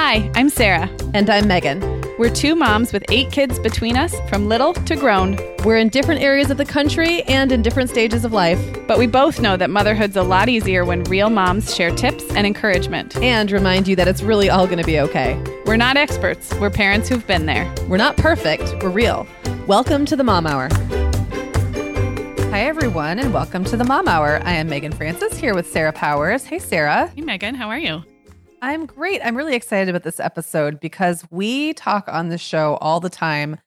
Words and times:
Hi, 0.00 0.30
I'm 0.36 0.48
Sarah. 0.48 0.88
And 1.12 1.28
I'm 1.28 1.48
Meagan. 1.48 1.80
We're 2.20 2.30
two 2.30 2.54
moms 2.54 2.92
with 2.92 3.04
eight 3.08 3.32
kids 3.32 3.58
between 3.58 3.96
us, 3.96 4.14
from 4.30 4.46
little 4.46 4.72
to 4.72 4.94
grown. 4.94 5.36
We're 5.64 5.78
in 5.78 5.88
different 5.88 6.20
areas 6.20 6.52
of 6.52 6.56
the 6.56 6.64
country 6.64 7.22
and 7.24 7.50
in 7.50 7.62
different 7.62 7.90
stages 7.90 8.24
of 8.24 8.32
life. 8.32 8.60
But 8.86 9.00
we 9.00 9.08
both 9.08 9.40
know 9.40 9.56
that 9.56 9.70
motherhood's 9.70 10.16
a 10.16 10.22
lot 10.22 10.48
easier 10.48 10.84
when 10.84 11.02
real 11.04 11.30
moms 11.30 11.74
share 11.74 11.90
tips 11.90 12.22
and 12.36 12.46
encouragement. 12.46 13.16
And 13.16 13.50
remind 13.50 13.88
you 13.88 13.96
that 13.96 14.06
it's 14.06 14.22
really 14.22 14.48
all 14.48 14.66
going 14.66 14.78
to 14.78 14.84
be 14.84 15.00
okay. 15.00 15.42
We're 15.66 15.76
not 15.76 15.96
experts, 15.96 16.54
we're 16.60 16.70
parents 16.70 17.08
who've 17.08 17.26
been 17.26 17.46
there. 17.46 17.68
We're 17.88 17.96
not 17.96 18.16
perfect, 18.16 18.80
we're 18.80 18.90
real. 18.90 19.26
Welcome 19.66 20.06
to 20.06 20.14
the 20.14 20.22
Mom 20.22 20.46
Hour. 20.46 20.68
Hi, 22.50 22.60
everyone, 22.60 23.18
and 23.18 23.34
welcome 23.34 23.64
to 23.64 23.76
the 23.76 23.84
Mom 23.84 24.06
Hour. 24.06 24.40
I 24.44 24.52
am 24.52 24.68
Meagan 24.68 24.92
Francis 24.92 25.36
here 25.36 25.56
with 25.56 25.68
Sarah 25.68 25.92
Powers. 25.92 26.44
Hey, 26.44 26.60
Sarah. 26.60 27.12
Hey, 27.16 27.22
Meagan, 27.22 27.56
how 27.56 27.68
are 27.68 27.78
you? 27.78 28.04
I'm 28.60 28.86
great. 28.86 29.20
I'm 29.24 29.36
really 29.36 29.54
excited 29.54 29.88
about 29.88 30.02
this 30.02 30.18
episode 30.20 30.80
because 30.80 31.24
we 31.30 31.74
talk 31.74 32.08
on 32.08 32.28
the 32.28 32.38
show 32.38 32.76
all 32.80 33.00
the 33.00 33.10
time 33.10 33.58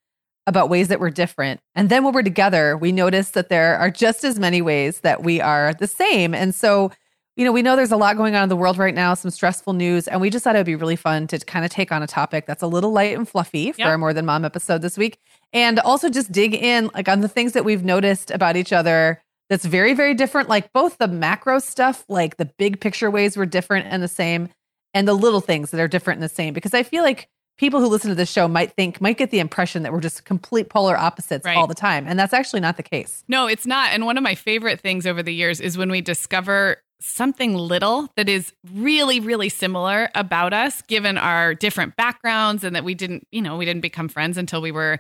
about 0.47 0.69
ways 0.69 0.89
that 0.89 0.99
we're 0.99 1.09
different. 1.11 1.61
And 1.75 1.89
then 1.89 2.03
when 2.03 2.13
we're 2.13 2.23
together, 2.23 2.75
we 2.75 2.91
notice 2.91 3.31
that 3.31 3.49
there 3.49 3.77
are 3.77 3.89
just 3.89 4.23
as 4.23 4.37
many 4.39 4.61
ways 4.61 5.01
that 5.01 5.23
we 5.23 5.39
are 5.39 5.73
the 5.75 5.87
same. 5.87 6.33
And 6.33 6.53
so, 6.53 6.91
you 7.37 7.45
know, 7.45 7.51
we 7.51 7.61
know 7.61 7.75
there's 7.75 7.91
a 7.91 7.97
lot 7.97 8.17
going 8.17 8.35
on 8.35 8.43
in 8.43 8.49
the 8.49 8.55
world 8.55 8.77
right 8.77 8.93
now, 8.93 9.13
some 9.13 9.31
stressful 9.31 9.73
news, 9.73 10.07
and 10.07 10.19
we 10.19 10.29
just 10.29 10.43
thought 10.43 10.55
it 10.55 10.59
would 10.59 10.65
be 10.65 10.75
really 10.75 10.95
fun 10.97 11.27
to 11.27 11.39
kind 11.39 11.63
of 11.63 11.71
take 11.71 11.91
on 11.91 12.03
a 12.03 12.07
topic 12.07 12.45
that's 12.45 12.63
a 12.63 12.67
little 12.67 12.91
light 12.91 13.15
and 13.15 13.29
fluffy 13.29 13.71
for 13.71 13.79
Yep. 13.79 13.87
our 13.87 13.97
More 13.97 14.13
Than 14.13 14.25
Mom 14.25 14.43
episode 14.43 14.81
this 14.81 14.97
week. 14.97 15.17
And 15.53 15.79
also 15.79 16.09
just 16.09 16.31
dig 16.31 16.53
in 16.53 16.89
like 16.93 17.07
on 17.07 17.21
the 17.21 17.29
things 17.29 17.53
that 17.53 17.63
we've 17.63 17.85
noticed 17.85 18.31
about 18.31 18.57
each 18.57 18.73
other 18.73 19.21
that's 19.49 19.65
very, 19.65 19.93
very 19.93 20.13
different, 20.15 20.49
like 20.49 20.73
both 20.73 20.97
the 20.97 21.07
macro 21.07 21.59
stuff, 21.59 22.03
like 22.09 22.37
the 22.37 22.45
big 22.45 22.79
picture 22.81 23.09
ways 23.11 23.37
we're 23.37 23.45
different 23.45 23.87
and 23.89 24.01
the 24.03 24.07
same, 24.07 24.49
and 24.93 25.07
the 25.07 25.13
little 25.13 25.41
things 25.41 25.71
that 25.71 25.79
are 25.79 25.87
different 25.87 26.17
and 26.17 26.23
the 26.29 26.33
same. 26.33 26.53
Because 26.53 26.73
I 26.73 26.83
feel 26.83 27.03
like 27.03 27.29
people 27.57 27.79
who 27.79 27.87
listen 27.87 28.09
to 28.09 28.15
this 28.15 28.31
show 28.31 28.47
might 28.47 28.71
think, 28.73 28.99
might 29.01 29.17
get 29.17 29.29
the 29.31 29.39
impression 29.39 29.83
that 29.83 29.93
we're 29.93 29.99
just 29.99 30.25
complete 30.25 30.69
polar 30.69 30.97
opposites 30.97 31.45
Right. 31.45 31.55
all 31.57 31.67
the 31.67 31.75
time. 31.75 32.05
And 32.07 32.17
that's 32.19 32.33
actually 32.33 32.59
not 32.61 32.77
the 32.77 32.83
case. 32.83 33.23
No, 33.27 33.47
it's 33.47 33.65
not. 33.67 33.91
And 33.91 34.05
one 34.05 34.17
of 34.17 34.23
my 34.23 34.35
favorite 34.35 34.79
things 34.81 35.05
over 35.05 35.21
the 35.21 35.33
years 35.33 35.59
is 35.61 35.77
when 35.77 35.91
we 35.91 36.01
discover 36.01 36.77
something 36.99 37.55
little 37.55 38.09
that 38.15 38.29
is 38.29 38.53
really, 38.73 39.19
really 39.19 39.49
similar 39.49 40.09
about 40.15 40.53
us, 40.53 40.81
given 40.83 41.17
our 41.17 41.53
different 41.55 41.95
backgrounds, 41.95 42.63
and 42.63 42.75
that 42.75 42.83
we 42.83 42.93
didn't, 42.95 43.27
you 43.31 43.41
know, 43.41 43.57
we 43.57 43.65
didn't 43.65 43.81
become 43.81 44.07
friends 44.07 44.37
until 44.37 44.61
we 44.61 44.71
were 44.71 44.99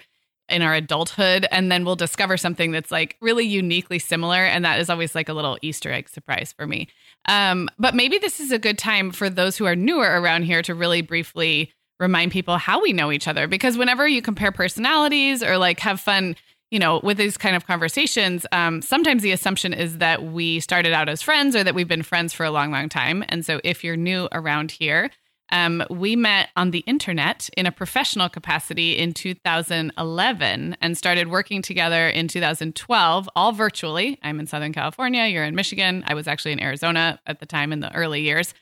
in 0.49 0.61
our 0.61 0.73
adulthood. 0.73 1.47
And 1.51 1.71
then 1.71 1.85
we'll 1.85 1.95
discover 1.95 2.37
something 2.37 2.71
that's 2.71 2.91
like 2.91 3.15
really 3.21 3.45
uniquely 3.45 3.99
similar. 3.99 4.43
And 4.43 4.65
that 4.65 4.79
is 4.79 4.89
always 4.89 5.15
like 5.15 5.29
a 5.29 5.33
little 5.33 5.57
Easter 5.61 5.91
egg 5.91 6.09
surprise 6.09 6.53
for 6.57 6.67
me. 6.67 6.87
Um, 7.27 7.69
but 7.77 7.95
maybe 7.95 8.17
this 8.17 8.39
is 8.39 8.51
a 8.51 8.59
good 8.59 8.77
time 8.77 9.11
for 9.11 9.29
those 9.29 9.57
who 9.57 9.65
are 9.65 9.75
newer 9.75 10.19
around 10.21 10.43
here 10.43 10.61
to 10.63 10.73
really 10.73 11.01
briefly 11.01 11.71
remind 11.99 12.31
people 12.31 12.57
how 12.57 12.81
we 12.81 12.93
know 12.93 13.11
each 13.11 13.27
other. 13.27 13.47
Because 13.47 13.77
whenever 13.77 14.07
you 14.07 14.21
compare 14.21 14.51
personalities 14.51 15.43
or 15.43 15.57
like 15.57 15.79
have 15.81 15.99
fun, 15.99 16.35
you 16.71 16.79
know, 16.79 16.99
with 17.03 17.17
these 17.17 17.37
kind 17.37 17.55
of 17.55 17.67
conversations, 17.67 18.45
um, 18.51 18.81
sometimes 18.81 19.21
the 19.21 19.31
assumption 19.31 19.73
is 19.73 19.99
that 19.99 20.23
we 20.23 20.59
started 20.59 20.93
out 20.93 21.09
as 21.09 21.21
friends 21.21 21.55
or 21.55 21.63
that 21.63 21.75
we've 21.75 21.87
been 21.87 22.01
friends 22.03 22.33
for 22.33 22.43
a 22.45 22.51
long, 22.51 22.71
long 22.71 22.89
time. 22.89 23.23
And 23.29 23.45
so 23.45 23.61
if 23.63 23.83
you're 23.83 23.97
new 23.97 24.27
around 24.31 24.71
here, 24.71 25.11
um, 25.51 25.83
we 25.89 26.15
met 26.15 26.49
on 26.55 26.71
the 26.71 26.79
internet 26.79 27.49
in 27.57 27.65
a 27.65 27.71
professional 27.71 28.29
capacity 28.29 28.97
in 28.97 29.13
2011 29.13 30.77
and 30.81 30.97
started 30.97 31.27
working 31.27 31.61
together 31.61 32.07
in 32.07 32.27
2012, 32.27 33.29
all 33.35 33.51
virtually. 33.51 34.17
I'm 34.23 34.39
in 34.39 34.47
Southern 34.47 34.73
California, 34.73 35.25
you're 35.25 35.43
in 35.43 35.55
Michigan. 35.55 36.03
I 36.07 36.13
was 36.13 36.27
actually 36.27 36.53
in 36.53 36.61
Arizona 36.61 37.19
at 37.27 37.39
the 37.39 37.45
time 37.45 37.73
in 37.73 37.81
the 37.81 37.93
early 37.93 38.21
years. 38.21 38.53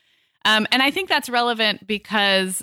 Um, 0.44 0.66
and 0.72 0.82
I 0.82 0.90
think 0.90 1.08
that's 1.08 1.28
relevant 1.28 1.86
because, 1.86 2.62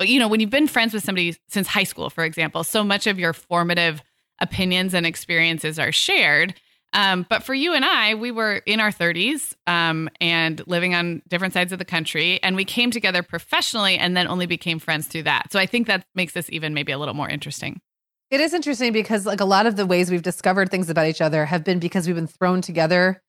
you 0.00 0.18
know, 0.18 0.28
when 0.28 0.40
you've 0.40 0.50
been 0.50 0.68
friends 0.68 0.92
with 0.94 1.02
somebody 1.02 1.36
since 1.48 1.66
high 1.66 1.84
school, 1.84 2.10
for 2.10 2.24
example, 2.24 2.64
so 2.64 2.84
much 2.84 3.06
of 3.06 3.18
your 3.18 3.32
formative 3.32 4.02
opinions 4.40 4.94
and 4.94 5.06
experiences 5.06 5.78
are 5.78 5.92
shared. 5.92 6.54
Um, 6.94 7.26
but 7.28 7.42
for 7.42 7.52
you 7.54 7.74
and 7.74 7.84
I, 7.84 8.14
we 8.14 8.30
were 8.30 8.54
in 8.66 8.78
our 8.80 8.90
30s 8.90 9.54
um, 9.66 10.08
and 10.20 10.62
living 10.68 10.94
on 10.94 11.22
different 11.28 11.52
sides 11.52 11.72
of 11.72 11.78
the 11.80 11.84
country, 11.84 12.40
and 12.42 12.54
we 12.56 12.64
came 12.64 12.90
together 12.90 13.22
professionally 13.22 13.98
and 13.98 14.16
then 14.16 14.26
only 14.28 14.46
became 14.46 14.78
friends 14.78 15.06
through 15.08 15.24
that. 15.24 15.50
So 15.52 15.58
I 15.58 15.66
think 15.66 15.88
that 15.88 16.06
makes 16.14 16.32
this 16.34 16.48
even 16.50 16.72
maybe 16.72 16.92
a 16.92 16.98
little 16.98 17.14
more 17.14 17.28
interesting. 17.28 17.80
It 18.30 18.40
is 18.40 18.54
interesting 18.54 18.92
because 18.92 19.26
like 19.26 19.40
a 19.40 19.44
lot 19.44 19.66
of 19.66 19.76
the 19.76 19.86
ways 19.86 20.10
we've 20.10 20.22
discovered 20.22 20.70
things 20.70 20.88
about 20.88 21.06
each 21.06 21.20
other 21.20 21.44
have 21.44 21.64
been 21.64 21.78
because 21.78 22.06
we've 22.06 22.16
been 22.16 22.26
thrown 22.26 22.62
together 22.62 23.20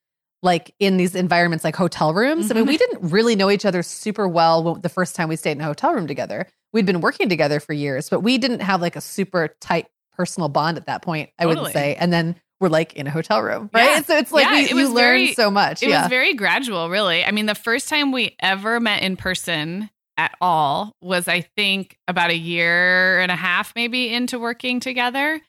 like 0.42 0.74
in 0.78 0.96
these 0.96 1.14
environments 1.14 1.64
like 1.64 1.74
hotel 1.74 2.12
rooms. 2.14 2.50
I 2.50 2.54
mean, 2.54 2.64
Mhm. 2.64 2.68
we 2.68 2.76
didn't 2.76 3.10
really 3.10 3.34
know 3.36 3.50
each 3.50 3.64
other 3.64 3.82
super 3.82 4.28
well 4.28 4.62
when- 4.62 4.80
the 4.80 4.88
first 4.88 5.16
time 5.16 5.28
we 5.28 5.36
stayed 5.36 5.52
in 5.52 5.60
a 5.60 5.64
hotel 5.64 5.92
room 5.92 6.06
together. 6.06 6.46
We'd 6.72 6.86
been 6.86 7.00
working 7.00 7.28
together 7.28 7.58
for 7.58 7.72
years, 7.72 8.08
but 8.10 8.20
we 8.20 8.36
didn't 8.38 8.60
have 8.60 8.80
like 8.80 8.96
a 8.96 9.00
super 9.00 9.56
tight 9.60 9.86
personal 10.16 10.48
bond 10.48 10.76
at 10.76 10.86
that 10.86 11.02
point, 11.02 11.30
I 11.38 11.44
Totally. 11.44 11.56
wouldn't 11.60 11.72
say. 11.74 11.94
And 11.96 12.12
then 12.12 12.36
we're 12.60 12.68
like 12.68 12.94
in 12.94 13.06
a 13.06 13.10
hotel 13.10 13.42
room, 13.42 13.68
right? 13.74 13.84
Yeah. 13.84 14.02
So 14.02 14.16
it's 14.16 14.32
like 14.32 14.44
Yeah, 14.44 14.52
we, 14.52 14.64
it 14.64 14.70
you 14.70 14.84
learn 14.88 14.94
very- 14.94 15.34
so 15.34 15.50
much. 15.50 15.82
It 15.82 15.90
yeah. 15.90 16.02
was 16.02 16.08
very 16.10 16.34
gradual, 16.34 16.88
really. 16.88 17.24
I 17.24 17.30
mean, 17.30 17.46
the 17.46 17.54
first 17.54 17.88
time 17.88 18.12
we 18.12 18.34
ever 18.40 18.80
met 18.80 19.02
in 19.02 19.16
person 19.16 19.90
at 20.16 20.34
all 20.40 20.96
was, 21.02 21.28
I 21.28 21.42
think, 21.42 21.98
about 22.08 22.30
a 22.30 22.36
year 22.36 23.20
and 23.20 23.30
a 23.30 23.36
half 23.36 23.74
maybe 23.76 24.12
into 24.12 24.38
working 24.38 24.80
together. 24.80 25.40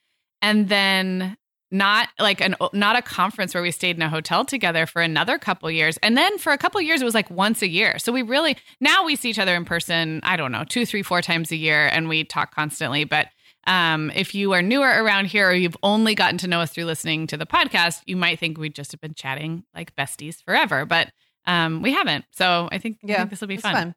And 0.41 0.67
then 0.69 1.37
not 1.71 2.07
like 2.19 2.39
an 2.41 2.55
not 2.71 2.95
a 2.95 3.01
conference 3.01 3.53
where 3.53 3.61
we 3.63 3.71
stayed 3.71 3.95
in 3.97 4.01
a 4.01 4.09
hotel 4.09 4.45
together 4.45 4.85
for 4.85 5.01
another 5.01 5.37
couple 5.37 5.69
years 5.69 5.97
and 5.97 6.15
then 6.15 6.37
for 6.37 6.53
a 6.53 6.57
couple 6.57 6.79
years 6.81 7.01
it 7.01 7.03
was 7.03 7.13
like 7.13 7.29
once 7.29 7.61
a 7.61 7.67
year 7.67 7.99
so 7.99 8.09
we 8.13 8.21
really 8.21 8.55
now 8.79 9.03
we 9.03 9.17
see 9.17 9.29
each 9.29 9.37
other 9.37 9.53
in 9.53 9.65
person 9.65 10.21
i 10.23 10.37
don't 10.37 10.53
know 10.53 10.63
two 10.63 10.85
three 10.85 11.03
four 11.03 11.21
times 11.21 11.51
a 11.51 11.57
year 11.57 11.87
and 11.87 12.07
we 12.07 12.23
talk 12.23 12.55
constantly 12.55 13.03
but 13.03 13.27
um, 13.67 14.11
if 14.15 14.33
you 14.33 14.53
are 14.53 14.61
newer 14.61 14.87
around 14.87 15.25
here 15.25 15.49
or 15.49 15.53
you've 15.53 15.77
only 15.83 16.15
gotten 16.15 16.37
to 16.39 16.47
know 16.47 16.61
us 16.61 16.71
through 16.71 16.85
listening 16.85 17.27
to 17.27 17.37
the 17.37 17.45
podcast, 17.45 18.01
you 18.05 18.15
might 18.15 18.39
think 18.39 18.57
we 18.57 18.69
just 18.69 18.91
have 18.93 19.01
been 19.01 19.13
chatting 19.13 19.63
like 19.75 19.95
besties 19.95 20.41
forever, 20.43 20.85
but 20.85 21.11
um, 21.45 21.81
we 21.81 21.93
haven't. 21.93 22.25
So 22.31 22.69
I 22.71 22.77
think, 22.79 22.97
I 23.03 23.07
Yeah, 23.07 23.17
think 23.19 23.29
this 23.29 23.41
will 23.41 23.47
be 23.47 23.55
It's 23.55 23.63
fun. 23.63 23.93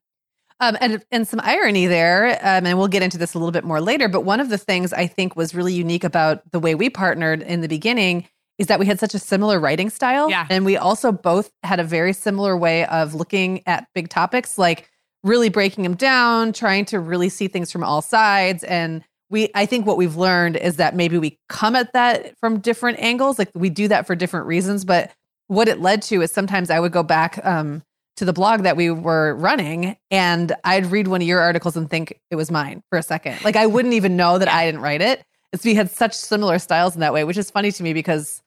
Um, 0.62 0.76
and 0.82 1.02
and 1.10 1.26
some 1.26 1.40
irony 1.42 1.86
there, 1.86 2.32
um, 2.42 2.66
and 2.66 2.76
we'll 2.76 2.86
get 2.88 3.02
into 3.02 3.16
this 3.16 3.32
a 3.32 3.38
little 3.38 3.50
bit 3.50 3.64
more 3.64 3.80
later. 3.80 4.08
But 4.10 4.26
one 4.26 4.40
of 4.40 4.50
the 4.50 4.58
things 4.58 4.92
I 4.92 5.06
think 5.06 5.34
was 5.34 5.54
really 5.54 5.72
unique 5.72 6.04
about 6.04 6.42
the 6.52 6.60
way 6.60 6.74
we 6.74 6.90
partnered 6.90 7.40
in 7.42 7.62
the 7.62 7.68
beginning 7.68 8.28
is 8.58 8.66
that 8.66 8.78
we 8.78 8.84
had 8.84 9.00
such 9.00 9.14
a 9.14 9.18
similar 9.18 9.58
writing 9.58 9.88
style, 9.88 10.28
Yeah. 10.28 10.46
and 10.50 10.66
we 10.66 10.76
also 10.76 11.12
both 11.12 11.50
had 11.62 11.80
a 11.80 11.84
very 11.84 12.12
similar 12.12 12.58
way 12.58 12.84
of 12.86 13.14
looking 13.14 13.62
at 13.66 13.86
big 13.94 14.10
topics, 14.10 14.58
like 14.58 14.90
really 15.24 15.48
breaking 15.48 15.82
them 15.82 15.94
down, 15.94 16.52
trying 16.52 16.84
to 16.86 17.00
really 17.00 17.30
see 17.30 17.48
things 17.48 17.72
from 17.72 17.82
all 17.82 18.02
sides. 18.02 18.62
And 18.64 19.02
we, 19.30 19.48
I 19.54 19.64
think, 19.64 19.86
what 19.86 19.96
we've 19.96 20.16
learned 20.16 20.56
is 20.56 20.76
that 20.76 20.94
maybe 20.94 21.16
we 21.16 21.38
come 21.48 21.76
at 21.76 21.92
that 21.92 22.36
from 22.38 22.58
different 22.58 22.98
angles, 22.98 23.38
like 23.38 23.50
we 23.54 23.70
do 23.70 23.88
that 23.88 24.06
for 24.06 24.14
different 24.14 24.46
reasons, 24.46 24.84
but 24.84 25.12
what 25.46 25.68
it 25.68 25.80
led 25.80 26.02
to 26.02 26.20
is 26.20 26.30
sometimes 26.30 26.70
I 26.70 26.78
would 26.78 26.92
go 26.92 27.02
back 27.02 27.44
um, 27.44 27.82
to 28.16 28.24
the 28.24 28.32
blog 28.32 28.62
that 28.62 28.76
we 28.76 28.90
were 28.90 29.34
running 29.34 29.96
and 30.10 30.52
I'd 30.62 30.86
read 30.86 31.08
one 31.08 31.22
of 31.22 31.26
your 31.26 31.40
articles 31.40 31.76
and 31.76 31.88
think 31.88 32.18
it 32.30 32.36
was 32.36 32.50
mine 32.50 32.82
for 32.90 32.98
a 32.98 33.02
second. 33.02 33.42
Like 33.44 33.56
I 33.56 33.66
wouldn't 33.66 33.94
even 33.94 34.16
know 34.16 34.38
that 34.38 34.48
I 34.48 34.66
didn't 34.66 34.82
write 34.82 35.00
it. 35.00 35.24
It's 35.52 35.64
we 35.64 35.74
had 35.74 35.90
such 35.90 36.14
similar 36.14 36.58
styles 36.58 36.94
in 36.94 37.00
that 37.00 37.12
way, 37.12 37.24
which 37.24 37.36
is 37.36 37.50
funny 37.50 37.72
to 37.72 37.82
me 37.82 37.92
because 37.92 38.39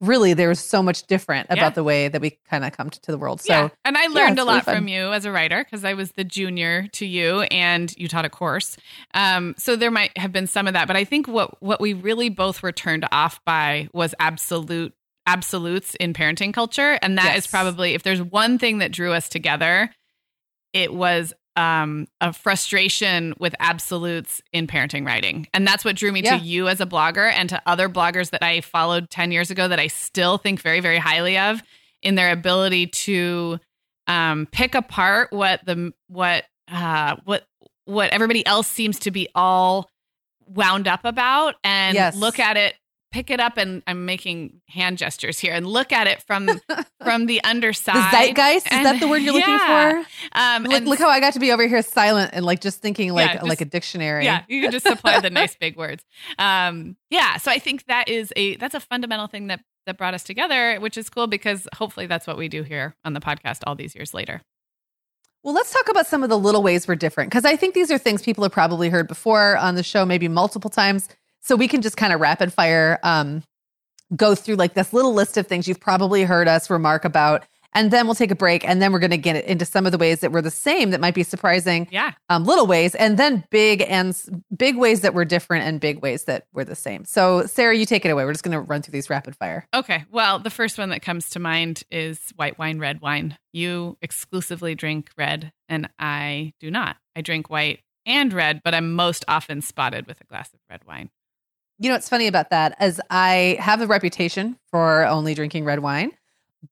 really 0.00 0.32
there 0.34 0.48
was 0.48 0.60
so 0.60 0.82
much 0.82 1.02
different 1.06 1.46
about 1.50 1.56
Yeah. 1.58 1.70
the 1.70 1.84
way 1.84 2.08
that 2.08 2.20
we 2.20 2.38
kind 2.48 2.64
of 2.64 2.72
come 2.72 2.88
to, 2.90 3.00
the 3.10 3.18
world. 3.18 3.40
So 3.40 3.52
yeah. 3.52 3.68
And 3.84 3.98
I 3.98 4.06
learned 4.06 4.32
it's 4.32 4.40
a 4.40 4.44
lot 4.44 4.64
fun. 4.64 4.76
from 4.76 4.88
you 4.88 5.12
as 5.12 5.24
a 5.26 5.30
writer 5.32 5.62
because 5.62 5.84
I 5.84 5.92
was 5.94 6.12
the 6.12 6.24
junior 6.24 6.86
to 6.92 7.04
you 7.06 7.42
and 7.42 7.92
you 7.98 8.08
taught 8.08 8.24
a 8.24 8.30
course. 8.30 8.76
Um, 9.14 9.54
so 9.58 9.76
there 9.76 9.90
might 9.90 10.16
have 10.16 10.32
been 10.32 10.46
some 10.46 10.66
of 10.66 10.72
that. 10.72 10.86
But 10.86 10.96
I 10.96 11.04
think 11.04 11.28
what, 11.28 11.62
what 11.62 11.80
we 11.80 11.92
really 11.92 12.30
both 12.30 12.62
were 12.62 12.72
turned 12.72 13.06
off 13.12 13.40
by 13.44 13.88
was 13.92 14.14
absolute 14.18 14.94
absolutes 15.26 15.94
in 15.96 16.12
parenting 16.14 16.52
culture. 16.54 16.98
And 17.02 17.18
that 17.18 17.36
is 17.36 17.44
Yes. 17.44 17.46
probably, 17.48 17.94
if 17.94 18.02
there's 18.02 18.22
one 18.22 18.58
thing 18.58 18.78
that 18.78 18.90
drew 18.90 19.12
us 19.12 19.28
together, 19.28 19.90
it 20.72 20.94
was 20.94 21.34
um, 21.56 22.06
a 22.20 22.32
frustration 22.32 23.34
with 23.38 23.54
absolutes 23.58 24.40
in 24.52 24.66
parenting 24.66 25.04
writing. 25.06 25.46
And 25.52 25.66
that's 25.66 25.84
what 25.84 25.96
drew 25.96 26.12
me 26.12 26.22
Yeah. 26.22 26.38
to 26.38 26.44
you 26.44 26.68
as 26.68 26.80
a 26.80 26.86
blogger 26.86 27.30
and 27.32 27.48
to 27.50 27.60
other 27.66 27.88
bloggers 27.88 28.30
that 28.30 28.42
I 28.42 28.60
followed 28.60 29.10
10 29.10 29.32
years 29.32 29.50
ago 29.50 29.68
that 29.68 29.78
I 29.80 29.88
still 29.88 30.38
think 30.38 30.60
very, 30.60 30.80
very 30.80 30.98
highly 30.98 31.36
of 31.38 31.62
in 32.02 32.14
their 32.14 32.32
ability 32.32 32.86
to 32.86 33.58
um, 34.06 34.46
pick 34.50 34.74
apart 34.74 35.32
what 35.32 35.64
the 35.66 35.92
what 36.08 36.44
uh, 36.68 37.16
what 37.24 37.46
what 37.84 38.10
everybody 38.10 38.44
else 38.46 38.66
seems 38.68 38.98
to 39.00 39.10
be 39.10 39.28
all 39.34 39.90
wound 40.46 40.88
up 40.88 41.04
about 41.04 41.54
and 41.62 41.94
Yes. 41.94 42.16
look 42.16 42.38
at 42.38 42.56
it 42.56 42.74
pick 43.12 43.30
it 43.30 43.40
up 43.40 43.56
and 43.56 43.82
I'm 43.86 44.04
making 44.04 44.60
hand 44.68 44.98
gestures 44.98 45.38
here 45.38 45.52
and 45.52 45.66
look 45.66 45.92
at 45.92 46.06
it 46.06 46.22
from 46.22 46.48
from 47.04 47.26
the 47.26 47.42
underside. 47.44 47.96
the 47.96 48.16
zeitgeist 48.16 48.66
is 48.66 48.82
that 48.84 49.00
the 49.00 49.08
word 49.08 49.22
you're 49.22 49.36
yeah. 49.38 49.46
looking 49.46 50.02
Um, 50.32 50.62
for? 50.64 50.68
Look, 50.68 50.76
and 50.76 50.88
look 50.88 50.98
how 50.98 51.08
I 51.08 51.20
got 51.20 51.32
to 51.34 51.40
be 51.40 51.50
over 51.52 51.66
here 51.66 51.82
silent 51.82 52.30
and 52.34 52.44
like 52.44 52.60
just 52.60 52.80
thinking 52.80 53.12
like 53.12 53.34
Yeah, 53.34 53.42
like 53.42 53.60
a 53.60 53.64
dictionary. 53.64 54.24
yeah, 54.24 54.44
you 54.48 54.62
can 54.62 54.70
just 54.70 54.86
supply 54.86 55.18
the 55.20 55.30
nice 55.30 55.56
big 55.60 55.76
words. 55.76 56.04
Um, 56.38 56.96
yeah, 57.10 57.36
so 57.38 57.50
I 57.50 57.58
think 57.58 57.86
that 57.86 58.08
is 58.08 58.32
a 58.36 58.56
that's 58.56 58.74
a 58.74 58.80
fundamental 58.80 59.26
thing 59.26 59.48
that 59.48 59.60
that 59.86 59.96
brought 59.98 60.14
us 60.14 60.22
together, 60.22 60.76
which 60.78 60.96
is 60.98 61.08
cool 61.10 61.26
because 61.26 61.66
hopefully 61.74 62.06
that's 62.06 62.26
what 62.26 62.36
we 62.36 62.48
do 62.48 62.62
here 62.62 62.94
on 63.04 63.14
the 63.14 63.20
podcast 63.20 63.60
all 63.66 63.74
these 63.74 63.94
years 63.94 64.12
later. 64.14 64.42
Well, 65.42 65.54
let's 65.54 65.72
talk 65.72 65.88
about 65.88 66.06
some 66.06 66.22
of 66.22 66.28
the 66.28 66.38
little 66.38 66.62
ways 66.62 66.86
we're 66.86 66.96
different 66.96 67.30
because 67.30 67.46
I 67.46 67.56
think 67.56 67.72
these 67.74 67.90
are 67.90 67.96
things 67.96 68.20
people 68.20 68.44
have 68.44 68.52
probably 68.52 68.90
heard 68.90 69.08
before 69.08 69.56
on 69.56 69.74
the 69.74 69.82
show, 69.82 70.04
maybe 70.04 70.28
multiple 70.28 70.68
times. 70.68 71.08
So 71.40 71.56
we 71.56 71.68
can 71.68 71.82
just 71.82 71.96
kind 71.96 72.12
of 72.12 72.20
rapid 72.20 72.52
fire 72.52 72.98
um, 73.02 73.42
go 74.14 74.34
through 74.34 74.56
like 74.56 74.74
this 74.74 74.92
little 74.92 75.14
list 75.14 75.36
of 75.36 75.46
things 75.46 75.68
you've 75.68 75.80
probably 75.80 76.24
heard 76.24 76.48
us 76.48 76.70
remark 76.70 77.04
about 77.04 77.44
and 77.72 77.90
then 77.90 78.06
we'll 78.06 78.14
take 78.14 78.30
a 78.30 78.36
break 78.36 78.66
and 78.66 78.80
then 78.80 78.92
we're 78.92 78.98
going 78.98 79.10
to 79.10 79.18
get 79.18 79.44
into 79.44 79.64
some 79.64 79.86
of 79.86 79.92
the 79.92 79.98
ways 79.98 80.20
that 80.20 80.32
we're 80.32 80.42
the 80.42 80.50
same 80.50 80.90
that 80.90 81.00
might 81.00 81.14
be 81.14 81.22
surprising 81.22 81.88
yeah. 81.90 82.12
um, 82.28 82.44
little 82.44 82.66
ways 82.66 82.94
and 82.94 83.18
then 83.18 83.44
big 83.50 83.82
and 83.82 84.16
big 84.56 84.76
ways 84.76 85.02
that 85.02 85.14
we're 85.14 85.24
different 85.24 85.64
and 85.64 85.80
big 85.80 86.02
ways 86.02 86.24
that 86.24 86.46
we're 86.52 86.64
the 86.64 86.74
same. 86.74 87.04
So 87.04 87.46
sarah 87.46 87.76
you 87.76 87.86
take 87.86 88.04
it 88.04 88.10
away. 88.10 88.24
We're 88.24 88.32
just 88.32 88.44
going 88.44 88.52
to 88.52 88.60
run 88.60 88.82
through 88.82 88.92
these 88.92 89.10
rapid 89.10 89.36
fire. 89.36 89.66
Okay. 89.74 90.04
Well 90.10 90.38
the 90.38 90.50
first 90.50 90.78
one 90.78 90.90
that 90.90 91.02
comes 91.02 91.30
to 91.30 91.38
mind 91.38 91.84
is 91.90 92.32
white 92.36 92.58
wine 92.58 92.78
red 92.78 93.00
wine. 93.00 93.38
You 93.52 93.96
exclusively 94.02 94.74
drink 94.74 95.10
red 95.16 95.52
and 95.68 95.88
i 95.98 96.52
do 96.60 96.70
not. 96.70 96.96
I 97.14 97.20
drink 97.20 97.50
white 97.50 97.80
and 98.06 98.32
red 98.32 98.62
but 98.64 98.74
i'm 98.74 98.94
most 98.94 99.24
often 99.28 99.60
spotted 99.60 100.06
with 100.06 100.20
a 100.22 100.24
glass 100.24 100.52
of 100.54 100.60
red 100.70 100.80
wine 100.86 101.10
you 101.80 101.88
know 101.88 101.94
what's 101.96 102.08
funny 102.08 102.28
about 102.28 102.50
that 102.50 102.76
is 102.80 103.00
i 103.10 103.56
have 103.58 103.80
a 103.80 103.86
reputation 103.86 104.56
for 104.70 105.04
only 105.06 105.34
drinking 105.34 105.64
red 105.64 105.80
wine 105.80 106.12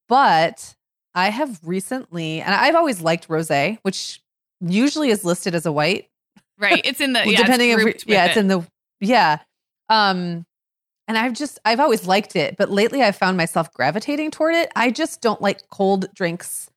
but 0.09 0.75
I 1.15 1.31
have 1.31 1.59
recently, 1.65 2.41
and 2.41 2.55
I've 2.55 2.75
always 2.75 3.01
liked 3.01 3.29
rosé, 3.29 3.79
which 3.83 4.23
usually 4.61 5.11
is 5.11 5.25
listed 5.25 5.55
as 5.55 5.67
a 5.67 5.73
white. 5.73 6.09
Right. 6.59 6.81
It's 6.85 7.01
in 7.01 7.13
the 7.13 7.23
yeah, 7.27 7.39
depending 7.39 7.71
it's 7.71 8.07
yeah, 8.07 8.27
it's 8.27 8.37
it. 8.37 8.41
in 8.41 8.49
the 8.49 8.67
yeah. 9.01 9.39
Um, 9.89 10.45
and 11.07 11.17
I've 11.17 11.33
just 11.33 11.59
I've 11.65 11.81
always 11.81 12.07
liked 12.07 12.37
it, 12.37 12.57
but 12.57 12.71
lately 12.71 13.03
I've 13.03 13.17
found 13.17 13.37
myself 13.37 13.73
gravitating 13.73 14.31
toward 14.31 14.55
it. 14.55 14.71
I 14.77 14.91
just 14.91 15.21
don't 15.21 15.41
like 15.41 15.69
cold 15.71 16.07
drinks 16.15 16.71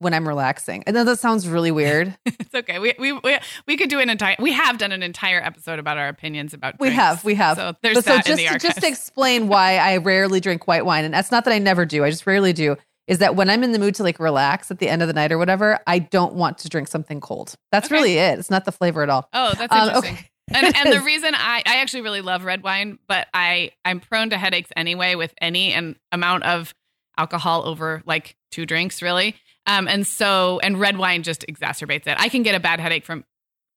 when 0.00 0.14
I'm 0.14 0.26
relaxing. 0.26 0.84
I 0.86 0.92
know 0.92 1.04
that 1.04 1.18
sounds 1.18 1.48
really 1.48 1.70
weird. 1.70 2.16
it's 2.26 2.54
okay. 2.54 2.78
We, 2.78 2.94
we 2.98 3.12
we 3.12 3.38
we 3.66 3.76
could 3.76 3.90
do 3.90 4.00
an 4.00 4.10
entire. 4.10 4.36
We 4.38 4.52
have 4.52 4.78
done 4.78 4.92
an 4.92 5.02
entire 5.02 5.40
episode 5.40 5.78
about 5.78 5.98
our 5.98 6.08
opinions 6.08 6.54
about. 6.54 6.78
Drinks. 6.78 6.90
We 6.90 6.96
have, 6.96 7.24
we 7.24 7.34
have. 7.34 7.56
So 7.56 7.74
there's 7.82 7.96
but 7.96 8.04
that 8.04 8.24
so 8.24 8.28
just, 8.28 8.30
in 8.30 8.36
the 8.36 8.46
archives. 8.46 8.62
Just 8.64 8.80
to 8.80 8.88
explain 8.88 9.48
why 9.48 9.76
I 9.76 9.96
rarely 9.98 10.40
drink 10.40 10.66
white 10.66 10.84
wine, 10.84 11.04
and 11.04 11.12
that's 11.12 11.30
not 11.30 11.44
that 11.44 11.52
I 11.52 11.58
never 11.58 11.84
do. 11.84 12.04
I 12.04 12.10
just 12.10 12.26
rarely 12.26 12.52
do 12.52 12.76
is 13.08 13.18
that 13.18 13.34
when 13.34 13.48
I'm 13.48 13.64
in 13.64 13.72
the 13.72 13.78
mood 13.78 13.94
to 13.96 14.02
like 14.02 14.20
relax 14.20 14.70
at 14.70 14.78
the 14.78 14.88
end 14.88 15.02
of 15.02 15.08
the 15.08 15.14
night 15.14 15.32
or 15.32 15.38
whatever, 15.38 15.80
I 15.86 15.98
don't 15.98 16.34
want 16.34 16.58
to 16.58 16.68
drink 16.68 16.88
something 16.88 17.20
cold. 17.20 17.54
That's 17.72 17.86
okay. 17.86 17.94
really 17.94 18.18
it. 18.18 18.38
It's 18.38 18.50
not 18.50 18.66
the 18.66 18.72
flavor 18.72 19.02
at 19.02 19.08
all. 19.08 19.28
Oh, 19.32 19.54
that's 19.56 19.72
um, 19.72 19.88
interesting. 19.88 20.14
okay. 20.14 20.30
and, 20.54 20.76
and 20.76 20.92
the 20.92 21.00
reason 21.00 21.34
I, 21.34 21.62
I 21.66 21.76
actually 21.78 22.02
really 22.02 22.20
love 22.20 22.44
red 22.44 22.62
wine, 22.62 22.98
but 23.08 23.26
I 23.34 23.72
I'm 23.84 24.00
prone 24.00 24.30
to 24.30 24.38
headaches 24.38 24.70
anyway 24.76 25.14
with 25.14 25.34
any 25.40 25.72
and 25.72 25.96
amount 26.12 26.44
of 26.44 26.74
alcohol 27.16 27.66
over 27.66 28.02
like 28.06 28.36
two 28.50 28.64
drinks 28.64 29.02
really. 29.02 29.36
Um, 29.68 29.86
and 29.86 30.06
so 30.06 30.58
and 30.62 30.80
red 30.80 30.98
wine 30.98 31.22
just 31.22 31.44
exacerbates 31.46 32.06
it. 32.06 32.16
I 32.18 32.28
can 32.28 32.42
get 32.42 32.54
a 32.54 32.60
bad 32.60 32.80
headache 32.80 33.04
from 33.04 33.24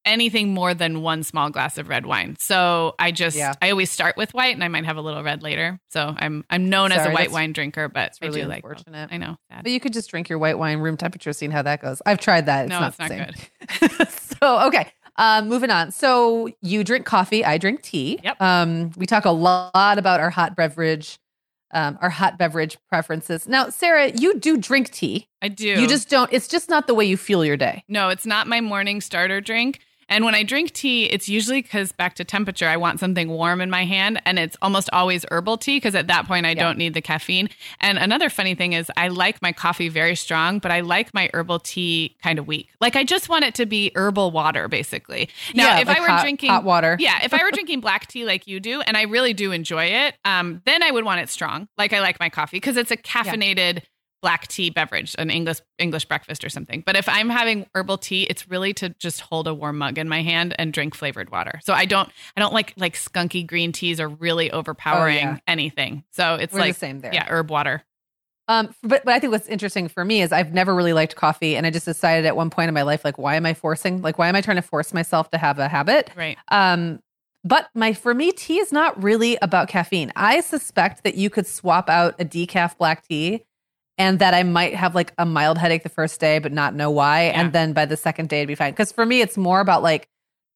anything 0.06 0.54
more 0.54 0.74
than 0.74 1.02
one 1.02 1.24
small 1.24 1.50
glass 1.50 1.78
of 1.78 1.90
red 1.90 2.06
wine. 2.06 2.36
So 2.40 2.96
I 2.98 3.12
just 3.12 3.38
yeah. 3.38 3.54
I 3.62 3.70
always 3.72 3.92
start 3.92 4.18
with 4.18 4.34
white 4.34 4.56
and 4.56 4.64
I 4.64 4.68
might 4.68 4.86
have 4.86 4.98
a 4.98 5.02
little 5.02 5.22
red 5.22 5.44
later. 5.44 5.80
So 5.90 6.16
I'm 6.18 6.46
I'm 6.50 6.70
known 6.70 6.92
Sorry, 6.92 7.02
as 7.02 7.08
a 7.08 7.12
white 7.12 7.32
wine 7.32 7.54
drinker, 7.54 7.90
but 7.90 8.08
it's 8.08 8.22
really 8.22 8.42
I 8.42 8.46
do 8.46 8.50
like. 8.50 8.66
I 9.12 9.18
know. 9.18 9.38
Sad. 9.52 9.64
But 9.64 9.72
you 9.72 9.80
could 9.80 9.94
just 9.94 10.10
drink 10.10 10.30
your 10.30 10.40
white 10.40 10.58
wine 10.58 10.80
room 10.80 10.98
temperature, 10.98 11.34
seeing 11.34 11.52
how 11.52 11.62
that 11.62 11.82
goes. 11.82 12.02
I've 12.06 12.20
tried 12.20 12.46
that. 12.48 12.66
It's 12.66 12.70
no, 12.70 12.80
not 12.80 12.96
it's 12.98 13.80
not 13.80 14.00
good. 14.00 14.10
so 14.42 14.68
okay. 14.68 14.92
Um, 15.18 15.50
moving 15.50 15.70
on. 15.70 15.92
So 15.92 16.50
you 16.62 16.84
drink 16.84 17.06
coffee, 17.06 17.44
I 17.44 17.58
drink 17.58 17.82
tea. 17.82 18.20
Yep. 18.24 18.42
Um, 18.42 18.92
we 18.96 19.06
talk 19.06 19.26
a 19.26 19.32
lot 19.32 19.98
about 19.98 20.20
our 20.20 20.30
hot 20.30 20.56
beverage 20.56 21.20
um, 21.74 21.98
our 22.02 22.10
hot 22.10 22.38
beverage 22.38 22.78
preferences. 22.90 23.48
Now, 23.48 23.70
Sarah, 23.70 24.10
you 24.10 24.40
do 24.40 24.58
drink 24.58 24.92
tea. 24.92 25.28
I 25.42 25.48
do. 25.48 25.68
You 25.68 25.88
just 25.88 26.10
don't, 26.10 26.32
it's 26.34 26.48
just 26.48 26.70
not 26.70 26.88
the 26.88 26.94
way 26.94 27.06
you 27.06 27.18
feel 27.18 27.44
your 27.44 27.58
day. 27.58 27.84
No, 27.88 28.10
it's 28.10 28.26
not 28.26 28.48
my 28.48 28.62
morning 28.62 29.02
starter 29.02 29.42
drink. 29.42 29.80
And 30.12 30.26
when 30.26 30.36
I 30.36 30.44
drink 30.44 30.74
tea, 30.74 31.06
it's 31.06 31.30
usually 31.30 31.62
because 31.62 31.94
back 31.94 32.16
to 32.16 32.26
temperature, 32.26 32.68
I 32.68 32.76
want 32.76 33.00
something 33.00 33.30
warm 33.30 33.62
in 33.62 33.70
my 33.70 33.86
hand. 33.86 34.22
And 34.26 34.38
it's 34.38 34.58
almost 34.62 34.90
always 34.92 35.26
herbal 35.32 35.58
tea 35.58 35.78
because 35.78 35.96
at 35.96 36.08
that 36.08 36.28
point, 36.28 36.46
I 36.46 36.50
yeah. 36.50 36.56
don't 36.56 36.78
need 36.78 36.94
the 36.94 37.02
caffeine. 37.02 37.50
And 37.80 37.98
another 37.98 38.30
funny 38.30 38.54
thing 38.54 38.74
is, 38.74 38.92
I 38.98 39.08
like 39.08 39.42
my 39.42 39.54
coffee 39.54 39.88
very 39.88 40.18
strong, 40.18 40.60
but 40.60 40.70
I 40.70 40.82
like 40.82 41.14
my 41.14 41.30
herbal 41.34 41.60
tea 41.60 42.18
kind 42.22 42.38
of 42.38 42.46
weak. 42.46 42.68
Like 42.82 42.98
I 42.98 43.06
just 43.06 43.30
want 43.30 43.46
it 43.46 43.56
to 43.56 43.66
be 43.66 43.94
herbal 43.96 44.32
water, 44.32 44.68
basically. 44.68 45.30
Now, 45.56 45.76
yeah, 45.76 45.80
if 45.80 45.88
like 45.88 45.98
I 45.98 46.02
were 46.02 46.08
hot, 46.08 46.22
drinking 46.22 46.50
hot 46.50 46.66
water, 46.66 46.98
yeah, 47.00 47.24
if 47.24 47.34
I 47.34 47.42
were 47.42 47.52
drinking 47.54 47.80
black 47.80 48.08
tea 48.08 48.26
like 48.26 48.48
you 48.48 48.60
do, 48.60 48.82
and 48.82 48.98
I 48.98 49.04
really 49.04 49.34
do 49.34 49.54
enjoy 49.54 49.86
it, 49.86 50.16
um, 50.26 50.62
then 50.66 50.84
I 50.84 50.92
would 50.92 51.06
want 51.06 51.22
it 51.22 51.30
strong, 51.30 51.70
like 51.78 51.94
I 51.94 52.02
like 52.02 52.20
my 52.20 52.28
coffee 52.28 52.58
because 52.58 52.76
it's 52.76 52.92
a 52.92 52.98
caffeinated. 52.98 53.76
Yeah 53.76 53.86
black 54.22 54.48
tea 54.48 54.70
beverage, 54.70 55.16
an 55.18 55.30
English 55.30 55.60
English 55.78 56.06
breakfast 56.06 56.44
or 56.44 56.50
something. 56.50 56.84
But 56.86 56.96
if 56.96 57.10
I'm 57.10 57.30
having 57.30 57.66
herbal 57.76 57.98
tea, 57.98 58.24
it's 58.24 58.50
really 58.50 58.74
to 58.76 58.90
just 59.00 59.22
hold 59.22 59.48
a 59.48 59.54
warm 59.54 59.78
mug 59.78 59.98
in 59.98 60.08
my 60.08 60.22
hand 60.22 60.56
and 60.58 60.72
drink 60.72 60.96
flavored 60.96 61.32
water. 61.32 61.60
So 61.64 61.74
I 61.74 61.86
don't 61.86 62.10
I 62.38 62.42
don't 62.42 62.54
like 62.54 62.74
like 62.78 62.96
skunky 62.96 63.46
green 63.46 63.72
teas 63.72 64.00
are 64.00 64.10
really 64.10 64.52
overpowering 64.52 65.28
oh, 65.28 65.32
yeah. 65.32 65.38
anything. 65.48 66.04
So 66.12 66.36
it's 66.36 66.54
We're 66.54 66.60
like 66.60 66.76
the 66.76 66.80
same 66.80 67.00
there. 67.02 67.14
Yeah, 67.14 67.26
herb 67.28 67.50
water. 67.50 67.84
Um, 68.48 68.76
but 68.84 69.06
but 69.06 69.14
I 69.14 69.20
think 69.20 69.32
what's 69.32 69.48
interesting 69.48 69.88
for 69.88 70.04
me 70.04 70.22
is 70.22 70.32
I've 70.32 70.54
never 70.54 70.76
really 70.76 70.94
liked 70.94 71.16
coffee, 71.16 71.56
and 71.56 71.66
I 71.66 71.70
just 71.70 71.86
decided 71.86 72.26
at 72.26 72.36
one 72.36 72.50
point 72.50 72.68
in 72.68 72.74
my 72.74 72.82
life, 72.82 73.06
like, 73.06 73.18
why 73.18 73.36
am 73.36 73.46
I 73.46 73.54
forcing? 73.54 74.02
Like, 74.02 74.18
why 74.18 74.28
am 74.28 74.36
I 74.36 74.42
trying 74.42 74.58
to 74.58 74.62
force 74.62 74.94
myself 74.94 75.30
to 75.32 75.38
have 75.38 75.58
a 75.58 75.68
habit? 75.68 76.12
Right. 76.18 76.38
Um, 76.50 77.00
but 77.44 77.70
my 77.74 77.94
for 77.94 78.14
me, 78.14 78.32
tea 78.32 78.60
is 78.60 78.72
not 78.72 79.02
really 79.02 79.38
about 79.42 79.68
caffeine. 79.68 80.12
I 80.16 80.42
suspect 80.42 81.04
that 81.04 81.16
you 81.16 81.30
could 81.30 81.48
swap 81.48 81.90
out 81.90 82.16
a 82.20 82.26
decaf 82.26 82.78
black 82.78 83.08
tea 83.08 83.46
and 84.02 84.18
that 84.18 84.34
I 84.34 84.42
might 84.42 84.74
have 84.74 84.96
like 84.96 85.14
a 85.20 85.28
mild 85.28 85.60
headache 85.60 85.84
the 85.84 85.90
first 85.90 86.20
day, 86.20 86.40
but 86.40 86.52
not 86.52 86.74
know 86.74 86.90
why. 86.90 87.26
Yeah. 87.26 87.40
And 87.40 87.54
then 87.54 87.72
by 87.72 87.86
the 87.86 87.96
second 87.96 88.30
day, 88.30 88.40
it'd 88.40 88.48
be 88.48 88.56
fine. 88.56 88.74
Because 88.74 88.92
for 88.92 89.06
me, 89.06 89.22
it's 89.22 89.38
more 89.38 89.60
about 89.60 89.84
like, 89.84 90.08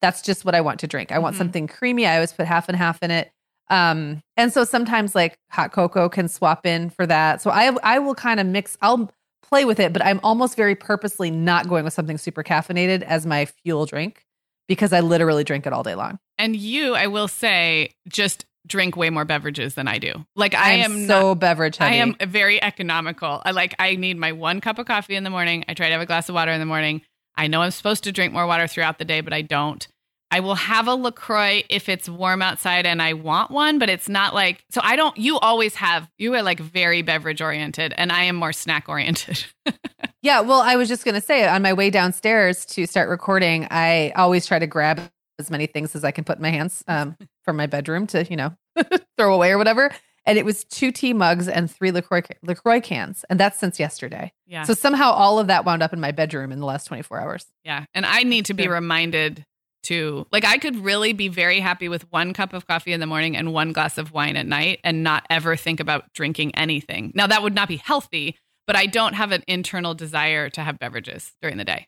that's 0.02 0.20
just 0.20 0.44
what 0.44 0.56
I 0.56 0.60
want 0.60 0.80
to 0.80 0.88
drink. 0.88 1.12
I 1.12 1.14
mm-hmm. 1.14 1.22
want 1.22 1.36
something 1.36 1.68
creamy. 1.68 2.06
I 2.06 2.16
always 2.16 2.32
put 2.32 2.44
half 2.46 2.68
and 2.68 2.76
half 2.76 3.04
in 3.04 3.12
it. 3.12 3.30
Um, 3.70 4.20
and 4.36 4.52
so 4.52 4.64
sometimes 4.64 5.14
like 5.14 5.38
hot 5.52 5.70
cocoa 5.70 6.08
can 6.08 6.26
swap 6.26 6.66
in 6.66 6.90
for 6.90 7.06
that. 7.06 7.40
So 7.40 7.50
I 7.50 7.70
I 7.84 8.00
will 8.00 8.16
kind 8.16 8.40
of 8.40 8.46
mix, 8.48 8.76
I'll 8.82 9.12
play 9.44 9.64
with 9.64 9.78
it, 9.78 9.92
but 9.92 10.04
I'm 10.04 10.18
almost 10.24 10.56
very 10.56 10.74
purposely 10.74 11.30
not 11.30 11.68
going 11.68 11.84
with 11.84 11.92
something 11.92 12.18
super 12.18 12.42
caffeinated 12.42 13.02
as 13.02 13.26
my 13.26 13.44
fuel 13.44 13.86
drink 13.86 14.24
because 14.66 14.92
I 14.92 15.00
literally 15.00 15.44
drink 15.44 15.66
it 15.66 15.72
all 15.72 15.84
day 15.84 15.94
long. 15.94 16.18
And 16.36 16.56
you, 16.56 16.96
I 16.96 17.06
will 17.06 17.28
say, 17.28 17.90
just 18.08 18.44
drink 18.66 18.96
way 18.96 19.10
more 19.10 19.24
beverages 19.24 19.74
than 19.74 19.88
I 19.88 19.98
do. 19.98 20.26
Like 20.34 20.54
I, 20.54 20.70
I 20.70 20.72
am 20.76 21.06
so 21.06 21.28
not, 21.28 21.40
beverage 21.40 21.76
heavy. 21.76 21.94
I 21.94 21.98
am 21.98 22.16
very 22.26 22.62
economical. 22.62 23.42
I 23.44 23.52
like 23.52 23.74
I 23.78 23.96
need 23.96 24.16
my 24.16 24.32
one 24.32 24.60
cup 24.60 24.78
of 24.78 24.86
coffee 24.86 25.14
in 25.14 25.24
the 25.24 25.30
morning. 25.30 25.64
I 25.68 25.74
try 25.74 25.86
to 25.86 25.92
have 25.92 26.02
a 26.02 26.06
glass 26.06 26.28
of 26.28 26.34
water 26.34 26.52
in 26.52 26.60
the 26.60 26.66
morning. 26.66 27.02
I 27.36 27.46
know 27.46 27.62
I'm 27.62 27.70
supposed 27.70 28.04
to 28.04 28.12
drink 28.12 28.32
more 28.32 28.46
water 28.46 28.66
throughout 28.66 28.98
the 28.98 29.04
day, 29.04 29.20
but 29.20 29.32
I 29.32 29.42
don't. 29.42 29.86
I 30.30 30.40
will 30.40 30.56
have 30.56 30.88
a 30.88 30.94
LaCroix 30.94 31.62
if 31.70 31.88
it's 31.88 32.08
warm 32.08 32.42
outside 32.42 32.84
and 32.84 33.00
I 33.00 33.12
want 33.12 33.52
one, 33.52 33.78
but 33.78 33.88
it's 33.88 34.08
not 34.08 34.34
like 34.34 34.64
so 34.70 34.80
I 34.82 34.96
don't 34.96 35.16
you 35.16 35.38
always 35.38 35.76
have 35.76 36.08
you 36.18 36.34
are 36.34 36.42
like 36.42 36.58
very 36.58 37.02
beverage 37.02 37.40
oriented 37.40 37.94
and 37.96 38.10
I 38.10 38.24
am 38.24 38.36
more 38.36 38.52
snack 38.52 38.88
oriented. 38.88 39.44
yeah, 40.22 40.40
well, 40.40 40.60
I 40.60 40.76
was 40.76 40.88
just 40.88 41.04
going 41.04 41.14
to 41.14 41.20
say 41.20 41.46
on 41.46 41.62
my 41.62 41.72
way 41.72 41.90
downstairs 41.90 42.64
to 42.66 42.86
start 42.86 43.08
recording, 43.08 43.68
I 43.70 44.12
always 44.16 44.46
try 44.46 44.58
to 44.58 44.66
grab 44.66 45.00
as 45.38 45.50
many 45.50 45.66
things 45.66 45.94
as 45.94 46.02
I 46.02 46.10
can 46.10 46.24
put 46.24 46.38
in 46.38 46.42
my 46.42 46.50
hands 46.50 46.82
um, 46.88 47.16
from 47.46 47.56
my 47.56 47.66
bedroom 47.66 48.06
to, 48.08 48.24
you 48.24 48.36
know, 48.36 48.54
throw 49.16 49.32
away 49.32 49.52
or 49.52 49.56
whatever. 49.56 49.90
And 50.26 50.36
it 50.36 50.44
was 50.44 50.64
two 50.64 50.90
tea 50.90 51.12
mugs 51.12 51.48
and 51.48 51.70
three 51.70 51.92
LaCroix, 51.92 52.22
LaCroix 52.42 52.80
cans. 52.80 53.24
And 53.30 53.38
that's 53.40 53.58
since 53.58 53.78
yesterday. 53.78 54.32
Yeah. 54.46 54.64
So 54.64 54.74
somehow 54.74 55.12
all 55.12 55.38
of 55.38 55.46
that 55.46 55.64
wound 55.64 55.82
up 55.82 55.92
in 55.92 56.00
my 56.00 56.10
bedroom 56.10 56.50
in 56.52 56.58
the 56.58 56.66
last 56.66 56.86
24 56.86 57.20
hours. 57.20 57.46
Yeah. 57.64 57.84
And 57.94 58.04
I 58.04 58.24
need 58.24 58.46
to 58.46 58.54
be 58.54 58.66
reminded 58.68 59.46
to, 59.84 60.26
like, 60.32 60.44
I 60.44 60.58
could 60.58 60.76
really 60.76 61.12
be 61.12 61.28
very 61.28 61.60
happy 61.60 61.88
with 61.88 62.10
one 62.10 62.32
cup 62.32 62.52
of 62.52 62.66
coffee 62.66 62.92
in 62.92 62.98
the 62.98 63.06
morning 63.06 63.36
and 63.36 63.52
one 63.52 63.72
glass 63.72 63.98
of 63.98 64.12
wine 64.12 64.36
at 64.36 64.46
night 64.46 64.80
and 64.82 65.04
not 65.04 65.24
ever 65.30 65.54
think 65.54 65.78
about 65.78 66.12
drinking 66.12 66.56
anything. 66.56 67.12
Now, 67.14 67.28
that 67.28 67.44
would 67.44 67.54
not 67.54 67.68
be 67.68 67.76
healthy, 67.76 68.36
but 68.66 68.74
I 68.74 68.86
don't 68.86 69.12
have 69.12 69.30
an 69.30 69.44
internal 69.46 69.94
desire 69.94 70.50
to 70.50 70.60
have 70.60 70.80
beverages 70.80 71.32
during 71.40 71.56
the 71.56 71.64
day. 71.64 71.86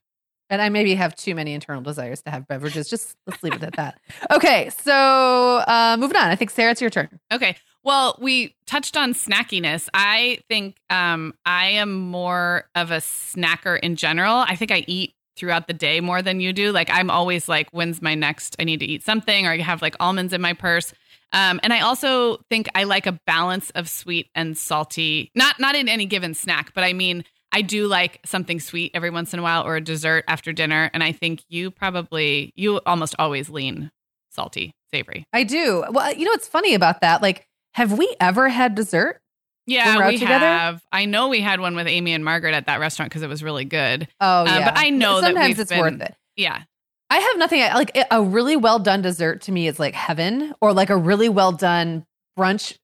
And 0.50 0.62
I 0.62 0.68
maybe 0.70 0.94
have 0.94 1.14
too 1.14 1.34
many 1.34 1.52
internal 1.52 1.82
desires 1.82 2.22
to 2.22 2.30
have 2.30 2.46
beverages. 2.48 2.88
Just 2.88 3.16
let's 3.26 3.42
leave 3.42 3.54
it 3.54 3.62
at 3.62 3.74
that. 3.76 4.00
Okay, 4.30 4.70
so 4.70 5.62
uh, 5.66 5.96
moving 5.98 6.16
on. 6.16 6.28
I 6.28 6.36
think 6.36 6.50
Sarah, 6.50 6.72
it's 6.72 6.80
your 6.80 6.90
turn. 6.90 7.20
Okay. 7.32 7.56
Well, 7.84 8.16
we 8.20 8.54
touched 8.66 8.96
on 8.96 9.14
snackiness. 9.14 9.88
I 9.94 10.40
think 10.48 10.76
um, 10.90 11.34
I 11.46 11.68
am 11.68 11.94
more 11.94 12.64
of 12.74 12.90
a 12.90 12.96
snacker 12.96 13.78
in 13.78 13.96
general. 13.96 14.36
I 14.36 14.56
think 14.56 14.70
I 14.70 14.84
eat 14.86 15.14
throughout 15.36 15.68
the 15.68 15.72
day 15.72 16.00
more 16.00 16.20
than 16.20 16.40
you 16.40 16.52
do. 16.52 16.72
Like 16.72 16.90
I'm 16.90 17.10
always 17.10 17.48
like, 17.48 17.70
when's 17.70 18.02
my 18.02 18.14
next? 18.14 18.56
I 18.58 18.64
need 18.64 18.80
to 18.80 18.86
eat 18.86 19.04
something, 19.04 19.46
or 19.46 19.52
I 19.52 19.58
have 19.58 19.80
like 19.80 19.94
almonds 20.00 20.32
in 20.32 20.40
my 20.40 20.52
purse. 20.52 20.92
Um, 21.32 21.60
and 21.62 21.72
I 21.72 21.80
also 21.80 22.38
think 22.50 22.68
I 22.74 22.84
like 22.84 23.06
a 23.06 23.12
balance 23.26 23.70
of 23.70 23.88
sweet 23.88 24.28
and 24.34 24.56
salty. 24.56 25.30
Not 25.34 25.60
not 25.60 25.74
in 25.74 25.88
any 25.88 26.06
given 26.06 26.34
snack, 26.34 26.74
but 26.74 26.84
I 26.84 26.92
mean 26.92 27.24
I 27.52 27.62
do 27.62 27.86
like 27.86 28.20
something 28.26 28.60
sweet 28.60 28.90
every 28.94 29.10
once 29.10 29.32
in 29.32 29.40
a 29.40 29.42
while 29.42 29.64
or 29.66 29.76
a 29.76 29.80
dessert 29.80 30.24
after 30.28 30.52
dinner. 30.52 30.90
And 30.92 31.02
I 31.02 31.12
think 31.12 31.42
you 31.48 31.70
probably, 31.70 32.52
you 32.56 32.80
almost 32.86 33.14
always 33.18 33.48
lean 33.48 33.90
salty, 34.30 34.72
savory. 34.92 35.24
I 35.32 35.44
do. 35.44 35.84
Well, 35.90 36.12
you 36.14 36.24
know 36.26 36.30
what's 36.32 36.46
funny 36.48 36.74
about 36.74 37.00
that? 37.00 37.22
Like, 37.22 37.46
have 37.74 37.96
we 37.96 38.14
ever 38.20 38.48
had 38.48 38.74
dessert? 38.74 39.20
Yeah, 39.66 40.08
we 40.08 40.18
together? 40.18 40.46
have. 40.46 40.82
I 40.92 41.04
know 41.04 41.28
we 41.28 41.40
had 41.40 41.60
one 41.60 41.74
with 41.76 41.86
Amy 41.86 42.12
and 42.14 42.24
Margaret 42.24 42.54
at 42.54 42.66
that 42.66 42.80
restaurant 42.80 43.10
because 43.10 43.22
it 43.22 43.28
was 43.28 43.42
really 43.42 43.64
good. 43.66 44.08
Oh 44.20 44.42
Uh, 44.42 44.44
yeah, 44.46 44.64
but 44.70 44.78
I 44.78 44.88
know 44.90 45.20
that 45.20 45.28
sometimes 45.28 45.48
we've 45.48 45.58
it's 45.60 45.70
been- 45.70 45.80
worth 45.80 46.00
it. 46.00 46.14
Yeah. 46.36 46.62
I 47.10 47.16
have 47.18 47.38
nothing 47.38 47.60
like 47.60 47.96
a 48.10 48.22
really 48.22 48.56
well 48.56 48.78
done 48.78 49.00
dessert 49.02 49.40
to 49.42 49.52
me 49.52 49.66
is 49.66 49.78
like 49.78 49.94
heaven, 49.94 50.54
or 50.60 50.74
like 50.74 50.90
a 50.90 50.96
really 50.96 51.30
well 51.30 51.52
done 51.52 52.04
brunch 52.38 52.76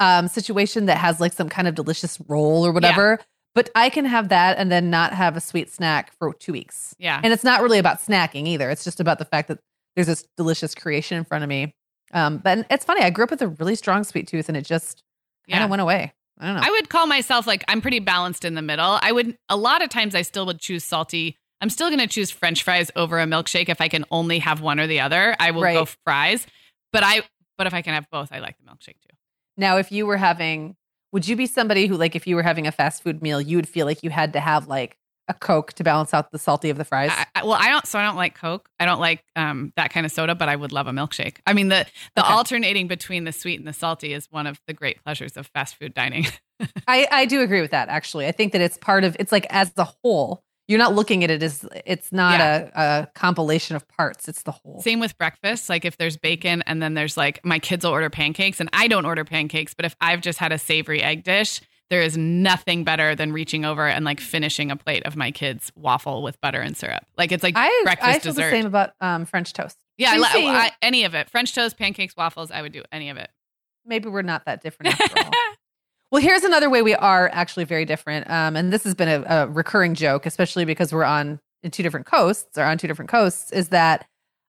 um, 0.00 0.28
situation 0.28 0.86
that 0.86 0.98
has 0.98 1.18
like 1.20 1.32
some 1.32 1.48
kind 1.48 1.66
of 1.66 1.74
delicious 1.74 2.18
roll 2.28 2.66
or 2.66 2.72
whatever. 2.72 3.18
But 3.54 3.70
I 3.74 3.88
can 3.88 4.04
have 4.04 4.30
that 4.30 4.58
and 4.58 4.70
then 4.70 4.90
not 4.90 5.12
have 5.12 5.36
a 5.36 5.40
sweet 5.40 5.70
snack 5.70 6.12
for 6.18 6.34
two 6.34 6.52
weeks. 6.52 6.94
Yeah. 6.98 7.20
And 7.22 7.32
it's 7.32 7.44
not 7.44 7.62
really 7.62 7.78
about 7.78 8.00
snacking 8.00 8.48
either. 8.48 8.68
It's 8.68 8.82
just 8.82 8.98
about 8.98 9.18
the 9.18 9.24
fact 9.24 9.48
that 9.48 9.60
there's 9.94 10.08
this 10.08 10.26
delicious 10.36 10.74
creation 10.74 11.18
in 11.18 11.24
front 11.24 11.44
of 11.44 11.48
me. 11.48 11.72
Um, 12.12 12.38
but 12.38 12.66
it's 12.70 12.84
funny. 12.84 13.02
I 13.02 13.10
grew 13.10 13.24
up 13.24 13.30
with 13.30 13.42
a 13.42 13.48
really 13.48 13.76
strong 13.76 14.04
sweet 14.04 14.26
tooth, 14.28 14.48
and 14.48 14.56
it 14.56 14.64
just 14.64 15.02
kind 15.48 15.60
yeah. 15.60 15.64
of 15.64 15.70
went 15.70 15.82
away. 15.82 16.12
I 16.38 16.46
don't 16.46 16.56
know. 16.56 16.62
I 16.64 16.70
would 16.70 16.88
call 16.88 17.06
myself 17.06 17.46
like 17.46 17.64
I'm 17.68 17.80
pretty 17.80 18.00
balanced 18.00 18.44
in 18.44 18.54
the 18.54 18.62
middle. 18.62 18.98
I 19.00 19.12
would 19.12 19.36
a 19.48 19.56
lot 19.56 19.82
of 19.82 19.88
times 19.88 20.14
I 20.14 20.22
still 20.22 20.46
would 20.46 20.58
choose 20.58 20.82
salty. 20.84 21.36
I'm 21.60 21.70
still 21.70 21.88
going 21.88 22.00
to 22.00 22.08
choose 22.08 22.30
French 22.30 22.62
fries 22.62 22.90
over 22.96 23.20
a 23.20 23.24
milkshake 23.24 23.68
if 23.68 23.80
I 23.80 23.88
can 23.88 24.04
only 24.10 24.40
have 24.40 24.60
one 24.60 24.80
or 24.80 24.86
the 24.86 25.00
other. 25.00 25.36
I 25.38 25.52
will 25.52 25.62
go 25.62 25.80
Right. 25.80 25.96
fries, 26.04 26.46
but 26.92 27.04
I 27.04 27.22
but 27.56 27.68
if 27.68 27.74
I 27.74 27.82
can 27.82 27.94
have 27.94 28.10
both, 28.10 28.32
I 28.32 28.40
like 28.40 28.56
the 28.58 28.64
milkshake 28.64 29.00
too. 29.00 29.16
Now, 29.56 29.76
if 29.76 29.92
you 29.92 30.06
were 30.06 30.16
having, 30.16 30.74
would 31.14 31.26
you 31.28 31.36
be 31.36 31.46
somebody 31.46 31.86
who, 31.86 31.96
like, 31.96 32.14
if 32.16 32.26
you 32.26 32.34
were 32.36 32.42
having 32.42 32.66
a 32.66 32.72
fast 32.72 33.02
food 33.04 33.22
meal, 33.22 33.40
you 33.40 33.56
would 33.56 33.68
feel 33.68 33.86
like 33.86 34.02
you 34.02 34.10
had 34.10 34.32
to 34.34 34.40
have 34.40 34.66
like 34.68 34.98
a 35.28 35.32
Coke 35.32 35.72
to 35.74 35.84
balance 35.84 36.12
out 36.12 36.30
the 36.32 36.38
salty 36.38 36.68
of 36.70 36.76
the 36.76 36.84
fries? 36.84 37.10
I, 37.14 37.26
I- 37.36 37.44
well, 37.44 37.54
I 37.58 37.70
don't. 37.70 37.86
So 37.86 37.98
I 37.98 38.02
don't 38.02 38.16
like 38.16 38.34
Coke. 38.34 38.68
I 38.78 38.84
don't 38.84 39.00
like 39.00 39.22
um, 39.36 39.72
that 39.76 39.90
kind 39.90 40.04
of 40.04 40.12
soda, 40.12 40.34
but 40.34 40.48
I 40.50 40.56
would 40.56 40.72
love 40.72 40.86
a 40.86 40.90
milkshake. 40.90 41.36
I 41.46 41.54
mean, 41.54 41.68
the 41.68 41.86
the 42.16 42.22
Okay. 42.24 42.32
alternating 42.32 42.88
between 42.88 43.24
the 43.24 43.32
sweet 43.32 43.58
and 43.58 43.66
the 43.66 43.72
salty 43.72 44.12
is 44.12 44.26
one 44.30 44.46
of 44.46 44.60
the 44.66 44.74
great 44.74 45.02
pleasures 45.02 45.36
of 45.38 45.46
fast 45.54 45.76
food 45.76 45.94
dining. 45.94 46.26
I, 46.86 47.06
I 47.10 47.24
do 47.26 47.40
agree 47.40 47.60
with 47.62 47.70
that, 47.70 47.88
actually. 47.88 48.26
I 48.26 48.32
think 48.32 48.52
that 48.52 48.60
it's 48.60 48.76
part 48.78 49.02
of, 49.04 49.16
it's 49.18 49.32
like 49.32 49.46
as 49.50 49.72
the 49.72 49.84
whole, 49.84 50.43
you're 50.68 50.78
not 50.78 50.94
looking 50.94 51.22
at 51.24 51.30
it 51.30 51.42
as, 51.42 51.66
it's 51.84 52.10
not 52.12 52.40
a, 52.40 52.70
a 52.74 53.06
compilation 53.14 53.76
of 53.76 53.86
parts, 53.88 54.28
it's 54.28 54.42
the 54.42 54.52
whole. 54.52 54.80
Same 54.80 55.00
with 55.00 55.16
breakfast. 55.18 55.68
Like 55.68 55.84
if 55.84 55.96
there's 55.96 56.16
bacon 56.16 56.62
and 56.66 56.82
then 56.82 56.94
there's 56.94 57.16
like 57.16 57.44
my 57.44 57.58
kids 57.58 57.84
will 57.84 57.92
order 57.92 58.10
pancakes 58.10 58.60
and 58.60 58.70
I 58.72 58.88
don't 58.88 59.04
order 59.04 59.24
pancakes, 59.24 59.74
but 59.74 59.84
if 59.84 59.94
I've 60.00 60.20
just 60.20 60.38
had 60.38 60.52
a 60.52 60.58
savory 60.58 61.02
egg 61.02 61.22
dish, 61.24 61.60
there 61.90 62.00
is 62.00 62.16
nothing 62.16 62.82
better 62.82 63.14
than 63.14 63.30
reaching 63.32 63.64
over 63.66 63.86
and 63.86 64.06
like 64.06 64.18
finishing 64.18 64.70
a 64.70 64.76
plate 64.76 65.04
of 65.04 65.16
my 65.16 65.30
kids' 65.30 65.70
waffle 65.76 66.22
with 66.22 66.40
butter 66.40 66.60
and 66.62 66.74
syrup. 66.76 67.04
Like 67.18 67.30
it's 67.30 67.42
like 67.42 67.54
I, 67.56 67.82
breakfast 67.84 68.08
I 68.08 68.18
feel 68.20 68.32
dessert. 68.32 68.50
the 68.50 68.56
same 68.56 68.66
about 68.66 68.92
um, 69.02 69.26
French 69.26 69.52
toast. 69.52 69.76
yeah, 69.98 70.12
I, 70.12 70.12
So 70.12 70.16
you 70.16 70.22
li- 70.22 70.28
see- 70.32 70.48
I- 70.48 70.72
any 70.80 71.04
of 71.04 71.14
it. 71.14 71.28
French 71.28 71.54
toast, 71.54 71.76
pancakes, 71.76 72.16
waffles, 72.16 72.50
I 72.50 72.62
would 72.62 72.72
do 72.72 72.82
any 72.90 73.10
of 73.10 73.18
it. 73.18 73.28
Maybe 73.84 74.08
we're 74.08 74.22
not 74.22 74.46
that 74.46 74.62
different 74.62 74.98
after 75.00 75.24
all. 75.24 75.30
Well, 76.14 76.22
here's 76.22 76.44
another 76.44 76.70
way 76.70 76.80
we 76.80 76.94
are 76.94 77.28
actually 77.32 77.64
very 77.64 77.84
different. 77.84 78.30
Um, 78.30 78.54
and 78.54 78.72
this 78.72 78.84
has 78.84 78.94
been 78.94 79.08
a, 79.08 79.24
a 79.28 79.46
recurring 79.48 79.96
joke, 79.96 80.26
especially 80.26 80.64
because 80.64 80.92
we're 80.92 81.02
on 81.02 81.40
in 81.64 81.72
two 81.72 81.82
different 81.82 82.06
coasts 82.06 82.56
or 82.56 82.62
on 82.62 82.78
two 82.78 82.86
different 82.86 83.10
coasts, 83.10 83.50
is 83.50 83.70
that 83.70 84.06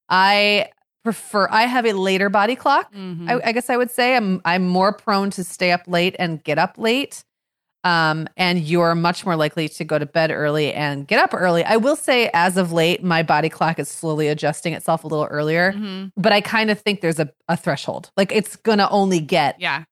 I 0.08 0.70
prefer 1.04 1.48
I 1.50 1.64
have 1.64 1.88
a 1.88 1.94
later 1.94 2.30
body 2.30 2.56
clock. 2.56 2.94
Mhm. 2.94 3.28
I, 3.28 3.50
I 3.50 3.52
guess 3.52 3.72
I 3.72 3.78
would 3.78 3.90
say 3.90 4.16
I'm 4.16 4.44
I'm 4.46 4.68
more 4.68 4.94
prone 4.94 5.32
to 5.32 5.44
stay 5.44 5.72
up 5.72 5.82
late 5.88 6.16
and 6.20 6.44
get 6.44 6.60
up 6.60 6.76
late. 6.78 7.24
Um, 7.84 8.28
and 8.38 8.60
you're 8.60 8.94
much 8.94 9.26
more 9.26 9.36
likely 9.36 9.68
to 9.70 9.84
go 9.84 9.98
to 9.98 10.06
bed 10.06 10.30
early 10.30 10.72
and 10.72 11.08
get 11.08 11.18
up 11.20 11.34
early. 11.34 11.64
I 11.64 11.78
will 11.78 11.96
say, 11.96 12.30
as 12.32 12.58
of 12.58 12.72
late, 12.74 13.04
my 13.04 13.24
body 13.24 13.50
clock 13.50 13.80
is 13.80 13.90
slowly 13.90 14.28
adjusting 14.28 14.74
itself 14.74 15.04
a 15.04 15.08
little 15.08 15.26
earlier, 15.26 15.74
Mhm. 15.74 16.12
but 16.16 16.32
I 16.32 16.42
kind 16.42 16.70
of 16.70 16.80
think 16.80 17.02
there's 17.02 17.20
a, 17.20 17.32
a 17.48 17.58
threshold. 17.58 18.12
Like 18.16 18.32
it's 18.32 18.56
gonna 18.56 18.88
only 18.92 19.20
get 19.20 19.60
Yeah. 19.60 19.86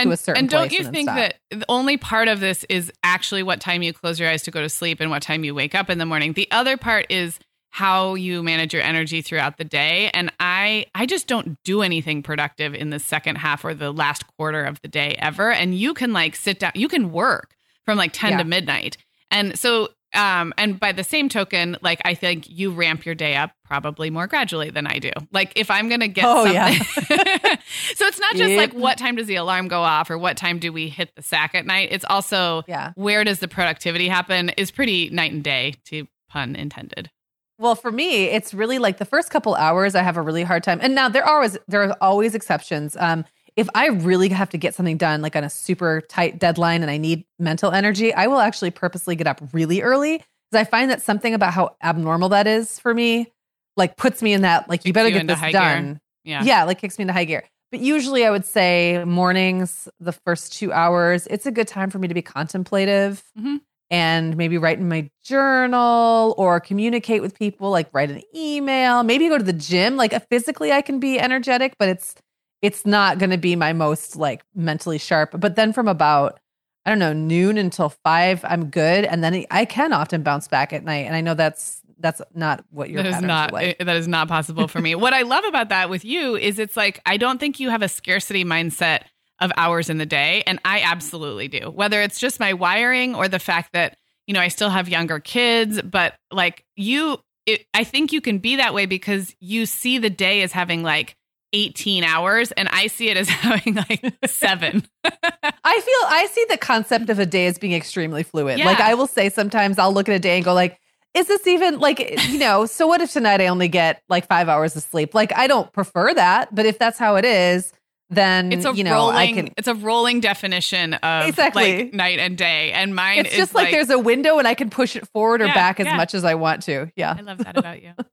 To 0.00 0.08
And, 0.08 0.12
a 0.12 0.16
certain 0.16 0.38
and 0.40 0.48
don't 0.50 0.72
you 0.72 0.84
and 0.84 0.94
think 0.94 1.06
stop. 1.08 1.16
that 1.16 1.34
the 1.50 1.64
only 1.68 1.96
part 1.96 2.28
of 2.28 2.40
this 2.40 2.64
is 2.68 2.92
actually 3.02 3.42
what 3.42 3.60
time 3.60 3.82
you 3.82 3.92
close 3.92 4.18
your 4.20 4.28
eyes 4.28 4.42
to 4.42 4.50
go 4.50 4.60
to 4.60 4.68
sleep 4.68 5.00
and 5.00 5.10
what 5.10 5.22
time 5.22 5.44
you 5.44 5.54
wake 5.54 5.74
up 5.74 5.88
in 5.90 5.98
the 5.98 6.06
morning? 6.06 6.32
The 6.34 6.48
other 6.50 6.76
part 6.76 7.06
is 7.10 7.38
how 7.72 8.14
you 8.14 8.42
manage 8.42 8.72
your 8.74 8.82
energy 8.82 9.22
throughout 9.22 9.56
the 9.56 9.62
day 9.64 10.10
and 10.12 10.32
i 10.40 10.84
i 10.96 11.06
just 11.06 11.28
don't 11.28 11.56
do 11.62 11.82
anything 11.82 12.20
productive 12.20 12.74
in 12.74 12.90
the 12.90 12.98
second 12.98 13.36
half 13.36 13.64
or 13.64 13.74
the 13.74 13.92
last 13.92 14.26
quarter 14.36 14.64
of 14.64 14.80
the 14.82 14.88
day 14.88 15.14
ever 15.20 15.52
and 15.52 15.72
you 15.78 15.94
can 15.94 16.12
like 16.12 16.34
sit 16.34 16.58
down 16.58 16.72
you 16.74 16.88
can 16.88 17.12
work 17.12 17.54
from 17.84 17.96
like 17.96 18.12
10 18.12 18.32
Yeah. 18.32 18.38
to 18.38 18.44
midnight 18.44 18.96
and 19.30 19.56
so 19.56 19.88
um 20.14 20.52
and 20.58 20.80
by 20.80 20.92
the 20.92 21.04
same 21.04 21.28
token 21.28 21.76
like 21.82 22.00
i 22.04 22.14
think 22.14 22.48
you 22.48 22.70
ramp 22.72 23.06
your 23.06 23.14
day 23.14 23.36
up 23.36 23.52
probably 23.64 24.10
more 24.10 24.26
gradually 24.26 24.70
than 24.70 24.86
i 24.86 24.98
do 24.98 25.10
like 25.32 25.52
if 25.56 25.70
i'm 25.70 25.88
gonna 25.88 26.08
get 26.08 26.24
Oh, 26.26 26.44
something 26.44 26.54
yeah. 26.54 26.74
so 27.94 28.06
it's 28.06 28.18
not 28.20 28.34
just 28.36 28.50
Yep. 28.50 28.58
like 28.58 28.72
what 28.72 28.98
time 28.98 29.16
does 29.16 29.26
the 29.26 29.36
alarm 29.36 29.68
go 29.68 29.80
off 29.82 30.10
or 30.10 30.18
what 30.18 30.36
time 30.36 30.58
do 30.58 30.72
we 30.72 30.88
hit 30.88 31.14
the 31.14 31.22
sack 31.22 31.54
at 31.54 31.64
night 31.66 31.88
it's 31.92 32.04
also 32.08 32.62
yeah. 32.66 32.92
where 32.96 33.22
does 33.24 33.38
the 33.38 33.48
productivity 33.48 34.08
happen 34.08 34.48
is 34.50 34.70
pretty 34.70 35.10
night 35.10 35.32
and 35.32 35.44
day 35.44 35.74
to 35.84 36.06
pun 36.28 36.56
intended 36.56 37.10
Well, 37.58 37.74
for 37.74 37.92
me, 37.92 38.24
it's 38.24 38.54
really 38.54 38.78
like 38.78 38.96
the 38.96 39.04
first 39.04 39.28
couple 39.30 39.54
hours 39.54 39.94
I 39.94 40.00
have 40.02 40.16
a 40.16 40.22
really 40.22 40.44
hard 40.44 40.62
time. 40.62 40.78
And 40.80 40.94
now 40.94 41.10
there 41.10 41.22
are 41.22 41.34
always 41.34 41.58
there 41.68 41.82
are 41.82 41.94
always 42.00 42.34
exceptions. 42.34 42.96
Um, 42.98 43.26
if 43.56 43.68
I 43.74 43.88
really 43.88 44.28
have 44.30 44.50
to 44.50 44.58
get 44.58 44.74
something 44.74 44.96
done 44.96 45.22
like 45.22 45.36
on 45.36 45.44
a 45.44 45.50
super 45.50 46.00
tight 46.02 46.38
deadline 46.38 46.82
and 46.82 46.90
I 46.90 46.96
need 46.98 47.24
mental 47.38 47.70
energy, 47.72 48.12
I 48.14 48.26
will 48.26 48.40
actually 48.40 48.70
purposely 48.70 49.16
get 49.16 49.26
up 49.26 49.40
really 49.52 49.82
early 49.82 50.18
because 50.18 50.60
I 50.60 50.64
find 50.64 50.90
that 50.90 51.02
something 51.02 51.34
about 51.34 51.52
how 51.52 51.76
abnormal 51.82 52.28
that 52.30 52.46
is 52.46 52.78
for 52.78 52.92
me, 52.94 53.32
like 53.76 53.96
puts 53.96 54.22
me 54.22 54.32
in 54.32 54.42
that 54.42 54.68
like 54.68 54.84
you 54.84 54.92
better 54.92 55.10
get 55.10 55.26
this 55.26 55.38
high 55.38 55.52
gear. 55.52 55.60
done. 55.60 56.00
yeah 56.24 56.42
Yeah, 56.44 56.64
like 56.64 56.78
kicks 56.80 56.98
me 56.98 57.02
into 57.02 57.12
high 57.14 57.24
gear. 57.24 57.44
But 57.70 57.80
usually 57.80 58.26
I 58.26 58.30
would 58.30 58.44
say 58.44 59.04
mornings, 59.04 59.88
the 60.00 60.12
first 60.12 60.52
two 60.52 60.72
hours, 60.72 61.26
it's 61.28 61.46
a 61.46 61.52
good 61.52 61.68
time 61.68 61.88
for 61.90 61.98
me 62.00 62.08
to 62.08 62.14
be 62.14 62.22
contemplative 62.22 63.22
Mhm. 63.38 63.60
and 63.90 64.36
maybe 64.36 64.58
write 64.58 64.78
in 64.78 64.88
my 64.88 65.08
journal 65.24 66.34
or 66.36 66.60
communicate 66.60 67.22
with 67.22 67.38
people, 67.38 67.70
like 67.70 67.88
write 67.92 68.10
an 68.10 68.22
email, 68.34 69.02
maybe 69.02 69.28
go 69.28 69.38
to 69.38 69.44
the 69.44 69.52
gym. 69.52 69.96
Like 69.96 70.12
physically 70.28 70.72
I 70.72 70.82
can 70.82 70.98
be 71.00 71.18
energetic, 71.20 71.74
but 71.78 71.88
it's 71.88 72.14
it's 72.62 72.84
not 72.84 73.18
gonna 73.18 73.38
be 73.38 73.56
my 73.56 73.72
most 73.72 74.16
like 74.16 74.42
mentally 74.54 74.98
sharp. 74.98 75.34
But 75.38 75.56
then 75.56 75.72
from 75.72 75.88
about 75.88 76.40
I 76.86 76.90
don't 76.90 76.98
know, 76.98 77.12
noon 77.12 77.58
until 77.58 77.90
five, 77.90 78.42
I'm 78.42 78.70
good. 78.70 79.04
And 79.04 79.22
then 79.22 79.44
I 79.50 79.66
can 79.66 79.92
often 79.92 80.22
bounce 80.22 80.48
back 80.48 80.72
at 80.72 80.82
night. 80.82 81.06
And 81.06 81.14
I 81.14 81.20
know 81.20 81.34
that's 81.34 81.82
that's 81.98 82.22
not 82.34 82.64
what 82.70 82.88
your 82.88 83.02
that 83.02 83.14
is 83.14 83.22
not 83.22 83.52
like. 83.52 83.76
Eh, 83.78 83.84
that 83.84 83.96
is 83.96 84.08
not 84.08 84.28
possible 84.28 84.66
for 84.66 84.80
me. 84.80 84.94
what 84.94 85.12
I 85.12 85.22
love 85.22 85.44
about 85.44 85.68
that 85.68 85.90
with 85.90 86.04
you 86.04 86.36
is 86.36 86.58
it's 86.58 86.76
like 86.76 87.00
I 87.06 87.16
don't 87.16 87.38
think 87.38 87.60
you 87.60 87.70
have 87.70 87.82
a 87.82 87.88
scarcity 87.88 88.44
mindset 88.44 89.02
of 89.38 89.52
hours 89.56 89.88
in 89.88 89.98
the 89.98 90.06
day, 90.06 90.42
and 90.46 90.58
I 90.64 90.80
absolutely 90.80 91.48
do. 91.48 91.70
Whether 91.70 92.02
it's 92.02 92.18
just 92.18 92.40
my 92.40 92.52
wiring 92.52 93.14
or 93.14 93.28
the 93.28 93.38
fact 93.38 93.72
that 93.72 93.98
you 94.26 94.34
know 94.34 94.40
I 94.40 94.48
still 94.48 94.70
have 94.70 94.88
younger 94.88 95.20
kids, 95.20 95.80
but 95.82 96.14
like 96.30 96.64
you, 96.76 97.20
it, 97.46 97.66
I 97.74 97.84
think 97.84 98.12
you 98.12 98.20
can 98.20 98.38
be 98.38 98.56
that 98.56 98.74
way 98.74 98.86
because 98.86 99.34
you 99.40 99.66
see 99.66 99.98
the 99.98 100.10
day 100.10 100.42
as 100.42 100.52
having 100.52 100.82
like 100.82 101.16
18 101.52 102.04
hours, 102.04 102.52
and 102.52 102.68
I 102.68 102.86
see 102.86 103.08
it 103.10 103.16
as 103.16 103.28
having 103.28 103.74
like 103.74 104.14
seven. 104.26 104.84
I 105.04 105.80
feel 105.80 106.08
I 106.08 106.28
see 106.30 106.46
the 106.48 106.56
concept 106.58 107.10
of 107.10 107.18
a 107.18 107.26
day 107.26 107.46
as 107.46 107.58
being 107.58 107.72
extremely 107.72 108.22
fluid. 108.22 108.58
Like 108.60 108.80
I 108.80 108.94
will 108.94 109.06
say 109.06 109.28
sometimes 109.30 109.78
I'll 109.78 109.92
look 109.92 110.08
at 110.08 110.14
a 110.14 110.18
day 110.20 110.36
and 110.36 110.44
go 110.44 110.54
like, 110.54 110.78
is 111.14 111.26
this 111.26 111.46
even 111.46 111.80
like 111.80 111.98
you 112.28 112.38
know, 112.38 112.66
so 112.66 112.86
what 112.86 113.00
if 113.00 113.12
tonight 113.12 113.40
I 113.40 113.48
only 113.48 113.68
get 113.68 114.02
like 114.08 114.26
5 114.28 114.48
hours 114.48 114.76
of 114.76 114.82
sleep? 114.82 115.14
Like 115.14 115.32
I 115.36 115.46
don't 115.46 115.72
prefer 115.72 116.14
that, 116.14 116.54
but 116.54 116.66
if 116.66 116.78
that's 116.78 116.98
how 116.98 117.16
it 117.16 117.24
is, 117.24 117.72
then 118.10 118.52
It's 118.52 118.64
a 118.64 118.72
you 118.74 118.84
know, 118.84 118.92
rolling. 118.94 119.16
I 119.16 119.32
can 119.32 119.48
it's 119.56 119.68
a 119.68 119.74
rolling 119.74 120.20
definition 120.20 120.94
of 120.94 121.28
Exactly. 121.28 121.84
like 121.84 121.94
night 121.94 122.18
and 122.20 122.36
day, 122.38 122.72
and 122.72 122.94
mine 122.94 123.18
It's 123.20 123.30
is 123.32 123.36
just 123.36 123.54
like, 123.54 123.70
there's 123.70 123.90
a 123.90 123.98
window 123.98 124.38
and 124.38 124.46
I 124.48 124.54
can 124.54 124.70
push 124.70 124.94
it 124.96 125.06
forward 125.08 125.40
or 125.42 125.46
Yeah, 125.46 125.54
back 125.54 125.80
as 125.80 125.86
yeah. 125.86 125.96
much 125.96 126.14
as 126.14 126.24
I 126.24 126.34
want 126.34 126.62
to. 126.64 126.90
Yeah. 126.96 127.14
I 127.18 127.22
love 127.22 127.38
that 127.38 127.56
about 127.56 127.82
you. 127.82 127.92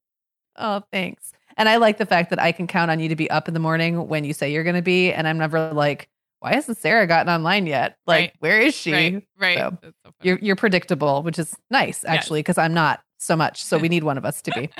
Oh, 0.60 0.82
thanks. 0.92 1.34
And 1.58 1.68
I 1.68 1.78
like 1.78 1.98
the 1.98 2.06
fact 2.06 2.30
that 2.30 2.40
I 2.40 2.52
can 2.52 2.68
count 2.68 2.92
on 2.92 3.00
you 3.00 3.10
to 3.10 3.16
be 3.16 3.30
up 3.30 3.48
in 3.48 3.54
the 3.54 3.60
morning 3.60 4.08
when 4.08 4.24
you 4.24 4.34
say 4.34 4.52
you're 4.52 4.64
going 4.64 4.76
to 4.76 4.82
be 4.82 5.12
and 5.12 5.28
I'm 5.28 5.38
never 5.40 5.74
like, 5.74 6.08
why 6.40 6.54
hasn't 6.54 6.78
Sarah 6.78 7.08
gotten 7.08 7.34
online 7.34 7.66
yet? 7.66 7.98
Like, 8.06 8.20
Right. 8.20 8.34
where 8.40 8.60
is 8.62 8.76
she? 8.76 8.92
right, 8.94 9.24
right. 9.40 9.58
So, 9.58 9.78
so. 9.82 10.12
You're 10.22 10.38
you're 10.40 10.56
predictable, 10.56 11.24
which 11.24 11.40
is 11.40 11.56
nice 11.72 12.06
actually, 12.06 12.40
because 12.40 12.60
I'm 12.60 12.74
not 12.76 13.02
so 13.18 13.36
much. 13.36 13.64
So 13.64 13.78
we 13.80 13.90
need 13.96 14.04
one 14.04 14.18
of 14.18 14.26
us 14.26 14.42
to 14.44 14.52
be. 14.52 14.70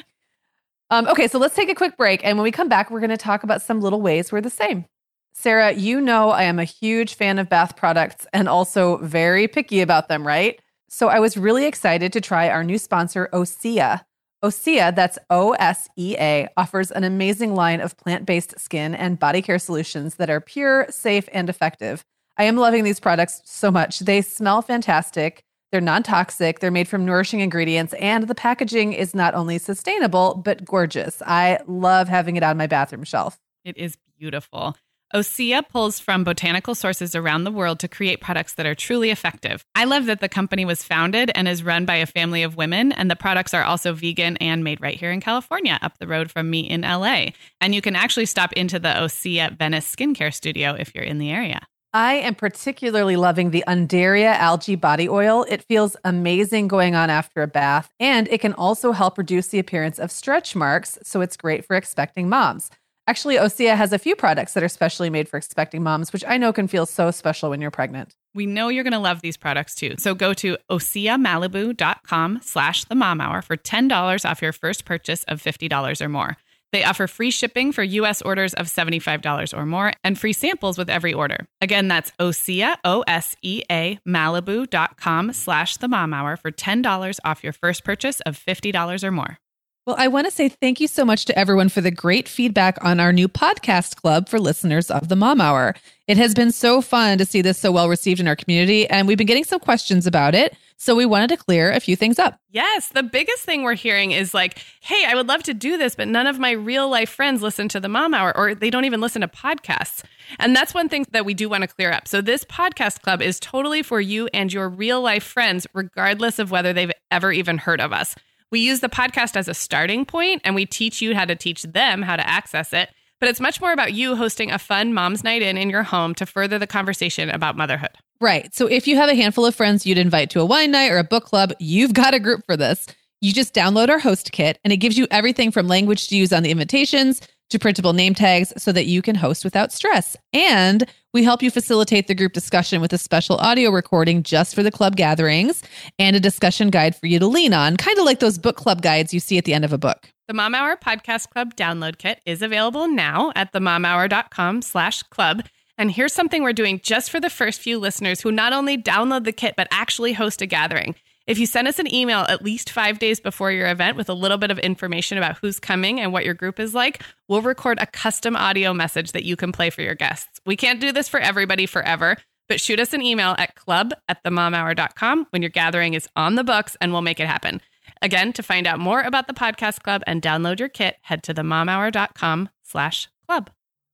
Um, 0.90 1.06
okay, 1.08 1.28
so 1.28 1.38
let's 1.38 1.54
take 1.54 1.68
a 1.68 1.76
quick 1.76 1.98
break, 1.98 2.24
and 2.24 2.38
when 2.38 2.44
we 2.46 2.52
come 2.52 2.70
back, 2.70 2.90
we're 2.90 3.02
going 3.02 3.10
to 3.10 3.18
talk 3.18 3.44
about 3.44 3.62
some 3.62 3.82
little 3.82 4.00
ways 4.00 4.32
we're 4.32 4.40
the 4.40 4.50
same. 4.50 4.86
Sarah, 5.34 5.74
you 5.74 6.00
know 6.00 6.30
I 6.30 6.44
am 6.44 6.60
a 6.60 6.64
huge 6.64 7.14
fan 7.14 7.40
of 7.40 7.50
bath 7.50 7.76
products 7.76 8.26
and 8.32 8.48
also 8.48 8.96
very 9.00 9.50
picky 9.50 9.82
about 9.82 10.08
them, 10.08 10.26
right? 10.26 10.60
So 10.88 11.10
I 11.10 11.20
was 11.20 11.36
really 11.36 11.66
excited 11.66 12.14
to 12.14 12.22
try 12.22 12.50
our 12.50 12.64
new 12.64 12.78
sponsor, 12.78 13.28
Osea. 13.34 14.06
Osea, 14.44 14.96
that's 14.96 15.18
O 15.30 15.54
S 15.54 15.90
E 15.98 16.16
A, 16.20 16.48
offers 16.56 16.92
an 16.92 17.04
amazing 17.04 17.56
line 17.56 17.82
of 17.82 17.98
plant 17.98 18.26
based 18.26 18.60
skin 18.60 18.94
and 18.94 19.20
body 19.20 19.42
care 19.42 19.60
solutions 19.60 20.16
that 20.16 20.30
are 20.30 20.42
pure, 20.42 20.86
safe, 20.90 21.28
and 21.34 21.50
effective. 21.50 22.06
I 22.38 22.44
am 22.44 22.56
loving 22.56 22.84
these 22.84 23.00
products 23.00 23.42
so 23.46 23.72
much. 23.72 24.00
They 24.00 24.22
smell 24.22 24.62
fantastic. 24.62 25.44
They're 25.72 25.82
non 25.82 26.04
toxic. 26.04 26.60
They're 26.60 26.72
made 26.72 26.88
from 26.88 27.04
nourishing 27.04 27.40
ingredients, 27.40 27.94
and 27.96 28.28
the 28.28 28.36
packaging 28.36 28.94
is 28.94 29.16
not 29.16 29.34
only 29.34 29.58
sustainable, 29.58 30.36
but 30.36 30.64
gorgeous. 30.64 31.22
I 31.26 31.60
love 31.68 32.08
having 32.08 32.36
it 32.36 32.44
on 32.44 32.58
my 32.58 32.68
bathroom 32.68 33.04
shelf. 33.04 33.40
It 33.66 33.78
is 33.78 33.98
beautiful. 34.18 34.78
Osea 35.16 35.64
pulls 35.70 36.00
from 36.00 36.26
botanical 36.26 36.76
sources 36.76 37.16
around 37.16 37.46
the 37.46 37.52
world 37.52 37.80
to 37.80 37.88
create 37.88 38.20
products 38.20 38.56
that 38.56 38.66
are 38.66 38.76
truly 38.76 39.10
effective. 39.10 39.64
I 39.74 39.86
love 39.86 40.06
that 40.08 40.20
the 40.20 40.28
company 40.28 40.66
was 40.66 40.84
founded 40.84 41.32
and 41.34 41.48
is 41.48 41.64
run 41.64 41.86
by 41.86 41.96
a 41.96 42.06
family 42.06 42.44
of 42.44 42.58
women, 42.58 42.92
and 42.92 43.10
the 43.10 43.16
products 43.16 43.54
are 43.54 43.64
also 43.64 43.94
vegan 43.94 44.36
and 44.38 44.66
made 44.66 44.82
right 44.82 45.00
here 45.00 45.12
in 45.12 45.22
California, 45.22 45.80
up 45.82 45.98
the 45.98 46.08
road 46.08 46.30
from 46.30 46.50
me 46.50 46.60
in 46.60 46.82
LA. 46.82 47.28
And 47.62 47.74
you 47.74 47.82
can 47.82 47.96
actually 47.96 48.26
stop 48.26 48.52
into 48.54 48.80
the 48.80 48.90
Osea 48.90 49.58
Venice 49.58 49.96
skincare 49.96 50.34
studio 50.34 50.76
if 50.78 50.94
you're 50.94 51.06
in 51.06 51.20
the 51.20 51.32
area. 51.32 51.62
I 51.94 52.16
am 52.16 52.36
particularly 52.36 53.16
loving 53.16 53.52
the 53.52 53.64
Undaria 53.66 54.36
algae 54.36 54.76
body 54.76 55.08
oil. 55.08 55.46
It 55.48 55.64
feels 55.64 55.96
amazing 56.04 56.68
going 56.68 56.96
on 56.96 57.10
after 57.10 57.42
a 57.42 57.48
bath, 57.48 57.90
and 57.98 58.28
it 58.28 58.42
can 58.42 58.52
also 58.54 58.92
help 58.92 59.18
reduce 59.18 59.48
the 59.48 59.60
appearance 59.60 60.00
of 60.00 60.12
stretch 60.12 60.54
marks, 60.54 61.00
so 61.04 61.22
it's 61.22 61.38
great 61.38 61.64
for 61.64 61.78
expecting 61.78 62.28
moms. 62.28 62.70
Actually, 63.10 63.38
Osea 63.38 63.76
has 63.78 63.94
a 63.94 64.00
few 64.00 64.18
products 64.18 64.54
that 64.54 64.64
are 64.64 64.68
specially 64.68 65.10
made 65.10 65.30
for 65.30 65.38
expecting 65.38 65.82
moms, 65.82 66.12
which 66.12 66.26
I 66.28 66.38
know 66.38 66.52
can 66.52 66.68
feel 66.68 66.86
so 66.86 67.10
special 67.10 67.50
when 67.50 67.62
you're 67.62 67.72
pregnant. 67.72 68.18
We 68.36 68.46
know 68.46 68.68
you're 68.68 68.84
going 68.84 68.92
to 68.92 69.00
love 69.00 69.22
these 69.22 69.38
products 69.38 69.76
too. 69.76 69.96
So 69.98 70.14
go 70.14 70.34
to 70.36 70.58
oseamalibu.com 70.70 72.40
slash 72.44 72.84
the 72.84 72.96
mom 72.96 73.22
hour 73.22 73.42
for 73.42 73.56
$10 73.56 74.30
off 74.30 74.42
your 74.42 74.52
first 74.52 74.84
purchase 74.84 75.24
of 75.24 75.42
$50 75.42 76.02
or 76.02 76.10
more. 76.10 76.36
They 76.74 76.84
offer 76.84 77.08
free 77.08 77.32
shipping 77.32 77.72
for 77.72 77.82
U.S. 77.82 78.22
orders 78.22 78.54
of 78.54 78.68
$75 78.68 79.58
or 79.58 79.66
more 79.66 79.94
and 80.04 80.20
free 80.20 80.34
samples 80.34 80.78
with 80.78 80.90
every 80.90 81.14
order. 81.14 81.48
Again, 81.62 81.88
that's 81.88 82.12
Osea, 82.20 82.76
O-S-E-A, 82.84 84.00
Malibu.com 84.06 85.32
slash 85.32 85.78
the 85.78 85.88
mom 85.88 86.14
hour 86.14 86.36
for 86.36 86.52
$10 86.52 87.20
off 87.24 87.42
your 87.42 87.54
first 87.54 87.86
purchase 87.86 88.20
of 88.26 88.38
$50 88.38 89.04
or 89.06 89.12
more. 89.12 89.40
Well, 89.88 89.96
I 89.98 90.10
want 90.10 90.28
to 90.28 90.32
say 90.32 90.50
thank 90.50 90.82
you 90.82 90.88
so 90.90 91.06
much 91.06 91.24
to 91.26 91.40
everyone 91.40 91.70
for 91.70 91.80
the 91.80 91.92
great 91.92 92.28
feedback 92.28 92.78
on 92.84 93.00
our 93.00 93.14
new 93.14 93.30
podcast 93.30 93.96
club 93.96 94.28
for 94.28 94.38
listeners 94.38 94.92
of 94.92 95.08
the 95.08 95.16
Mom 95.16 95.40
Hour. 95.40 95.76
It 96.08 96.18
has 96.18 96.34
been 96.34 96.52
so 96.52 96.82
fun 96.82 97.18
to 97.20 97.26
see 97.26 97.42
this 97.42 97.58
so 97.58 97.72
well 97.72 97.88
received 97.88 98.20
in 98.20 98.28
our 98.28 98.36
community, 98.36 98.86
and 98.90 99.08
we've 99.08 99.18
been 99.18 99.28
getting 99.28 99.46
some 99.46 99.62
questions 99.62 100.06
about 100.06 100.36
it. 100.36 100.58
So 100.76 100.94
we 100.94 101.06
wanted 101.06 101.30
to 101.30 101.38
clear 101.38 101.72
a 101.72 101.80
few 101.80 101.96
things 101.96 102.20
up. 102.20 102.38
Yes, 102.50 102.90
the 102.90 103.02
biggest 103.02 103.44
thing 103.44 103.64
we're 103.64 103.76
hearing 103.76 104.12
is 104.12 104.34
like, 104.34 104.62
hey, 104.82 105.06
I 105.08 105.16
would 105.16 105.30
love 105.30 105.44
to 105.44 105.54
do 105.54 105.78
this, 105.78 105.96
but 105.96 106.10
none 106.10 106.28
of 106.28 106.38
my 106.38 106.52
real 106.52 106.90
life 106.90 107.10
friends 107.10 107.42
listen 107.42 107.70
to 107.70 107.80
the 107.80 107.88
Mom 107.88 108.14
Hour 108.14 108.36
or 108.36 108.56
they 108.56 108.70
don't 108.70 108.84
even 108.84 109.00
listen 109.00 109.22
to 109.22 109.30
podcasts. 109.30 110.04
And 110.38 110.54
that's 110.54 110.74
one 110.74 110.90
thing 110.90 111.06
that 111.12 111.24
we 111.24 111.34
do 111.34 111.48
want 111.48 111.62
to 111.62 111.68
clear 111.68 111.94
up. 111.94 112.10
So 112.10 112.20
this 112.20 112.44
podcast 112.44 113.04
club 113.04 113.22
is 113.22 113.40
totally 113.40 113.84
for 113.84 114.02
you 114.02 114.28
and 114.34 114.52
your 114.52 114.68
real 114.68 115.00
life 115.00 115.24
friends, 115.24 115.66
regardless 115.74 116.40
of 116.40 116.52
whether 116.52 116.74
they've 116.74 116.92
ever 117.10 117.32
even 117.32 117.58
heard 117.58 117.80
of 117.80 117.94
us. 117.94 118.16
We 118.52 118.60
use 118.62 118.80
the 118.80 118.90
podcast 118.90 119.36
as 119.36 119.48
a 119.48 119.54
starting 119.54 120.06
point 120.06 120.42
and 120.46 120.56
we 120.56 120.66
teach 120.66 121.02
you 121.02 121.16
how 121.16 121.26
to 121.26 121.36
teach 121.36 121.64
them 121.64 122.02
how 122.02 122.16
to 122.16 122.28
access 122.28 122.72
it. 122.74 122.90
But 123.20 123.30
it's 123.30 123.40
much 123.40 123.60
more 123.60 123.74
about 123.74 123.94
you 123.94 124.16
hosting 124.16 124.52
a 124.52 124.60
fun 124.60 124.94
mom's 124.94 125.24
night 125.24 125.42
in 125.42 125.58
in 125.58 125.70
your 125.70 125.84
home 125.84 126.14
to 126.16 126.26
further 126.26 126.60
the 126.60 126.68
conversation 126.68 127.30
about 127.30 127.58
motherhood. 127.58 127.92
Right. 128.22 128.54
So 128.54 128.68
if 128.68 128.88
you 128.88 128.96
have 128.96 129.10
a 129.10 129.16
handful 129.16 129.46
of 129.46 129.56
friends 129.56 129.86
you'd 129.86 129.98
invite 129.98 130.30
to 130.32 130.40
a 130.40 130.46
wine 130.46 130.72
night 130.72 130.92
or 130.92 130.98
a 130.98 131.04
book 131.04 131.26
club, 131.26 131.52
you've 131.60 131.94
got 131.94 132.14
a 132.14 132.20
group 132.20 132.46
for 132.46 132.56
this. 132.56 132.86
You 133.22 133.34
just 133.34 133.54
download 133.54 133.90
our 133.90 134.00
host 134.00 134.32
kit 134.32 134.60
and 134.64 134.72
it 134.72 134.78
gives 134.78 134.98
you 134.98 135.08
everything 135.10 135.52
from 135.52 135.68
language 135.68 136.08
to 136.10 136.16
use 136.16 136.32
on 136.32 136.44
the 136.44 136.52
invitations 136.52 137.22
to 137.50 137.60
printable 137.60 137.94
name 137.94 138.14
tags 138.14 138.54
so 138.58 138.72
that 138.72 138.86
you 138.86 139.02
can 139.02 139.16
host 139.16 139.44
without 139.44 139.72
stress. 139.72 140.16
And 140.34 140.86
we 141.14 141.24
help 141.24 141.42
you 141.42 141.50
facilitate 141.50 142.08
the 142.08 142.16
group 142.16 142.34
discussion 142.34 142.82
with 142.82 142.94
a 142.94 142.98
special 142.98 143.38
audio 143.38 143.72
recording 143.72 144.24
just 144.24 144.54
for 144.54 144.64
the 144.64 144.72
club 144.72 144.96
gatherings 144.96 145.64
and 145.98 146.16
a 146.16 146.20
discussion 146.20 146.70
guide 146.70 146.96
for 146.96 147.08
you 147.08 147.20
to 147.20 147.28
lean 147.28 147.54
on, 147.54 147.78
kind 147.78 147.98
of 147.98 148.06
like 148.06 148.20
those 148.20 148.38
book 148.38 148.58
club 148.58 148.82
guides 148.82 149.14
you 149.14 149.20
see 149.20 149.38
at 149.38 149.46
the 149.46 149.54
end 149.54 149.66
of 149.66 149.74
a 149.74 149.78
book. 149.78 150.12
The 150.28 150.34
Mom 150.34 150.54
Hour 150.54 150.76
Podcast 150.76 151.30
Club 151.30 151.56
download 151.56 151.98
kit 151.98 152.20
is 152.26 152.42
available 152.42 152.90
now 152.90 153.32
at 153.36 153.54
themomhour.com 153.54 154.62
slash 154.62 155.02
club. 155.04 155.44
And 155.78 155.92
here's 155.92 156.12
something 156.12 156.44
we're 156.44 156.54
doing 156.54 156.82
just 156.84 157.10
for 157.10 157.20
the 157.20 157.30
first 157.30 157.62
few 157.62 157.80
listeners 157.80 158.22
who 158.22 158.32
not 158.32 158.52
only 158.52 158.78
download 158.78 159.24
the 159.24 159.32
kit, 159.32 159.54
but 159.56 159.68
actually 159.72 160.14
host 160.14 160.42
a 160.42 160.46
gathering. 160.46 160.96
If 161.28 161.38
you 161.38 161.46
send 161.46 161.68
us 161.68 161.78
an 161.78 161.94
email 161.94 162.20
at 162.30 162.42
least 162.42 162.70
five 162.70 163.00
days 163.00 163.20
before 163.20 163.52
your 163.52 163.68
event 163.68 163.98
with 163.98 164.08
a 164.08 164.14
little 164.14 164.38
bit 164.38 164.50
of 164.50 164.58
information 164.60 165.18
about 165.18 165.38
who's 165.38 165.60
coming 165.60 166.00
and 166.00 166.14
what 166.14 166.24
your 166.24 166.34
group 166.34 166.58
is 166.58 166.74
like, 166.74 167.04
we'll 167.28 167.42
record 167.42 167.80
a 167.82 167.86
custom 167.86 168.38
audio 168.38 168.74
message 168.74 169.12
that 169.12 169.26
you 169.26 169.36
can 169.36 169.52
play 169.52 169.70
for 169.70 169.82
your 169.82 169.94
guests. 169.94 170.40
We 170.46 170.56
can't 170.56 170.80
do 170.80 170.94
this 170.94 171.10
for 171.10 171.20
everybody 171.20 171.66
forever, 171.66 172.16
but 172.48 172.62
shoot 172.62 172.80
us 172.80 172.94
an 172.94 173.02
email 173.02 173.36
at 173.38 173.56
club 173.56 173.94
at 174.08 174.24
themomhour.com 174.24 175.28
when 175.32 175.42
your 175.42 175.50
gathering 175.50 175.96
is 175.96 176.08
on 176.16 176.36
the 176.36 176.46
books 176.46 176.78
and 176.80 176.94
we'll 176.94 177.02
make 177.02 177.20
it 177.20 177.28
happen. 177.28 177.60
Again, 178.02 178.32
to 178.34 178.42
find 178.42 178.66
out 178.66 178.80
more 178.80 179.02
about 179.02 179.28
the 179.28 179.34
podcast 179.34 179.84
club 179.84 180.04
and 180.08 180.22
download 180.22 180.60
your 180.60 180.70
kit, 180.70 180.96
head 181.02 181.24
to 181.24 181.34
themomhour.com 181.34 182.50
slash 182.64 183.10
club. 183.26 183.50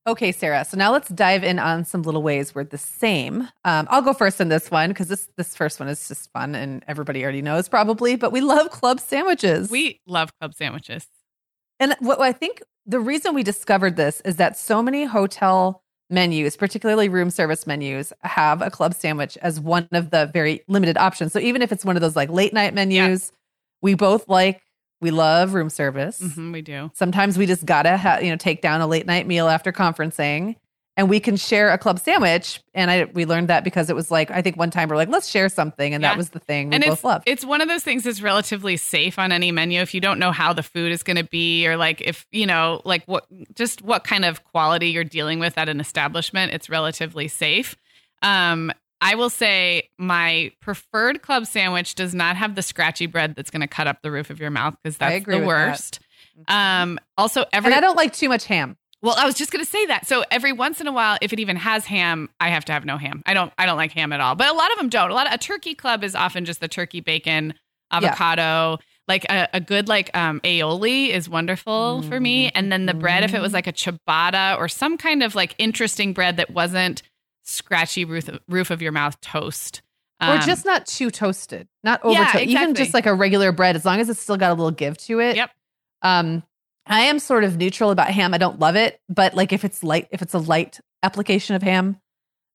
Okay, 0.05 0.33
Sarah. 0.33 0.65
So 0.65 0.75
now 0.75 0.91
let's 0.91 1.07
dive 1.07 1.45
in 1.45 1.59
on 1.59 1.85
some 1.85 2.01
little 2.01 2.21
ways 2.21 2.53
we're 2.53 2.65
the 2.65 2.77
same. 2.77 3.47
Um, 3.63 3.87
I'll 3.89 4.01
go 4.01 4.13
first 4.13 4.41
in 4.41 4.49
this 4.49 4.69
one 4.69 4.89
because 4.89 5.07
this 5.07 5.29
this 5.37 5.55
first 5.55 5.79
one 5.79 5.87
is 5.87 6.07
just 6.09 6.29
fun 6.33 6.55
and 6.55 6.83
everybody 6.89 7.23
already 7.23 7.41
knows 7.41 7.69
probably. 7.69 8.17
But 8.17 8.33
we 8.33 8.41
love 8.41 8.69
club 8.69 8.99
sandwiches. 8.99 9.71
We 9.71 10.01
love 10.05 10.29
club 10.39 10.53
sandwiches. 10.53 11.07
And 11.79 11.95
what 11.99 12.19
I 12.19 12.33
think 12.33 12.61
the 12.85 12.99
reason 12.99 13.33
we 13.33 13.43
discovered 13.43 13.95
this 13.95 14.21
is 14.25 14.35
that 14.35 14.57
so 14.57 14.83
many 14.83 15.05
hotel 15.05 15.83
menus, 16.09 16.57
particularly 16.57 17.07
room 17.07 17.29
service 17.29 17.65
menus, 17.65 18.11
have 18.23 18.61
a 18.61 18.69
club 18.69 18.93
sandwich 18.93 19.37
as 19.41 19.61
one 19.61 19.87
of 19.93 20.09
the 20.09 20.29
very 20.33 20.61
limited 20.67 20.97
options. 20.97 21.31
So 21.31 21.39
even 21.39 21.61
if 21.61 21.71
it's 21.71 21.85
one 21.85 21.95
of 21.95 22.01
those 22.01 22.17
like 22.17 22.29
late 22.29 22.53
night 22.53 22.73
menus, 22.73 23.31
yeah. 23.31 23.37
we 23.81 23.93
both 23.93 24.27
like 24.27 24.61
we 25.03 25.11
love 25.11 25.53
room 25.53 25.69
service. 25.69 26.19
Mm-hmm, 26.19 26.51
we 26.51 26.61
do. 26.61 26.89
Sometimes 26.95 27.37
we 27.37 27.45
just 27.45 27.65
gotta 27.65 27.97
ha- 27.97 28.19
you 28.19 28.31
know 28.31 28.37
take 28.37 28.61
down 28.61 28.81
a 28.81 28.87
late 28.87 29.05
night 29.05 29.27
meal 29.27 29.47
after 29.47 29.71
conferencing, 29.71 30.55
and 30.95 31.09
we 31.09 31.19
can 31.19 31.35
share 31.35 31.69
a 31.69 31.77
club 31.77 31.99
sandwich. 31.99 32.61
And 32.73 32.89
I 32.89 33.05
we 33.05 33.25
learned 33.25 33.49
that 33.49 33.63
because 33.63 33.89
it 33.89 33.95
was 33.95 34.09
like 34.09 34.31
I 34.31 34.41
think 34.41 34.57
one 34.57 34.71
time 34.71 34.89
we're 34.89 34.95
like 34.95 35.09
let's 35.09 35.27
share 35.27 35.49
something, 35.49 35.93
and 35.93 36.01
yeah. 36.01 36.09
that 36.09 36.17
was 36.17 36.29
the 36.29 36.39
thing 36.39 36.69
we 36.69 36.77
and 36.77 36.85
both 36.85 37.03
loved. 37.03 37.25
It's 37.27 37.45
one 37.45 37.61
of 37.61 37.67
those 37.67 37.83
things 37.83 38.05
that's 38.05 38.21
relatively 38.21 38.77
safe 38.77 39.19
on 39.19 39.31
any 39.31 39.51
menu 39.51 39.81
if 39.81 39.93
you 39.93 40.01
don't 40.01 40.17
know 40.17 40.31
how 40.31 40.53
the 40.53 40.63
food 40.63 40.91
is 40.91 41.03
going 41.03 41.17
to 41.17 41.25
be, 41.25 41.67
or 41.67 41.77
like 41.77 42.01
if 42.01 42.25
you 42.31 42.45
know 42.45 42.81
like 42.85 43.03
what 43.05 43.27
just 43.53 43.81
what 43.81 44.05
kind 44.05 44.25
of 44.25 44.43
quality 44.45 44.87
you're 44.87 45.03
dealing 45.03 45.39
with 45.39 45.57
at 45.57 45.69
an 45.69 45.79
establishment. 45.79 46.53
It's 46.53 46.69
relatively 46.69 47.27
safe. 47.27 47.75
Um, 48.21 48.71
I 49.03 49.15
will 49.15 49.29
say 49.29 49.89
my 49.97 50.53
preferred 50.61 51.21
club 51.21 51.45
sandwich 51.45 51.93
does 51.93 52.15
not 52.15 52.37
have 52.37 52.55
the 52.55 52.61
scratchy 52.61 53.05
bread 53.05 53.35
that's 53.35 53.49
going 53.49 53.59
to 53.59 53.67
cut 53.67 53.85
up 53.85 54.01
the 54.01 54.09
roof 54.09 54.29
of 54.29 54.39
your 54.39 54.49
mouth 54.49 54.75
because 54.81 54.97
that's 54.97 55.25
the 55.25 55.45
worst. 55.45 55.99
That. 56.47 56.81
Um, 56.81 56.97
also, 57.17 57.43
every 57.51 57.67
and 57.67 57.75
I 57.75 57.81
don't 57.81 57.97
like 57.97 58.13
too 58.13 58.29
much 58.29 58.45
ham. 58.45 58.77
Well, 59.01 59.15
I 59.17 59.25
was 59.25 59.35
just 59.35 59.51
going 59.51 59.63
to 59.63 59.69
say 59.69 59.85
that. 59.87 60.07
So 60.07 60.23
every 60.31 60.53
once 60.53 60.79
in 60.79 60.87
a 60.87 60.93
while, 60.93 61.17
if 61.21 61.33
it 61.33 61.39
even 61.41 61.57
has 61.57 61.85
ham, 61.85 62.29
I 62.39 62.47
have 62.47 62.63
to 62.65 62.71
have 62.71 62.85
no 62.85 62.97
ham. 62.97 63.21
I 63.25 63.33
don't. 63.33 63.51
I 63.57 63.65
don't 63.65 63.75
like 63.75 63.91
ham 63.91 64.13
at 64.13 64.21
all. 64.21 64.35
But 64.35 64.47
a 64.47 64.53
lot 64.53 64.71
of 64.71 64.77
them 64.77 64.87
don't. 64.87 65.11
A 65.11 65.13
lot 65.13 65.27
of 65.27 65.33
a 65.33 65.37
turkey 65.37 65.75
club 65.75 66.05
is 66.05 66.15
often 66.15 66.45
just 66.45 66.61
the 66.61 66.69
turkey 66.69 67.01
bacon 67.01 67.55
avocado. 67.91 68.41
Yeah. 68.41 68.77
Like 69.05 69.25
a, 69.25 69.49
a, 69.51 69.59
good 69.59 69.89
like 69.89 70.15
um, 70.17 70.39
aioli 70.45 71.09
is 71.09 71.27
wonderful 71.27 72.01
mm. 72.01 72.07
for 72.07 72.21
me. 72.21 72.51
And 72.55 72.71
then 72.71 72.85
the 72.85 72.93
bread, 72.93 73.25
if 73.25 73.33
it 73.33 73.41
was 73.41 73.51
like 73.51 73.67
a 73.67 73.73
ciabatta 73.73 74.57
or 74.57 74.69
some 74.69 74.97
kind 74.97 75.21
of 75.23 75.35
like 75.35 75.55
interesting 75.57 76.13
bread 76.13 76.37
that 76.37 76.51
wasn't 76.51 77.03
scratchy 77.43 78.05
roof 78.05 78.29
roof 78.47 78.71
of 78.71 78.81
your 78.81 78.91
mouth 78.91 79.19
toast. 79.21 79.81
Um, 80.19 80.37
or 80.37 80.41
just 80.41 80.63
not 80.65 80.85
too 80.85 81.09
toasted, 81.09 81.67
not 81.83 82.03
over 82.03 82.13
yeah, 82.13 82.27
exactly. 82.27 82.53
even 82.53 82.75
just 82.75 82.93
like 82.93 83.05
a 83.05 83.13
regular 83.13 83.51
bread, 83.51 83.75
as 83.75 83.83
long 83.83 83.99
as 83.99 84.09
it's 84.09 84.21
still 84.21 84.37
got 84.37 84.51
a 84.51 84.53
little 84.53 84.71
give 84.71 84.97
to 84.99 85.19
it. 85.19 85.35
Yep. 85.35 85.49
Um, 86.01 86.43
I 86.85 87.01
am 87.01 87.19
sort 87.19 87.43
of 87.43 87.57
neutral 87.57 87.91
about 87.91 88.09
ham. 88.09 88.33
I 88.33 88.37
don't 88.37 88.59
love 88.59 88.75
it, 88.75 88.99
but 89.09 89.33
like 89.33 89.51
if 89.51 89.65
it's 89.65 89.83
light, 89.83 90.07
if 90.11 90.21
it's 90.21 90.33
a 90.33 90.39
light 90.39 90.79
application 91.01 91.55
of 91.55 91.61
ham, 91.61 91.97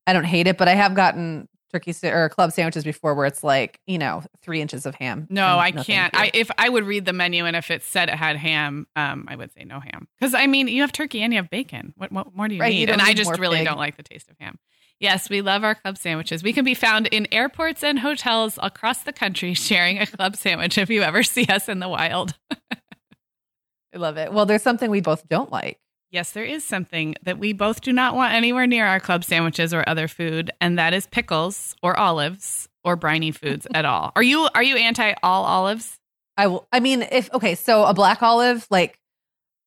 I 0.06 0.12
don't 0.12 0.24
hate 0.24 0.46
it. 0.46 0.56
But 0.56 0.68
I 0.68 0.74
have 0.74 0.94
gotten 0.94 1.48
turkey 1.72 1.94
or 2.06 2.28
club 2.28 2.52
sandwiches 2.52 2.84
before 2.84 3.14
where 3.14 3.26
it's 3.26 3.44
like 3.44 3.80
you 3.86 3.98
know 3.98 4.22
three 4.42 4.60
inches 4.60 4.86
of 4.86 4.94
ham. 4.94 5.26
No, 5.30 5.58
I 5.58 5.72
can't. 5.72 6.14
I 6.14 6.30
if 6.34 6.50
I 6.58 6.68
would 6.68 6.84
read 6.84 7.04
the 7.04 7.12
menu 7.12 7.44
and 7.44 7.56
if 7.56 7.70
it 7.70 7.82
said 7.82 8.08
it 8.08 8.14
had 8.14 8.36
ham, 8.36 8.86
um, 8.96 9.26
I 9.28 9.36
would 9.36 9.52
say 9.52 9.64
no 9.64 9.80
ham 9.80 10.08
because 10.18 10.34
I 10.34 10.46
mean 10.46 10.68
you 10.68 10.82
have 10.82 10.92
turkey 10.92 11.22
and 11.22 11.32
you 11.32 11.38
have 11.38 11.50
bacon. 11.50 11.94
What, 11.96 12.12
what 12.12 12.34
more 12.34 12.48
do 12.48 12.54
you 12.54 12.60
right, 12.60 12.72
need? 12.72 12.88
You 12.88 12.92
and 12.92 13.02
I 13.02 13.14
just 13.14 13.38
really 13.38 13.58
pig. 13.58 13.66
don't 13.66 13.78
like 13.78 13.96
the 13.96 14.02
taste 14.02 14.30
of 14.30 14.36
ham. 14.38 14.58
Yes, 15.00 15.30
we 15.30 15.42
love 15.42 15.62
our 15.62 15.76
club 15.76 15.96
sandwiches. 15.96 16.42
We 16.42 16.52
can 16.52 16.64
be 16.64 16.74
found 16.74 17.06
in 17.08 17.28
airports 17.30 17.84
and 17.84 18.00
hotels 18.00 18.58
across 18.60 19.02
the 19.04 19.12
country 19.12 19.54
sharing 19.54 19.98
a 19.98 20.06
club 20.06 20.36
sandwich 20.36 20.76
if 20.78 20.90
you 20.90 21.02
ever 21.02 21.22
see 21.22 21.46
us 21.46 21.68
in 21.68 21.78
the 21.78 21.88
wild. 21.88 22.34
I 22.52 23.96
love 23.96 24.16
it. 24.16 24.32
Well, 24.32 24.46
there's 24.46 24.62
something 24.62 24.90
we 24.90 25.00
both 25.00 25.28
don't 25.28 25.52
like. 25.52 25.78
Yes, 26.10 26.32
there 26.32 26.44
is 26.44 26.64
something 26.64 27.14
that 27.22 27.38
we 27.38 27.52
both 27.52 27.82
do 27.82 27.92
not 27.92 28.14
want 28.14 28.32
anywhere 28.32 28.66
near 28.66 28.86
our 28.86 28.98
club 28.98 29.24
sandwiches 29.24 29.74
or 29.74 29.84
other 29.86 30.08
food, 30.08 30.50
and 30.60 30.78
that 30.78 30.94
is 30.94 31.06
pickles 31.06 31.76
or 31.82 31.98
olives 31.98 32.68
or 32.82 32.96
briny 32.96 33.30
foods 33.30 33.66
at 33.74 33.84
all. 33.84 34.12
Are 34.16 34.22
you 34.22 34.48
are 34.54 34.62
you 34.62 34.76
anti 34.76 35.12
all 35.22 35.44
olives? 35.44 35.98
I 36.38 36.46
will 36.46 36.66
I 36.72 36.80
mean 36.80 37.02
if 37.02 37.32
okay, 37.34 37.54
so 37.54 37.84
a 37.84 37.92
black 37.92 38.22
olive 38.22 38.66
like 38.70 38.98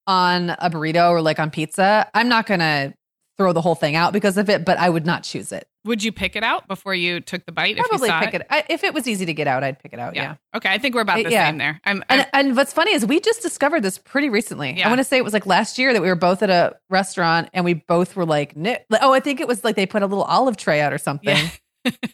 on 0.08 0.50
a 0.50 0.70
burrito 0.72 1.12
or 1.12 1.22
like 1.22 1.39
on 1.39 1.52
pizza, 1.52 2.10
I'm 2.15 2.28
not 2.28 2.48
going 2.48 2.60
to 2.60 2.94
throw 3.41 3.54
the 3.54 3.62
whole 3.62 3.75
thing 3.75 3.95
out 3.95 4.13
because 4.13 4.38
of 4.38 4.49
it, 4.49 4.63
but 4.63 4.77
I 4.77 4.89
would 4.89 5.06
not 5.06 5.23
choose 5.23 5.51
it. 5.51 5.67
Would 5.84 6.04
you 6.04 6.12
pick 6.12 6.36
it 6.36 6.43
out 6.43 6.67
before 6.67 6.93
you 6.93 7.19
took 7.21 7.43
the 7.45 7.51
bite? 7.51 7.75
Probably 7.75 7.95
if 7.95 8.01
you 8.01 8.08
saw 8.08 8.19
pick 8.19 8.34
it. 8.36 8.47
I, 8.51 8.63
if 8.69 8.84
it 8.84 8.93
was 8.93 9.08
easy 9.08 9.25
to 9.25 9.34
get 9.34 9.47
out, 9.47 9.63
I'd 9.63 9.80
pick 9.80 9.93
it 9.93 9.99
out. 9.99 10.15
Yeah. 10.15 10.36
Okay, 10.56 10.69
I 10.69 10.77
think 10.77 10.93
we're 10.93 11.01
about 11.01 11.23
the 11.23 11.32
yeah. 11.32 11.47
same 11.47 11.58
there. 11.58 11.82
I'm, 11.84 12.04
I'm 12.08 12.19
And, 12.19 12.27
and 12.34 12.56
what's 12.56 12.71
funny 12.71 12.93
is 12.93 13.04
we 13.04 13.19
just 13.19 13.41
discovered 13.41 13.82
this 13.82 13.97
pretty 13.97 14.30
recently. 14.30 14.77
Yeah. 14.77 14.86
I 14.86 14.89
want 14.89 14.99
to 14.99 15.04
say 15.04 15.17
it 15.17 15.23
was 15.23 15.34
like 15.34 15.47
last 15.47 15.80
year 15.80 15.91
that 15.93 16.01
we 16.01 16.08
were 16.08 16.15
both 16.15 16.43
at 16.43 16.51
a 16.51 16.75
restaurant 16.89 17.49
and 17.54 17.65
we 17.65 17.73
both 17.73 18.15
were 18.15 18.25
like, 18.25 18.54
like, 18.56 18.84
oh, 19.01 19.12
I 19.12 19.19
think 19.19 19.39
it 19.39 19.47
was 19.47 19.63
like 19.63 19.75
they 19.75 19.88
put 19.88 20.04
a 20.04 20.06
little 20.06 20.23
olive 20.25 20.56
tray 20.56 20.82
out 20.82 20.93
or 20.93 20.99
something. 20.99 21.49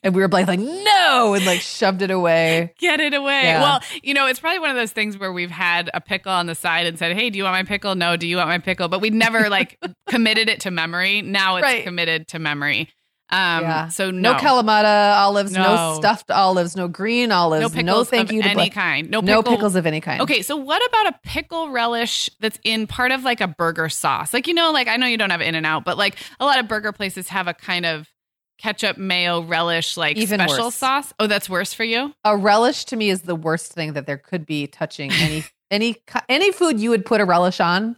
And 0.03 0.15
we 0.15 0.21
were 0.21 0.27
both 0.27 0.47
like, 0.47 0.59
no, 0.59 1.33
and 1.33 1.45
like 1.45 1.59
shoved 1.61 2.01
it 2.01 2.11
away. 2.11 2.73
get 2.79 2.99
it 2.99 3.13
away. 3.13 3.43
Yeah. 3.43 3.61
Well, 3.61 3.81
you 4.03 4.13
know, 4.13 4.25
it's 4.27 4.39
probably 4.39 4.59
one 4.59 4.69
of 4.69 4.75
those 4.75 4.91
things 4.91 5.17
where 5.17 5.33
we've 5.33 5.51
had 5.51 5.89
a 5.93 5.99
pickle 6.01 6.31
on 6.31 6.45
the 6.45 6.55
side 6.55 6.85
and 6.87 6.97
said, 6.97 7.15
"Hey, 7.17 7.29
do 7.29 7.37
you 7.37 7.43
want 7.43 7.53
my 7.55 7.63
pickle?" 7.63 7.95
No, 7.95 8.15
do 8.15 8.27
you 8.27 8.37
want 8.37 8.47
my 8.49 8.59
pickle? 8.59 8.87
But 8.87 9.01
we'd 9.01 9.13
never 9.13 9.49
like 9.49 9.77
committed 10.07 10.49
it 10.49 10.61
to 10.61 10.71
memory. 10.71 11.21
Now 11.21 11.57
it's 11.57 11.63
Right. 11.63 11.83
committed 11.83 12.27
to 12.29 12.39
memory. 12.39 12.89
Um, 13.29 13.61
yeah. 13.63 13.87
So 13.89 14.09
No, 14.09 14.31
no, 14.33 14.39
Kalamata 14.39 15.17
olives, 15.17 15.51
no. 15.51 15.61
No. 15.75 15.95
stuffed 15.97 16.31
olives, 16.31 16.77
no 16.77 16.87
green 16.87 17.29
olives, 17.33 17.61
no 17.61 17.67
no, 17.67 17.73
pickles 17.73 18.09
thank 18.09 18.29
of 18.29 18.33
you 18.35 18.41
to 18.41 18.47
any 18.47 18.55
black- 18.55 18.71
kind. 18.71 19.09
No, 19.09 19.19
no 19.19 19.43
pickles 19.43 19.75
of 19.75 19.85
any 19.85 19.99
kind. 19.99 20.21
Okay, 20.21 20.41
so 20.41 20.55
what 20.55 20.81
about 20.87 21.07
a 21.07 21.19
pickle 21.23 21.67
relish 21.69 22.29
that's 22.39 22.57
in 22.63 22.87
part 22.87 23.11
of 23.11 23.23
like 23.25 23.41
a 23.41 23.47
burger 23.49 23.89
sauce? 23.89 24.33
Like, 24.33 24.47
you 24.47 24.53
know, 24.53 24.71
like 24.71 24.87
I 24.87 24.95
know 24.95 25.07
you 25.07 25.17
don't 25.17 25.31
have 25.31 25.41
In 25.41 25.55
and 25.55 25.65
Out, 25.65 25.83
but 25.83 25.97
like 25.97 26.15
a 26.39 26.45
lot 26.45 26.57
of 26.59 26.69
burger 26.69 26.93
places 26.93 27.27
have 27.27 27.49
a 27.49 27.53
kind 27.53 27.85
of 27.85 28.07
ketchup, 28.57 28.97
mayo, 28.97 29.41
relish, 29.41 29.97
like 29.97 30.17
Even 30.17 30.39
special 30.39 30.65
worse. 30.65 30.75
sauce. 30.75 31.13
Oh, 31.19 31.27
that's 31.27 31.49
worse 31.49 31.73
for 31.73 31.83
you? 31.83 32.13
A 32.23 32.35
relish 32.35 32.85
to 32.85 32.95
me 32.95 33.09
is 33.09 33.21
the 33.23 33.35
worst 33.35 33.71
thing 33.73 33.93
that 33.93 34.05
there 34.05 34.17
could 34.17 34.45
be 34.45 34.67
touching 34.67 35.11
any 35.11 35.43
any 35.71 35.97
any 36.29 36.51
food 36.51 36.79
you 36.79 36.89
would 36.89 37.05
put 37.05 37.21
a 37.21 37.25
relish 37.25 37.59
on. 37.59 37.97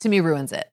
To 0.00 0.08
me, 0.08 0.20
ruins 0.20 0.52
it. 0.52 0.66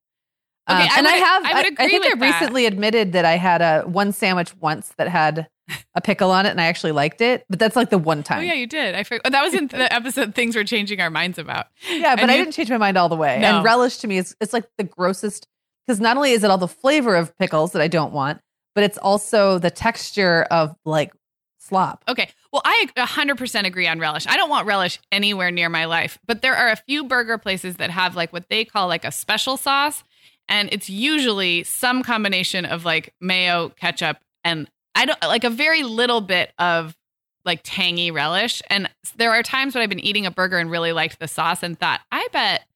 Okay, 0.70 0.82
Um, 0.84 0.90
I 0.92 0.98
and 0.98 1.08
I 1.08 1.12
have. 1.12 1.46
I 1.46 1.54
would 1.54 1.80
I, 1.80 1.88
think 1.88 2.06
I 2.06 2.10
with 2.10 2.20
that. 2.20 2.26
recently 2.26 2.66
admitted 2.66 3.12
that 3.14 3.26
I 3.26 3.38
had 3.38 3.62
a 3.62 3.82
one 3.88 4.12
sandwich 4.12 4.56
once 4.58 4.94
that 4.98 5.08
had 5.10 5.48
a 5.96 6.00
pickle 6.02 6.32
on 6.32 6.46
it, 6.46 6.50
and 6.50 6.62
I 6.62 6.66
actually 6.66 6.94
liked 6.94 7.20
it. 7.20 7.44
But 7.50 7.60
that's 7.60 7.76
like 7.76 7.90
the 7.90 7.98
one 7.98 8.24
time. 8.24 8.40
Oh, 8.40 8.42
yeah, 8.44 8.54
you 8.54 8.68
did. 8.68 8.96
I 8.96 9.04
forgot. 9.04 9.22
Oh, 9.26 9.30
that 9.32 9.42
was 9.44 9.54
in 9.54 9.68
the 9.68 9.94
episode 9.94 10.34
things 10.36 10.56
we're 10.56 10.64
changing 10.64 11.02
our 11.02 11.10
minds 11.10 11.38
about. 11.38 11.68
Yeah, 11.90 12.16
but 12.16 12.22
And 12.24 12.32
I 12.32 12.36
you- 12.36 12.44
didn't 12.46 12.54
change 12.54 12.70
my 12.70 12.78
mind 12.78 12.98
all 12.98 13.10
the 13.10 13.18
way. 13.18 13.40
No. 13.40 13.56
And 13.58 13.66
relish 13.66 13.98
to 13.98 14.08
me 14.08 14.18
is 14.18 14.34
it's 14.40 14.54
like 14.54 14.66
the 14.78 14.84
grossest 14.86 15.46
because 15.86 16.00
not 16.00 16.16
only 16.18 16.32
is 16.32 16.44
it 16.44 16.50
all 16.52 16.58
the 16.58 16.68
flavor 16.70 17.16
of 17.16 17.38
pickles 17.38 17.72
that 17.74 17.82
I 17.82 17.88
don't 17.90 18.12
want, 18.14 18.40
but 18.78 18.84
it's 18.84 19.00
also 19.00 19.58
the 19.58 19.72
texture 19.72 20.46
of 20.52 20.76
like 20.86 21.12
slop. 21.58 22.04
Okay. 22.08 22.30
Well, 22.54 22.62
I 22.64 22.86
100% 22.96 23.66
agree 23.66 23.88
on 23.88 24.00
relish. 24.00 24.28
I 24.28 24.38
don't 24.38 24.52
want 24.52 24.68
relish 24.68 25.00
anywhere 25.12 25.50
near 25.50 25.68
my 25.68 25.86
life, 25.86 26.20
but 26.28 26.44
there 26.44 26.56
are 26.56 26.70
a 26.70 26.76
few 26.76 27.04
burger 27.04 27.40
places 27.40 27.78
that 27.78 27.90
have 27.90 28.16
like 28.16 28.32
what 28.32 28.50
they 28.50 28.66
call 28.66 28.88
like 28.88 29.04
a 29.04 29.12
special 29.12 29.58
sauce. 29.58 30.04
And 30.48 30.70
it's 30.72 30.92
usually 30.92 31.64
some 31.64 32.04
combination 32.04 32.66
of 32.66 32.86
like 32.86 33.16
mayo, 33.20 33.70
ketchup, 33.70 34.18
and 34.44 34.70
I 34.94 35.06
don't 35.08 35.20
like 35.24 35.44
a 35.44 35.50
very 35.50 35.82
little 35.82 36.22
bit 36.22 36.54
of 36.60 36.96
like 37.46 37.62
tangy 37.64 38.12
relish. 38.12 38.62
And 38.70 38.92
there 39.16 39.32
are 39.32 39.42
times 39.42 39.74
when 39.74 39.82
I've 39.82 39.90
been 39.90 40.00
eating 40.00 40.28
a 40.28 40.32
burger 40.32 40.60
and 40.60 40.70
really 40.70 40.92
liked 40.92 41.18
the 41.18 41.28
sauce 41.28 41.64
and 41.64 41.80
thought, 41.80 42.02
I 42.12 42.28
bet 42.32 42.67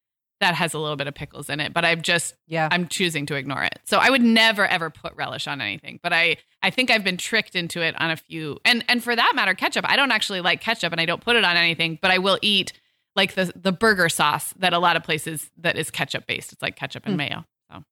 that 0.42 0.54
has 0.54 0.74
a 0.74 0.78
little 0.78 0.96
bit 0.96 1.06
of 1.06 1.14
pickles 1.14 1.48
in 1.48 1.58
it, 1.60 1.72
but 1.72 1.84
I've 1.84 2.02
just 2.02 2.34
Yeah. 2.46 2.68
I'm 2.70 2.86
choosing 2.88 3.26
to 3.26 3.34
ignore 3.36 3.62
it. 3.64 3.78
So 3.84 3.98
I 3.98 4.10
would 4.10 4.22
never 4.22 4.66
ever 4.66 4.90
put 4.90 5.14
relish 5.16 5.46
on 5.48 5.60
anything, 5.60 5.98
but 6.02 6.12
I 6.12 6.36
I 6.62 6.70
think 6.70 6.90
I've 6.90 7.04
been 7.04 7.16
tricked 7.16 7.54
into 7.56 7.80
it 7.80 7.98
on 8.00 8.10
a 8.10 8.16
few. 8.16 8.58
And 8.64 8.84
and 8.88 9.02
for 9.02 9.16
that 9.16 9.32
matter, 9.34 9.54
ketchup. 9.54 9.84
I 9.88 9.96
don't 9.96 10.10
actually 10.12 10.40
like 10.40 10.60
ketchup 10.60 10.92
and 10.92 11.00
I 11.00 11.06
don't 11.06 11.22
put 11.22 11.36
it 11.36 11.44
on 11.44 11.56
anything, 11.56 11.98
but 12.02 12.10
I 12.10 12.18
will 12.18 12.38
eat 12.42 12.72
like 13.16 13.34
the 13.34 13.52
the 13.56 13.72
burger 13.72 14.08
sauce 14.08 14.52
that 14.58 14.72
a 14.72 14.78
lot 14.78 14.96
of 14.96 15.02
places 15.04 15.50
that 15.58 15.76
is 15.76 15.90
ketchup 15.90 16.26
based. 16.26 16.52
It's 16.52 16.62
like 16.62 16.76
ketchup 16.76 17.04
and 17.06 17.14
Hmm. 17.14 17.18
mayo. 17.18 17.44
So 17.70 17.84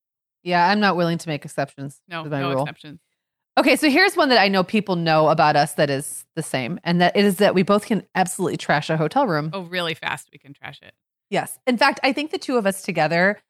Yeah, 0.42 0.66
I'm 0.68 0.80
not 0.80 0.96
willing 0.96 1.18
to 1.18 1.28
make 1.28 1.44
exceptions 1.44 2.00
no 2.08 2.24
to 2.24 2.30
my 2.30 2.40
no 2.40 2.50
rule. 2.52 2.62
exceptions. 2.62 3.00
Okay, 3.58 3.76
so 3.76 3.90
here's 3.90 4.16
one 4.16 4.28
that 4.30 4.38
I 4.40 4.48
know 4.48 4.62
people 4.64 4.96
know 4.96 5.28
about 5.28 5.56
us 5.56 5.74
that 5.74 5.90
is 5.90 6.24
the 6.36 6.42
same, 6.42 6.80
and 6.84 7.00
that 7.02 7.14
it 7.16 7.24
is 7.24 7.36
that 7.38 7.54
we 7.54 7.62
both 7.62 7.84
can 7.84 8.06
absolutely 8.14 8.56
trash 8.56 8.88
a 8.88 8.96
hotel 8.96 9.26
room. 9.26 9.50
Oh, 9.52 9.62
really 9.62 9.92
fast 9.92 10.28
we 10.32 10.38
can 10.38 10.54
trash 10.54 10.78
it. 10.82 10.94
Yes. 11.30 11.58
In 11.66 11.78
fact, 11.78 12.00
I 12.02 12.12
think 12.12 12.30
the 12.32 12.38
two 12.38 12.56
of 12.58 12.66
us 12.66 12.82
together 12.82 13.40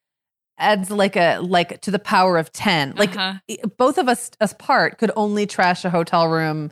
adds 0.58 0.90
like 0.90 1.16
a 1.16 1.38
like 1.40 1.80
to 1.80 1.90
the 1.90 1.98
power 1.98 2.36
of 2.36 2.52
10. 2.52 2.94
Like 2.96 3.16
Uh-huh. 3.16 3.56
both 3.78 3.96
of 3.98 4.08
us 4.08 4.30
as 4.40 4.52
part 4.54 4.98
could 4.98 5.10
only 5.16 5.46
trash 5.46 5.84
a 5.86 5.90
hotel 5.90 6.28
room, 6.28 6.70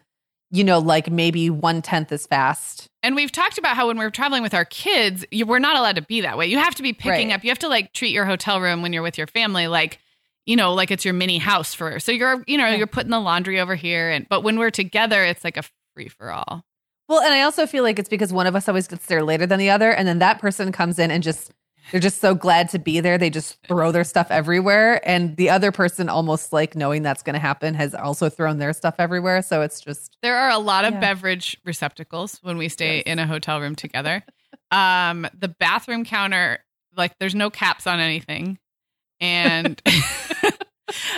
you 0.51 0.63
know, 0.63 0.79
like 0.79 1.11
maybe 1.11 1.49
one 1.49 1.81
tenth 1.81 2.13
as 2.13 2.27
fast. 2.27 2.89
And 3.03 3.17
we've 3.17 3.33
talked 3.33 3.57
about 3.57 3.77
how 3.77 3.87
when 3.87 3.97
we're 3.97 4.11
traveling 4.11 4.43
with 4.43 4.53
our 4.53 4.67
kids, 4.67 5.25
you, 5.31 5.47
we're 5.47 5.59
not 5.59 5.77
allowed 5.77 5.97
to 5.97 6.03
be 6.03 6.21
that 6.21 6.37
way. 6.37 6.47
You 6.47 6.59
have 6.59 6.75
to 6.75 6.83
be 6.83 6.93
picking 6.93 7.29
Right. 7.29 7.35
up. 7.35 7.45
You 7.45 7.51
have 7.51 7.59
to 7.61 7.69
like 7.69 7.95
treat 7.95 8.11
your 8.13 8.27
hotel 8.27 8.61
room 8.61 8.83
when 8.83 8.93
you're 8.93 9.03
with 9.03 9.17
your 9.17 9.27
family 9.29 9.69
like, 9.69 9.99
you 10.45 10.57
know, 10.57 10.75
like 10.75 10.91
it's 10.91 11.05
your 11.07 11.15
mini 11.15 11.39
house 11.39 11.73
for. 11.73 11.99
So 12.01 12.13
you're, 12.13 12.45
you 12.47 12.59
know, 12.59 12.67
Yeah. 12.67 12.75
you're 12.77 12.87
putting 12.87 13.11
the 13.11 13.21
laundry 13.21 13.59
over 13.61 13.75
here, 13.75 14.11
and 14.11 14.29
but 14.29 14.43
when 14.43 14.59
we're 14.59 14.71
together, 14.71 15.23
it's 15.25 15.45
like 15.45 15.57
a 15.57 15.63
free 15.95 16.09
for 16.09 16.31
all. 16.31 16.65
Well, 17.09 17.21
and 17.21 17.33
I 17.33 17.43
also 17.43 17.67
feel 17.67 17.83
like 17.83 17.99
it's 17.99 18.09
because 18.09 18.33
one 18.33 18.47
of 18.47 18.55
us 18.55 18.69
always 18.69 18.87
gets 18.87 19.07
there 19.07 19.23
later 19.23 19.47
than 19.47 19.59
the 19.59 19.71
other, 19.71 19.91
and 19.91 20.07
then 20.07 20.19
that 20.19 20.39
person 20.41 20.73
comes 20.73 20.99
in 20.99 21.11
and 21.11 21.23
just 21.23 21.53
they're 21.91 22.01
just 22.03 22.21
so 22.21 22.35
glad 22.35 22.69
to 22.71 22.79
be 22.79 23.01
there. 23.01 23.17
They 23.17 23.31
just 23.31 23.57
throw 23.67 23.93
their 23.93 24.05
stuff 24.05 24.31
everywhere, 24.31 25.01
and 25.09 25.35
the 25.39 25.49
other 25.49 25.73
person, 25.73 26.11
almost 26.11 26.53
like 26.53 26.77
knowing 26.77 27.03
that's 27.03 27.23
going 27.23 27.33
to 27.35 27.41
happen, 27.41 27.73
has 27.75 27.95
also 27.95 28.29
thrown 28.29 28.59
their 28.59 28.75
stuff 28.75 28.97
everywhere. 28.99 29.41
So 29.41 29.63
it's 29.63 29.81
just 29.81 30.19
There 30.23 30.37
are 30.37 30.51
a 30.51 30.59
lot 30.59 30.85
of 30.85 30.93
Yeah. 30.95 31.01
beverage 31.01 31.57
receptacles 31.65 32.41
when 32.43 32.59
we 32.59 32.69
stay 32.69 32.97
Yes. 32.97 33.05
in 33.07 33.19
a 33.19 33.27
hotel 33.27 33.61
room 33.61 33.75
together. 33.75 34.23
um, 34.71 35.27
the 35.33 35.49
bathroom 35.49 36.05
counter, 36.05 36.59
like 36.95 37.19
there's 37.19 37.35
no 37.35 37.49
caps 37.49 37.87
on 37.87 38.01
anything. 38.01 38.59
And 39.19 39.81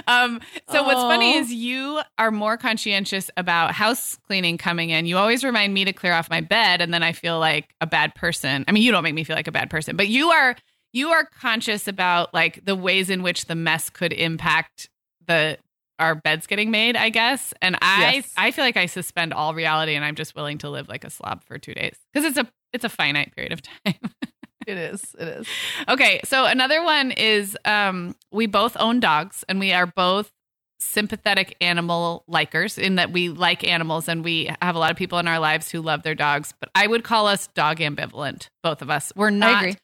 um, 0.07 0.41
so 0.69 0.83
what's 0.83 1.01
funny 1.03 1.37
is 1.37 1.53
you 1.53 2.01
are 2.19 2.31
more 2.31 2.57
conscientious 2.57 3.31
about 3.37 3.73
house 3.73 4.19
cleaning 4.27 4.59
coming 4.59 4.91
in. 4.91 5.07
You 5.07 5.17
always 5.19 5.45
remind 5.45 5.75
me 5.75 5.85
to 5.85 5.93
clear 5.93 6.13
off 6.13 6.31
my 6.31 6.41
bed, 6.41 6.81
and 6.81 6.93
then 6.93 7.03
I 7.03 7.13
feel 7.13 7.39
like 7.39 7.75
a 7.81 7.87
bad 7.87 8.15
person. 8.15 8.65
I 8.69 8.73
mean, 8.73 8.83
you 8.83 8.93
don't 8.93 9.03
make 9.03 9.15
me 9.15 9.25
feel 9.25 9.37
like 9.37 9.49
a 9.49 9.53
bad 9.53 9.71
person, 9.71 9.97
but 9.97 10.09
you 10.09 10.31
are 10.31 10.57
you 10.93 11.11
are 11.11 11.25
conscious 11.25 11.87
about 11.87 12.35
like 12.35 12.65
the 12.65 12.75
ways 12.75 13.11
in 13.11 13.23
which 13.23 13.47
the 13.47 13.55
mess 13.55 13.91
could 13.91 14.13
impact 14.13 14.89
the 15.27 15.59
our 15.99 16.15
beds 16.15 16.47
getting 16.47 16.71
made, 16.71 16.97
I 16.97 17.11
guess. 17.11 17.53
And 17.61 17.77
I 17.83 18.15
Yes. 18.17 18.33
I 18.37 18.51
feel 18.51 18.65
like 18.65 18.77
I 18.77 18.87
suspend 18.87 19.33
all 19.33 19.55
reality 19.55 19.95
and 19.95 20.05
I'm 20.05 20.15
just 20.15 20.35
willing 20.35 20.59
to 20.59 20.71
live 20.71 20.89
like 20.89 21.05
a 21.05 21.11
slob 21.11 21.45
for 21.45 21.59
2 21.59 21.75
days 21.75 21.97
cuz 22.15 22.25
it's 22.25 22.39
a 22.39 22.49
it's 22.73 22.85
a 22.85 22.89
finite 22.89 23.35
period 23.35 23.53
of 23.53 23.63
time. 23.85 23.95
It 24.67 24.77
is, 24.77 25.15
it 25.19 25.29
is. 25.29 25.47
okay, 25.89 26.21
so 26.25 26.45
another 26.47 26.83
one 26.83 27.11
is 27.13 27.57
um 27.65 28.15
we 28.33 28.47
both 28.47 28.77
own 28.79 29.01
dogs 29.01 29.45
and 29.49 29.59
we 29.61 29.73
are 29.73 29.87
both 29.87 30.31
sympathetic 30.79 31.57
animal 31.61 32.25
likers 32.31 32.79
in 32.79 32.95
that 32.97 33.13
we 33.13 33.29
like 33.29 33.65
animals 33.65 34.09
and 34.09 34.25
we 34.25 34.51
have 34.63 34.75
a 34.75 34.79
lot 34.79 34.91
of 34.91 34.97
people 34.97 35.19
in 35.19 35.29
our 35.29 35.39
lives 35.39 35.71
who 35.71 35.81
love 35.83 36.03
their 36.03 36.15
dogs, 36.15 36.55
but 36.59 36.71
I 36.75 36.87
would 36.87 37.05
call 37.05 37.27
us 37.27 37.49
dog 37.49 37.79
ambivalent, 37.79 38.49
both 38.63 38.81
of 38.83 38.89
us. 38.91 39.13
We're 39.15 39.31
not 39.31 39.77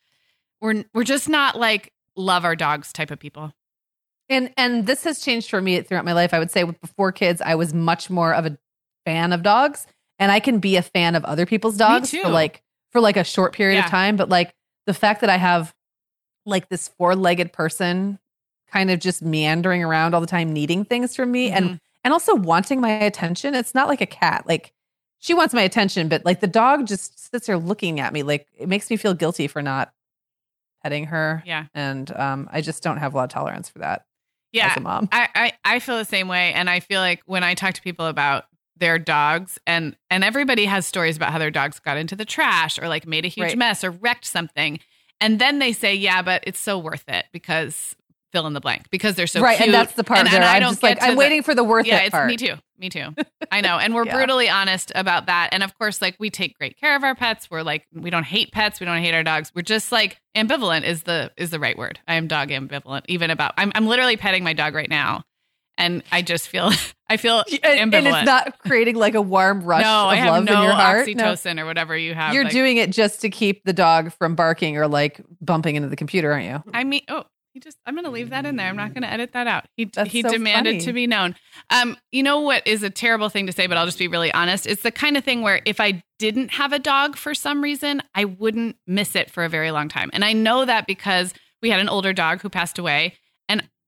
we're 0.60 0.84
we're 0.94 1.04
just 1.04 1.28
not 1.28 1.58
like 1.58 1.92
love 2.16 2.44
our 2.44 2.56
dogs 2.56 2.92
type 2.92 3.10
of 3.10 3.18
people. 3.18 3.52
And 4.28 4.52
and 4.56 4.86
this 4.86 5.04
has 5.04 5.20
changed 5.20 5.50
for 5.50 5.60
me 5.60 5.80
throughout 5.82 6.04
my 6.04 6.12
life. 6.14 6.32
I 6.34 6.38
would 6.38 6.50
say 6.50 6.64
before 6.64 7.12
kids, 7.12 7.40
I 7.44 7.54
was 7.56 7.74
much 7.74 8.08
more 8.10 8.34
of 8.34 8.46
a 8.46 8.56
fan 9.04 9.32
of 9.32 9.42
dogs, 9.42 9.86
and 10.18 10.32
I 10.32 10.40
can 10.40 10.58
be 10.58 10.76
a 10.76 10.82
fan 10.82 11.14
of 11.14 11.24
other 11.24 11.46
people's 11.46 11.76
dogs 11.76 12.10
too. 12.10 12.22
for 12.22 12.30
like 12.30 12.62
for 12.90 13.00
like 13.00 13.16
a 13.18 13.22
short 13.24 13.52
period 13.52 13.76
Yeah. 13.76 13.84
of 13.84 13.90
time. 13.90 14.16
But 14.16 14.28
like 14.30 14.54
the 14.86 14.94
fact 14.94 15.20
that 15.20 15.30
I 15.30 15.36
have 15.36 15.74
like 16.44 16.68
this 16.68 16.88
four 16.88 17.14
legged 17.16 17.52
person 17.52 18.18
kind 18.70 18.90
of 18.90 18.98
just 19.00 19.22
meandering 19.22 19.82
around 19.84 20.14
all 20.14 20.20
the 20.20 20.26
time, 20.26 20.52
needing 20.52 20.84
things 20.84 21.14
from 21.16 21.30
me, 21.32 21.48
Mm-hmm. 21.50 21.56
and 21.56 21.80
and 22.04 22.12
also 22.12 22.34
wanting 22.36 22.80
my 22.80 22.90
attention. 22.90 23.54
It's 23.54 23.74
not 23.74 23.88
like 23.88 24.00
a 24.00 24.06
cat. 24.06 24.44
Like 24.46 24.72
she 25.18 25.34
wants 25.34 25.52
my 25.52 25.62
attention, 25.62 26.08
but 26.08 26.24
like 26.24 26.38
the 26.40 26.46
dog 26.46 26.86
just 26.86 27.30
sits 27.30 27.46
there 27.48 27.58
looking 27.58 27.98
at 27.98 28.12
me. 28.12 28.22
Like 28.22 28.46
it 28.56 28.68
makes 28.68 28.88
me 28.90 28.96
feel 28.96 29.12
guilty 29.14 29.48
for 29.48 29.60
not 29.60 29.92
petting 30.84 31.06
her. 31.06 31.42
Yeah. 31.44 31.64
And 31.74 32.14
um, 32.16 32.48
I 32.52 32.60
just 32.60 32.82
don't 32.82 32.98
have 32.98 33.12
a 33.12 33.16
lot 33.16 33.24
of 33.24 33.30
tolerance 33.30 33.68
for 33.68 33.80
that 33.80 34.06
Yeah. 34.52 34.68
as 34.70 34.76
a 34.76 34.80
mom. 34.80 35.08
I, 35.10 35.28
I 35.34 35.52
I 35.64 35.78
feel 35.80 35.96
the 35.98 36.04
same 36.04 36.28
way, 36.28 36.52
and 36.52 36.70
I 36.70 36.78
feel 36.78 37.00
like 37.00 37.22
when 37.26 37.42
I 37.42 37.54
talk 37.54 37.74
to 37.74 37.82
people 37.82 38.06
about 38.06 38.44
their 38.76 38.98
dogs, 38.98 39.58
and 39.66 39.96
and 40.10 40.22
everybody 40.24 40.64
has 40.66 40.86
stories 40.86 41.16
about 41.16 41.32
how 41.32 41.38
their 41.38 41.50
dogs 41.50 41.78
got 41.78 41.96
into 41.96 42.16
the 42.16 42.24
trash 42.24 42.78
or 42.78 42.88
like 42.88 43.06
made 43.06 43.24
a 43.24 43.28
huge 43.28 43.46
Right. 43.48 43.58
mess 43.58 43.82
or 43.84 43.90
wrecked 43.90 44.24
something, 44.26 44.78
and 45.20 45.38
then 45.38 45.58
they 45.58 45.72
say, 45.72 45.94
"Yeah, 45.94 46.22
but 46.22 46.42
it's 46.46 46.60
so 46.60 46.78
worth 46.78 47.04
it 47.08 47.26
because 47.32 47.94
fill 48.32 48.46
in 48.46 48.52
the 48.54 48.60
blank 48.60 48.90
because 48.90 49.14
they're 49.14 49.26
so 49.26 49.40
right, 49.40 49.56
cute." 49.56 49.68
and 49.68 49.74
that's 49.74 49.92
the 49.94 50.04
part 50.04 50.20
and, 50.20 50.28
and 50.28 50.44
I 50.44 50.56
I'm 50.56 50.60
don't 50.60 50.70
just 50.72 50.82
get 50.82 50.98
like, 50.98 51.02
I'm 51.02 51.14
the- 51.14 51.18
waiting 51.18 51.42
for 51.42 51.54
the 51.54 51.64
worth 51.64 51.86
yeah, 51.86 52.00
it 52.00 52.06
it's 52.06 52.10
part. 52.10 52.26
me 52.28 52.36
too. 52.36 52.54
Me 52.78 52.90
too. 52.90 53.14
I 53.50 53.62
know. 53.62 53.78
And 53.78 53.94
we're 53.94 54.04
Yeah. 54.04 54.16
brutally 54.16 54.50
honest 54.50 54.92
about 54.94 55.24
that. 55.26 55.48
And 55.52 55.62
of 55.62 55.78
course, 55.78 56.02
like 56.02 56.14
we 56.18 56.28
take 56.28 56.58
great 56.58 56.78
care 56.78 56.94
of 56.94 57.02
our 57.04 57.14
pets. 57.14 57.50
We're 57.50 57.62
like 57.62 57.86
we 57.94 58.10
don't 58.10 58.24
hate 58.26 58.52
pets. 58.52 58.80
We 58.80 58.84
don't 58.84 58.98
hate 58.98 59.14
our 59.14 59.22
dogs. 59.22 59.50
We're 59.54 59.62
just 59.62 59.90
like 59.92 60.20
ambivalent 60.36 60.84
is 60.84 61.04
the 61.04 61.32
is 61.38 61.48
the 61.48 61.58
right 61.58 61.78
word. 61.78 61.98
I 62.06 62.16
am 62.16 62.26
dog 62.28 62.50
ambivalent 62.50 63.04
even 63.08 63.30
about 63.30 63.54
I'm 63.56 63.72
I'm 63.74 63.86
literally 63.86 64.18
petting 64.18 64.44
my 64.44 64.52
dog 64.52 64.74
right 64.74 64.90
now. 64.90 65.24
And 65.78 66.02
I 66.10 66.22
just 66.22 66.48
feel 66.48 66.70
I 67.08 67.16
feel 67.16 67.44
And, 67.62 67.94
and 67.94 68.06
it's 68.06 68.26
not 68.26 68.58
creating 68.60 68.96
like 68.96 69.14
a 69.14 69.22
warm 69.22 69.62
rush 69.62 69.82
no, 69.82 70.04
of 70.04 70.08
I 70.08 70.16
have 70.16 70.30
love 70.30 70.44
no 70.44 70.56
in 70.56 70.62
your 70.62 70.72
heart. 70.72 71.06
No. 71.08 71.14
oxytocin 71.24 71.60
or 71.60 71.66
whatever 71.66 71.96
you 71.96 72.14
have. 72.14 72.34
You're 72.34 72.44
like- 72.44 72.52
doing 72.52 72.76
it 72.78 72.90
just 72.90 73.20
to 73.22 73.30
keep 73.30 73.64
the 73.64 73.72
dog 73.72 74.12
from 74.12 74.34
barking 74.34 74.76
or 74.76 74.88
like 74.88 75.20
bumping 75.40 75.76
into 75.76 75.88
the 75.88 75.96
computer, 75.96 76.32
aren't 76.32 76.46
you? 76.46 76.62
I 76.74 76.84
mean, 76.84 77.02
oh, 77.08 77.24
He 77.52 77.60
just 77.60 77.78
I'm 77.86 77.94
gonna 77.94 78.10
leave 78.10 78.30
that 78.30 78.44
in 78.46 78.56
there. 78.56 78.68
I'm 78.68 78.76
not 78.76 78.92
gonna 78.94 79.06
edit 79.06 79.32
that 79.32 79.46
out. 79.46 79.66
He 79.76 79.84
That's 79.86 80.10
he 80.10 80.22
so 80.22 80.30
demanded 80.30 80.74
funny. 80.76 80.84
to 80.84 80.92
be 80.92 81.06
known. 81.06 81.36
Um, 81.70 81.96
you 82.10 82.22
know 82.22 82.40
what 82.40 82.66
is 82.66 82.82
a 82.82 82.90
terrible 82.90 83.28
thing 83.28 83.46
to 83.46 83.52
say, 83.52 83.66
but 83.66 83.76
I'll 83.76 83.86
just 83.86 83.98
be 83.98 84.08
really 84.08 84.32
honest. 84.32 84.66
It's 84.66 84.82
the 84.82 84.90
kind 84.90 85.16
of 85.16 85.24
thing 85.24 85.42
where 85.42 85.60
if 85.64 85.78
I 85.80 86.02
didn't 86.18 86.52
have 86.52 86.72
a 86.72 86.78
dog 86.78 87.16
for 87.16 87.34
some 87.34 87.62
reason, 87.62 88.02
I 88.14 88.24
wouldn't 88.24 88.76
miss 88.86 89.14
it 89.14 89.30
for 89.30 89.44
a 89.44 89.48
very 89.48 89.70
long 89.70 89.88
time. 89.88 90.10
And 90.12 90.24
I 90.24 90.32
know 90.32 90.64
that 90.64 90.86
because 90.86 91.34
we 91.62 91.70
had 91.70 91.80
an 91.80 91.88
older 91.88 92.12
dog 92.12 92.40
who 92.42 92.48
passed 92.48 92.78
away. 92.78 93.14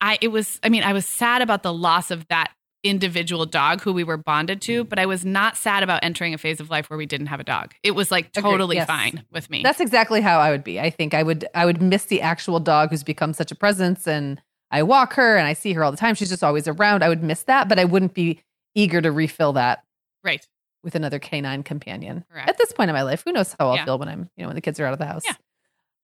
I 0.00 0.18
it 0.20 0.28
was 0.28 0.60
I 0.62 0.68
mean, 0.68 0.82
I 0.82 0.92
was 0.92 1.06
sad 1.06 1.42
about 1.42 1.62
the 1.62 1.72
loss 1.72 2.10
of 2.10 2.26
that 2.28 2.52
individual 2.84 3.44
dog 3.44 3.80
who 3.82 3.92
we 3.92 4.04
were 4.04 4.16
bonded 4.16 4.62
to, 4.62 4.84
but 4.84 4.98
I 4.98 5.06
was 5.06 5.24
not 5.24 5.56
sad 5.56 5.82
about 5.82 6.00
entering 6.04 6.32
a 6.32 6.38
phase 6.38 6.60
of 6.60 6.70
life 6.70 6.88
where 6.88 6.96
we 6.96 7.06
didn't 7.06 7.26
have 7.26 7.40
a 7.40 7.44
dog. 7.44 7.74
It 7.82 7.92
was 7.92 8.10
like 8.10 8.32
totally 8.32 8.76
yes. 8.76 8.86
fine 8.86 9.24
with 9.32 9.50
me. 9.50 9.62
That's 9.62 9.80
exactly 9.80 10.20
how 10.20 10.38
I 10.38 10.50
would 10.50 10.62
be. 10.62 10.78
I 10.78 10.90
think 10.90 11.14
I 11.14 11.22
would 11.22 11.46
I 11.54 11.66
would 11.66 11.82
miss 11.82 12.04
the 12.04 12.20
actual 12.20 12.60
dog 12.60 12.90
who's 12.90 13.02
become 13.02 13.32
such 13.32 13.50
a 13.50 13.54
presence 13.54 14.06
and 14.06 14.40
I 14.70 14.82
walk 14.82 15.14
her 15.14 15.36
and 15.36 15.46
I 15.46 15.54
see 15.54 15.72
her 15.72 15.82
all 15.82 15.90
the 15.90 15.96
time. 15.96 16.14
She's 16.14 16.28
just 16.28 16.44
always 16.44 16.68
around. 16.68 17.02
I 17.02 17.08
would 17.08 17.22
miss 17.22 17.42
that, 17.44 17.68
but 17.68 17.78
I 17.78 17.84
wouldn't 17.84 18.14
be 18.14 18.40
eager 18.74 19.00
to 19.00 19.10
refill 19.10 19.54
that 19.54 19.82
right. 20.22 20.46
with 20.84 20.94
another 20.94 21.18
canine 21.18 21.62
companion. 21.62 22.24
Correct. 22.30 22.48
At 22.48 22.58
this 22.58 22.72
point 22.72 22.90
in 22.90 22.94
my 22.94 23.02
life, 23.02 23.22
who 23.24 23.32
knows 23.32 23.56
how 23.58 23.70
I'll 23.70 23.76
Yeah. 23.76 23.86
feel 23.86 23.98
when 23.98 24.08
I'm, 24.08 24.30
you 24.36 24.42
know, 24.42 24.48
when 24.48 24.54
the 24.54 24.60
kids 24.60 24.78
are 24.78 24.86
out 24.86 24.92
of 24.92 24.98
the 24.98 25.06
house. 25.06 25.22
Yeah. 25.24 25.34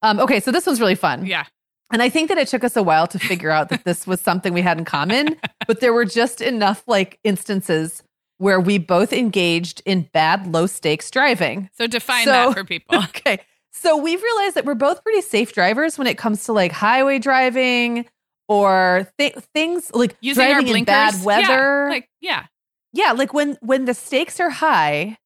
Um, 0.02 0.18
okay, 0.20 0.40
so 0.40 0.50
this 0.50 0.66
one's 0.66 0.80
really 0.80 0.94
fun. 0.94 1.26
Yeah. 1.26 1.44
And 1.92 2.02
I 2.02 2.08
think 2.08 2.28
that 2.28 2.38
it 2.38 2.48
took 2.48 2.64
us 2.64 2.76
a 2.76 2.82
while 2.82 3.06
to 3.08 3.18
figure 3.18 3.50
out 3.50 3.68
that 3.68 3.84
this 3.84 4.06
was 4.06 4.20
something 4.20 4.52
we 4.52 4.62
had 4.62 4.78
in 4.78 4.84
common, 4.84 5.36
but 5.66 5.80
there 5.80 5.92
were 5.92 6.04
just 6.06 6.40
enough 6.40 6.82
like 6.86 7.18
instances 7.24 8.02
where 8.38 8.58
we 8.58 8.78
both 8.78 9.12
engaged 9.12 9.80
in 9.84 10.08
bad 10.12 10.46
low 10.46 10.66
stakes 10.66 11.10
driving. 11.10 11.68
So 11.76 11.86
define 11.86 12.24
So- 12.24 12.30
that 12.32 12.54
for 12.54 12.64
people. 12.64 12.98
Okay. 13.04 13.40
So 13.76 13.96
we've 13.96 14.22
realized 14.22 14.54
that 14.54 14.64
we're 14.64 14.74
both 14.76 15.02
pretty 15.02 15.20
safe 15.20 15.52
drivers 15.52 15.98
when 15.98 16.06
it 16.06 16.16
comes 16.16 16.44
to 16.44 16.52
like 16.52 16.72
highway 16.72 17.18
driving 17.18 18.06
or 18.48 19.08
th- 19.18 19.34
things 19.52 19.90
like 19.92 20.16
Using 20.20 20.44
our 20.44 20.52
driving 20.60 20.76
in 20.78 20.84
bad 20.84 21.22
weather. 21.24 21.42
Yeah, 21.84 21.88
like 21.90 22.08
yeah. 22.20 22.46
yeah, 22.92 23.12
like 23.12 23.34
when 23.34 23.58
when 23.60 23.84
the 23.84 23.92
stakes 23.94 24.38
are 24.40 24.48
high, 24.50 25.18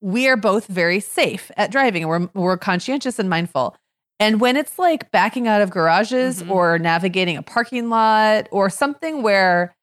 we 0.00 0.28
are 0.28 0.36
both 0.36 0.66
very 0.68 1.00
safe 1.00 1.50
at 1.56 1.70
driving 1.72 2.04
and 2.04 2.08
we're 2.10 2.28
we're 2.34 2.56
conscientious 2.56 3.18
and 3.18 3.28
mindful. 3.28 3.76
And 4.22 4.40
when 4.40 4.56
it's 4.56 4.78
like 4.78 5.10
backing 5.10 5.48
out 5.48 5.62
of 5.62 5.70
garages 5.70 6.42
Mhm. 6.42 6.50
or 6.50 6.78
navigating 6.78 7.36
a 7.36 7.42
parking 7.42 7.88
lot 7.90 8.48
or 8.52 8.70
something 8.70 9.22
where 9.22 9.74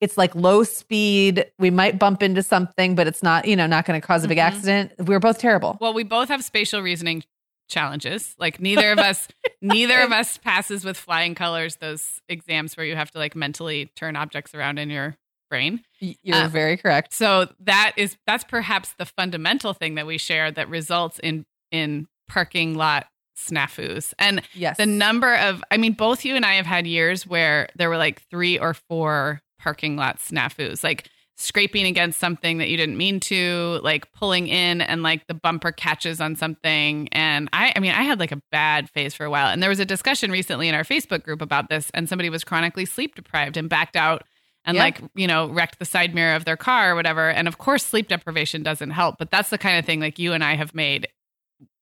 it's 0.00 0.16
like 0.16 0.34
low 0.34 0.64
speed, 0.64 1.46
we 1.58 1.70
might 1.70 1.98
bump 1.98 2.22
into 2.22 2.42
something, 2.42 2.94
but 2.94 3.06
it's 3.06 3.22
not, 3.22 3.46
you 3.46 3.54
know, 3.54 3.66
not 3.66 3.84
going 3.84 4.00
to 4.00 4.04
cause 4.06 4.24
a 4.24 4.28
big 4.28 4.38
Mhm. 4.38 4.42
accident. 4.42 4.92
We're 4.98 5.20
both 5.20 5.38
terrible. 5.38 5.76
Well, 5.80 5.92
we 5.94 6.04
both 6.04 6.28
have 6.28 6.42
spatial 6.42 6.80
reasoning 6.82 7.22
challenges. 7.68 8.34
Like 8.38 8.60
neither 8.60 8.90
of 8.92 8.98
us 8.98 9.28
neither 9.62 10.00
of 10.00 10.10
us 10.10 10.38
passes 10.38 10.84
with 10.84 10.96
flying 10.96 11.34
colors 11.34 11.76
those 11.76 12.20
exams 12.28 12.76
where 12.76 12.84
you 12.86 12.96
have 12.96 13.10
to 13.12 13.18
like 13.18 13.36
mentally 13.36 13.92
turn 13.94 14.16
objects 14.16 14.54
around 14.54 14.78
in 14.78 14.90
your 14.90 15.16
brain. 15.50 15.84
You're 16.00 16.36
Uh, 16.44 16.48
very 16.48 16.76
correct. 16.78 17.12
So 17.12 17.48
that 17.60 17.92
is 17.96 18.16
that's 18.26 18.44
perhaps 18.44 18.94
the 18.98 19.06
fundamental 19.06 19.72
thing 19.74 19.94
that 19.96 20.06
we 20.06 20.18
share 20.18 20.50
that 20.50 20.68
results 20.68 21.18
in 21.20 21.44
in 21.70 22.08
parking 22.28 22.74
lot 22.74 23.06
snafus. 23.36 24.12
And 24.18 24.42
Yes. 24.54 24.76
the 24.76 24.86
number 24.86 25.34
of 25.36 25.62
i 25.70 25.76
mean 25.76 25.92
both 25.94 26.24
you 26.24 26.34
and 26.36 26.44
i 26.44 26.54
have 26.54 26.66
had 26.66 26.86
years 26.86 27.26
where 27.26 27.68
there 27.76 27.88
were 27.88 27.96
like 27.96 28.22
three 28.30 28.58
or 28.58 28.74
four 28.74 29.40
parking 29.58 29.96
lot 29.96 30.18
snafus 30.18 30.82
like 30.84 31.08
scraping 31.36 31.86
against 31.86 32.20
something 32.20 32.58
that 32.58 32.68
you 32.68 32.76
didn't 32.76 32.96
mean 32.96 33.18
to 33.18 33.80
like 33.82 34.12
pulling 34.12 34.46
in 34.48 34.80
and 34.80 35.02
like 35.02 35.26
the 35.28 35.34
bumper 35.34 35.72
catches 35.72 36.20
on 36.20 36.36
something 36.36 37.08
and 37.10 37.48
i 37.52 37.72
i 37.74 37.80
mean 37.80 37.92
i 37.92 38.02
had 38.02 38.20
like 38.20 38.32
a 38.32 38.40
bad 38.52 38.88
phase 38.90 39.14
for 39.14 39.24
a 39.24 39.30
while 39.30 39.48
and 39.48 39.62
there 39.62 39.70
was 39.70 39.80
a 39.80 39.84
discussion 39.84 40.30
recently 40.30 40.68
in 40.68 40.74
our 40.74 40.84
facebook 40.84 41.22
group 41.24 41.40
about 41.42 41.68
this 41.68 41.90
and 41.94 42.08
somebody 42.08 42.28
was 42.30 42.44
chronically 42.44 42.84
sleep 42.84 43.14
deprived 43.14 43.56
and 43.56 43.68
backed 43.70 43.96
out 43.96 44.22
and 44.64 44.76
Yeah. 44.76 44.82
like 44.84 45.00
you 45.14 45.26
know 45.26 45.48
wrecked 45.48 45.78
the 45.78 45.84
side 45.84 46.14
mirror 46.14 46.36
of 46.36 46.44
their 46.44 46.56
car 46.58 46.92
or 46.92 46.94
whatever 46.94 47.30
and 47.30 47.48
of 47.48 47.56
course 47.58 47.84
sleep 47.84 48.08
deprivation 48.08 48.62
doesn't 48.62 48.90
help 48.90 49.16
but 49.18 49.30
that's 49.30 49.48
the 49.50 49.58
kind 49.58 49.78
of 49.78 49.84
thing 49.86 50.00
like 50.00 50.18
you 50.18 50.32
and 50.34 50.44
i 50.44 50.54
have 50.54 50.74
made 50.74 51.08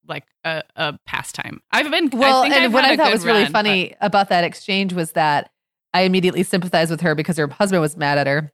like 0.08 0.24
a, 0.44 0.62
a 0.76 0.98
pastime 1.06 1.60
i've 1.72 1.90
been 1.90 2.10
well, 2.10 2.40
I 2.40 2.42
think 2.42 2.54
and 2.54 2.64
I've 2.64 2.72
what 2.72 2.84
I 2.84 2.96
thought 2.96 3.12
was 3.12 3.24
really 3.24 3.42
run, 3.44 3.52
funny 3.52 3.94
about 4.00 4.28
that 4.30 4.44
exchange 4.44 4.92
was 4.92 5.12
that 5.12 5.50
I 5.92 6.02
immediately 6.02 6.42
sympathized 6.42 6.90
with 6.90 7.00
her 7.00 7.14
because 7.14 7.36
her 7.36 7.48
husband 7.48 7.80
was 7.80 7.96
mad 7.96 8.16
at 8.18 8.26
her. 8.28 8.52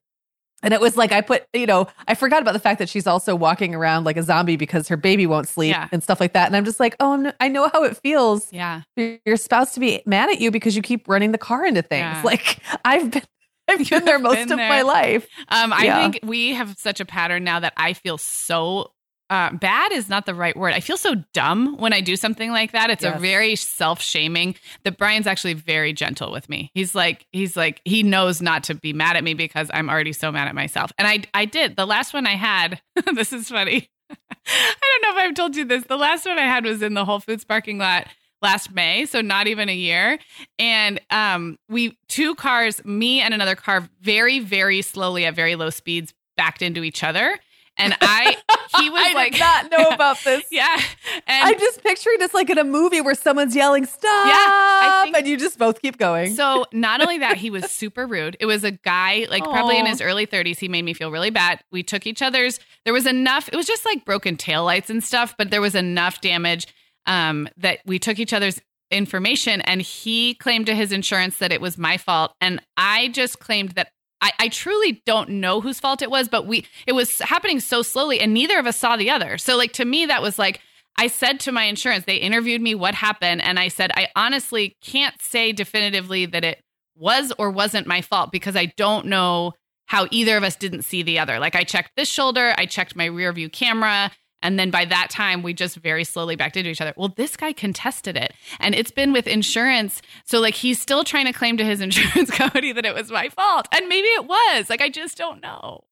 And 0.62 0.72
it 0.72 0.80
was 0.80 0.96
like 0.96 1.12
I 1.12 1.20
put, 1.20 1.44
you 1.52 1.66
know, 1.66 1.86
I 2.08 2.14
forgot 2.14 2.40
about 2.40 2.52
the 2.52 2.58
fact 2.58 2.78
that 2.78 2.88
she's 2.88 3.06
also 3.06 3.36
walking 3.36 3.74
around 3.74 4.04
like 4.04 4.16
a 4.16 4.22
zombie 4.22 4.56
because 4.56 4.88
her 4.88 4.96
baby 4.96 5.26
won't 5.26 5.46
sleep 5.46 5.72
Yeah. 5.76 5.88
and 5.92 6.02
stuff 6.02 6.18
like 6.18 6.32
that. 6.32 6.46
And 6.46 6.56
I'm 6.56 6.64
just 6.64 6.80
like, 6.80 6.96
oh, 6.98 7.30
I 7.38 7.48
know 7.48 7.68
how 7.72 7.84
it 7.84 7.94
feels 7.98 8.50
yeah 8.52 8.80
for 8.96 9.18
your 9.26 9.36
spouse 9.36 9.74
to 9.74 9.80
be 9.80 10.02
mad 10.06 10.30
at 10.30 10.40
you 10.40 10.50
because 10.50 10.74
you 10.74 10.80
keep 10.82 11.06
running 11.08 11.32
the 11.32 11.38
car 11.38 11.66
into 11.66 11.82
things. 11.82 12.00
Yeah. 12.00 12.22
Like 12.24 12.58
I've 12.86 13.10
been, 13.10 13.22
I've 13.68 13.88
been 13.90 14.04
there 14.06 14.18
most 14.18 14.36
been 14.48 14.52
of 14.52 14.58
my 14.58 14.80
life. 14.80 15.28
Um, 15.48 15.74
I 15.74 15.84
Yeah. 15.84 15.96
think 16.10 16.20
we 16.24 16.54
have 16.54 16.74
such 16.78 17.00
a 17.00 17.04
pattern 17.04 17.44
now 17.44 17.60
that 17.60 17.74
I 17.76 17.92
feel 17.92 18.16
so 18.16 18.92
uh, 19.28 19.52
bad 19.52 19.92
is 19.92 20.08
not 20.08 20.26
the 20.26 20.34
right 20.34 20.56
word. 20.56 20.72
I 20.72 20.80
feel 20.80 20.96
so 20.96 21.16
dumb 21.32 21.76
when 21.78 21.92
I 21.92 22.00
do 22.00 22.16
something 22.16 22.50
like 22.50 22.72
that. 22.72 22.90
It's 22.90 23.04
a 23.04 23.18
very 23.18 23.56
self 23.56 24.00
shaming. 24.00 24.54
That 24.84 24.98
Brian's 24.98 25.26
actually 25.26 25.54
very 25.54 25.92
gentle 25.92 26.30
with 26.30 26.48
me. 26.48 26.70
He's 26.74 26.94
like, 26.94 27.26
he's 27.32 27.56
like, 27.56 27.80
he 27.84 28.02
knows 28.02 28.40
not 28.40 28.64
to 28.64 28.74
be 28.74 28.92
mad 28.92 29.16
at 29.16 29.24
me 29.24 29.34
because 29.34 29.68
I'm 29.74 29.90
already 29.90 30.12
so 30.12 30.30
mad 30.30 30.46
at 30.46 30.54
myself. 30.54 30.92
And 30.98 31.08
I, 31.08 31.22
I 31.34 31.44
did 31.44 31.76
the 31.76 31.86
last 31.86 32.14
one 32.14 32.26
I 32.26 32.36
had. 32.36 32.80
this 33.14 33.32
is 33.32 33.48
funny. 33.48 33.88
I 34.10 34.74
don't 34.80 35.02
know 35.02 35.20
if 35.20 35.28
I've 35.28 35.34
told 35.34 35.56
you 35.56 35.64
this. 35.64 35.84
The 35.84 35.96
last 35.96 36.24
one 36.24 36.38
I 36.38 36.42
had 36.42 36.64
was 36.64 36.82
in 36.82 36.94
the 36.94 37.04
Whole 37.04 37.18
Foods 37.18 37.44
parking 37.44 37.78
lot 37.78 38.06
last 38.42 38.72
May, 38.72 39.06
so 39.06 39.20
not 39.20 39.48
even 39.48 39.68
a 39.68 39.74
year. 39.74 40.18
And 40.58 41.00
um, 41.10 41.58
we 41.68 41.98
two 42.08 42.36
cars, 42.36 42.84
me 42.84 43.20
and 43.20 43.34
another 43.34 43.56
car, 43.56 43.88
very 44.00 44.38
very 44.38 44.82
slowly 44.82 45.24
at 45.24 45.34
very 45.34 45.56
low 45.56 45.70
speeds 45.70 46.14
backed 46.36 46.62
into 46.62 46.84
each 46.84 47.02
other. 47.02 47.38
And 47.78 47.94
I, 48.00 48.36
he 48.78 48.90
was 48.90 49.02
I 49.04 49.12
like, 49.12 49.32
did 49.32 49.40
not 49.40 49.70
know 49.70 49.88
about 49.94 50.18
this. 50.24 50.44
yeah, 50.50 50.80
and 51.26 51.48
I'm 51.48 51.58
just 51.58 51.82
picturing 51.82 52.18
this 52.18 52.32
like 52.32 52.48
in 52.50 52.58
a 52.58 52.64
movie 52.64 53.00
where 53.00 53.14
someone's 53.14 53.54
yelling, 53.54 53.84
stop. 53.84 54.02
I 54.04 55.00
think- 55.04 55.16
and 55.16 55.26
you 55.26 55.36
just 55.36 55.58
both 55.58 55.80
keep 55.82 55.98
going. 55.98 56.34
So 56.34 56.64
not 56.72 57.00
only 57.00 57.18
that, 57.18 57.36
he 57.36 57.50
was 57.50 57.70
super 57.70 58.06
rude. 58.06 58.36
It 58.40 58.46
was 58.46 58.64
a 58.64 58.70
guy, 58.70 59.26
like 59.30 59.42
probably 59.44 59.78
in 59.78 59.86
his 59.86 60.00
early 60.00 60.26
30s. 60.26 60.58
He 60.58 60.68
made 60.68 60.82
me 60.82 60.94
feel 60.94 61.10
really 61.10 61.30
bad. 61.30 61.60
We 61.70 61.82
took 61.82 62.06
each 62.06 62.22
other's. 62.22 62.58
There 62.84 62.94
was 62.94 63.06
enough. 63.06 63.48
It 63.52 63.56
was 63.56 63.66
just 63.66 63.84
like 63.84 64.04
broken 64.04 64.36
taillights 64.36 64.90
and 64.90 65.02
stuff, 65.04 65.34
but 65.36 65.50
there 65.50 65.60
was 65.60 65.74
enough 65.74 66.20
damage 66.20 66.66
um, 67.06 67.48
that 67.58 67.80
we 67.86 67.98
took 67.98 68.18
each 68.18 68.32
other's 68.32 68.60
information. 68.90 69.60
And 69.62 69.82
he 69.82 70.34
claimed 70.34 70.66
to 70.66 70.74
his 70.74 70.92
insurance 70.92 71.36
that 71.38 71.52
it 71.52 71.60
was 71.60 71.76
my 71.78 71.96
fault, 71.98 72.32
and 72.40 72.60
I 72.76 73.08
just 73.08 73.38
claimed 73.38 73.72
that. 73.72 73.88
I, 74.20 74.32
I 74.38 74.48
truly 74.48 75.02
don't 75.04 75.28
know 75.28 75.60
whose 75.60 75.78
fault 75.78 76.02
it 76.02 76.10
was, 76.10 76.28
but 76.28 76.46
we 76.46 76.66
it 76.86 76.92
was 76.92 77.20
happening 77.20 77.60
so 77.60 77.82
slowly, 77.82 78.20
and 78.20 78.32
neither 78.32 78.58
of 78.58 78.66
us 78.66 78.76
saw 78.76 78.96
the 78.96 79.10
other. 79.10 79.38
So, 79.38 79.56
like 79.56 79.72
to 79.74 79.84
me, 79.84 80.06
that 80.06 80.22
was 80.22 80.38
like 80.38 80.60
I 80.98 81.08
said 81.08 81.40
to 81.40 81.52
my 81.52 81.64
insurance, 81.64 82.04
they 82.06 82.16
interviewed 82.16 82.62
me 82.62 82.74
what 82.74 82.94
happened. 82.94 83.42
And 83.42 83.58
I 83.58 83.68
said, 83.68 83.90
I 83.94 84.08
honestly 84.16 84.76
can't 84.82 85.20
say 85.20 85.52
definitively 85.52 86.26
that 86.26 86.44
it 86.44 86.60
was 86.96 87.32
or 87.38 87.50
wasn't 87.50 87.86
my 87.86 88.00
fault 88.00 88.32
because 88.32 88.56
I 88.56 88.72
don't 88.76 89.06
know 89.06 89.52
how 89.86 90.08
either 90.10 90.36
of 90.36 90.42
us 90.42 90.56
didn't 90.56 90.82
see 90.82 91.02
the 91.02 91.18
other. 91.18 91.38
Like 91.38 91.54
I 91.54 91.64
checked 91.64 91.92
this 91.96 92.08
shoulder, 92.08 92.54
I 92.56 92.66
checked 92.66 92.96
my 92.96 93.04
rear 93.04 93.32
view 93.32 93.48
camera. 93.48 94.10
And 94.46 94.60
then 94.60 94.70
by 94.70 94.84
that 94.84 95.10
time, 95.10 95.42
we 95.42 95.52
just 95.52 95.74
very 95.78 96.04
slowly 96.04 96.36
backed 96.36 96.56
into 96.56 96.70
each 96.70 96.80
other. 96.80 96.94
Well, 96.96 97.12
this 97.16 97.36
guy 97.36 97.52
contested 97.52 98.16
it 98.16 98.32
and 98.60 98.76
it's 98.76 98.92
been 98.92 99.12
with 99.12 99.26
insurance. 99.26 100.00
So, 100.24 100.38
like, 100.38 100.54
he's 100.54 100.80
still 100.80 101.02
trying 101.02 101.26
to 101.26 101.32
claim 101.32 101.56
to 101.56 101.64
his 101.64 101.80
insurance 101.88 102.30
company 102.30 102.70
that 102.70 102.86
it 102.86 102.94
was 102.94 103.10
my 103.10 103.28
fault. 103.28 103.66
And 103.72 103.88
maybe 103.88 104.06
it 104.06 104.24
was. 104.26 104.70
Like, 104.70 104.80
I 104.80 104.88
just 104.88 105.18
don't 105.18 105.42
know. 105.42 105.82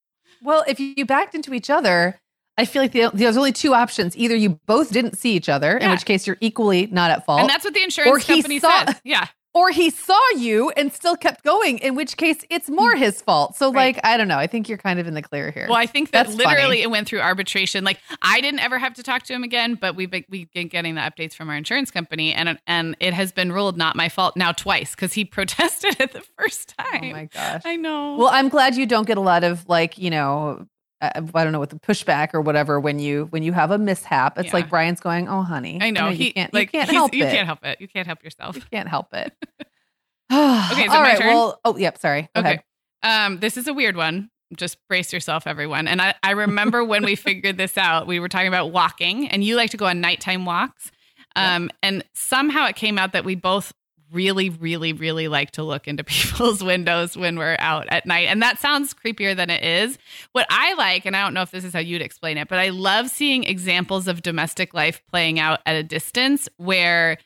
Well, 0.40 0.62
if 0.68 0.78
you 0.78 1.04
backed 1.04 1.34
into 1.34 1.52
each 1.52 1.68
other, 1.68 2.20
I 2.56 2.64
feel 2.64 2.80
like 2.80 2.92
the, 2.92 3.10
there's 3.12 3.36
only 3.36 3.50
two 3.52 3.74
options. 3.74 4.16
Either 4.16 4.36
you 4.36 4.60
both 4.66 4.92
didn't 4.92 5.18
see 5.18 5.34
each 5.34 5.48
other, 5.48 5.76
in 5.76 5.90
which 5.90 6.04
case 6.04 6.24
you're 6.24 6.36
equally 6.40 6.86
not 6.86 7.10
at 7.10 7.26
fault, 7.26 7.40
And 7.40 7.50
that's 7.50 7.64
what 7.64 7.74
the 7.74 7.82
insurance 7.82 8.24
company 8.24 8.60
saw- 8.60 8.86
says. 8.86 9.00
Yeah. 9.02 9.26
Or 9.54 9.70
he 9.70 9.90
saw 9.90 10.20
you 10.36 10.70
and 10.70 10.92
still 10.92 11.16
kept 11.16 11.44
going, 11.44 11.78
in 11.78 11.94
which 11.94 12.16
case 12.16 12.44
it's 12.50 12.68
more 12.68 12.94
mm. 12.94 12.98
his 12.98 13.22
fault. 13.22 13.56
So. 13.56 13.72
Right. 13.72 13.94
like, 13.94 14.04
I 14.04 14.16
don't 14.16 14.28
know. 14.28 14.38
I 14.38 14.46
think 14.46 14.68
you're 14.68 14.78
kind 14.78 15.00
of 15.00 15.06
in 15.06 15.14
the 15.14 15.22
clear 15.22 15.50
here. 15.50 15.66
Well, 15.68 15.78
I 15.78 15.86
think 15.86 16.10
that 16.10 16.26
That's 16.26 16.36
literally 16.36 16.76
funny. 16.76 16.82
it 16.82 16.90
went 16.90 17.08
through 17.08 17.20
arbitration. 17.20 17.84
Like 17.84 17.98
I 18.22 18.40
didn't 18.40 18.60
ever 18.60 18.78
have 18.78 18.94
to 18.94 19.02
talk 19.02 19.22
to 19.24 19.32
him 19.32 19.42
again, 19.42 19.74
but 19.74 19.96
we've 19.96 20.10
been, 20.10 20.24
we've 20.28 20.50
been 20.52 20.68
getting 20.68 20.96
the 20.96 21.00
updates 21.00 21.34
from 21.34 21.48
our 21.48 21.56
insurance 21.56 21.90
company, 21.90 22.32
and 22.32 22.58
and 22.66 22.96
it 23.00 23.14
has 23.14 23.32
been 23.32 23.52
ruled 23.52 23.76
not 23.76 23.96
my 23.96 24.08
fault 24.08 24.36
now 24.36 24.52
twice 24.52 24.94
because 24.94 25.12
he 25.12 25.24
protested 25.34 26.00
it 26.00 26.12
the 26.12 26.22
first 26.38 26.74
time. 26.76 27.04
oh 27.04 27.12
my 27.12 27.24
gosh. 27.26 27.62
I 27.64 27.76
know. 27.76 28.16
Well, 28.16 28.28
I'm 28.28 28.48
glad 28.48 28.76
you 28.76 28.86
don't 28.86 29.06
get 29.06 29.18
a 29.18 29.22
lot 29.22 29.44
of 29.44 29.68
like, 29.68 29.98
you 29.98 30.10
know, 30.10 30.66
I 31.12 31.44
don't 31.44 31.52
know 31.52 31.58
what 31.58 31.70
the 31.70 31.76
pushback 31.76 32.30
or 32.34 32.40
whatever 32.40 32.78
when 32.80 32.98
you 32.98 33.26
when 33.30 33.42
you 33.42 33.52
have 33.52 33.70
a 33.70 33.78
mishap. 33.78 34.38
It's 34.38 34.46
Yeah. 34.48 34.52
like 34.54 34.70
Brian's 34.70 35.00
going, 35.00 35.28
"Oh, 35.28 35.42
honey, 35.42 35.78
I 35.80 35.90
know 35.90 36.08
you 36.08 36.16
he 36.16 36.32
can't, 36.32 36.52
like 36.54 36.72
you 36.72 36.78
can't 36.80 36.90
help 36.90 37.14
you 37.14 37.24
it. 37.24 37.30
can't 37.30 37.46
help 37.46 37.64
it. 37.64 37.80
You 37.80 37.88
can't 37.88 38.06
help 38.06 38.22
yourself. 38.24 38.56
You 38.56 38.62
can't 38.70 38.88
help 38.88 39.12
it." 39.14 39.32
Okay, 40.30 40.84
it 40.84 40.88
my 40.88 41.16
turn? 41.16 41.26
Well, 41.28 41.60
oh, 41.64 41.76
yep. 41.76 41.98
Sorry. 41.98 42.28
Go 42.34 42.40
Okay. 42.40 42.60
ahead. 43.02 43.26
Um, 43.26 43.40
this 43.40 43.56
is 43.56 43.66
a 43.68 43.74
weird 43.74 43.96
one. 43.96 44.30
Just 44.56 44.78
brace 44.88 45.12
yourself, 45.12 45.46
everyone. 45.46 45.86
And 45.88 46.00
I, 46.00 46.14
I 46.22 46.30
remember 46.32 46.82
when 46.84 47.04
we 47.04 47.14
figured 47.16 47.58
this 47.58 47.76
out, 47.76 48.06
we 48.06 48.18
were 48.20 48.28
talking 48.28 48.48
about 48.48 48.72
walking, 48.72 49.28
and 49.28 49.44
you 49.44 49.56
like 49.56 49.70
to 49.70 49.76
go 49.76 49.86
on 49.86 50.00
nighttime 50.00 50.44
walks. 50.44 50.90
Um, 51.36 51.70
and 51.82 52.04
somehow 52.14 52.66
it 52.66 52.76
came 52.76 52.98
out 52.98 53.12
that 53.12 53.24
we 53.24 53.34
both 53.34 53.72
really, 54.14 54.48
really, 54.48 54.92
really 54.92 55.28
like 55.28 55.50
to 55.52 55.62
look 55.62 55.86
into 55.86 56.04
people's 56.04 56.62
windows 56.62 57.16
when 57.16 57.36
we're 57.36 57.56
out 57.58 57.86
at 57.90 58.06
night. 58.06 58.28
And 58.28 58.40
that 58.42 58.58
sounds 58.58 58.94
creepier 58.94 59.36
than 59.36 59.50
it 59.50 59.62
is. 59.62 59.98
What 60.32 60.46
I 60.48 60.74
like, 60.74 61.04
and 61.04 61.16
I 61.16 61.22
don't 61.22 61.34
know 61.34 61.42
if 61.42 61.50
this 61.50 61.64
is 61.64 61.72
how 61.72 61.80
you'd 61.80 62.02
explain 62.02 62.38
it, 62.38 62.48
but 62.48 62.58
I 62.58 62.70
love 62.70 63.10
seeing 63.10 63.44
examples 63.44 64.08
of 64.08 64.22
domestic 64.22 64.72
life 64.72 65.02
playing 65.10 65.38
out 65.38 65.60
at 65.66 65.76
a 65.76 65.82
distance 65.82 66.48
where 66.56 67.18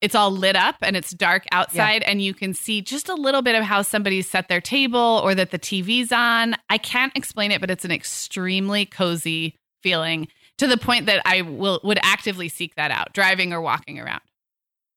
it's 0.00 0.14
all 0.14 0.30
lit 0.30 0.56
up 0.56 0.76
and 0.80 0.96
it's 0.96 1.10
dark 1.10 1.44
outside 1.52 2.02
yeah. 2.02 2.10
and 2.10 2.22
you 2.22 2.32
can 2.32 2.54
see 2.54 2.80
just 2.80 3.10
a 3.10 3.14
little 3.14 3.42
bit 3.42 3.54
of 3.54 3.64
how 3.64 3.82
somebody 3.82 4.22
set 4.22 4.48
their 4.48 4.60
table 4.60 5.20
or 5.22 5.34
that 5.34 5.50
the 5.50 5.58
TV's 5.58 6.10
on. 6.10 6.56
I 6.70 6.78
can't 6.78 7.14
explain 7.14 7.50
it, 7.50 7.60
but 7.60 7.70
it's 7.70 7.84
an 7.84 7.90
extremely 7.90 8.86
cozy 8.86 9.56
feeling 9.82 10.28
to 10.58 10.66
the 10.66 10.76
point 10.76 11.06
that 11.06 11.22
I 11.24 11.42
will 11.42 11.80
would 11.84 11.98
actively 12.02 12.48
seek 12.48 12.76
that 12.76 12.90
out 12.90 13.12
driving 13.12 13.52
or 13.52 13.60
walking 13.60 13.98
around. 13.98 14.20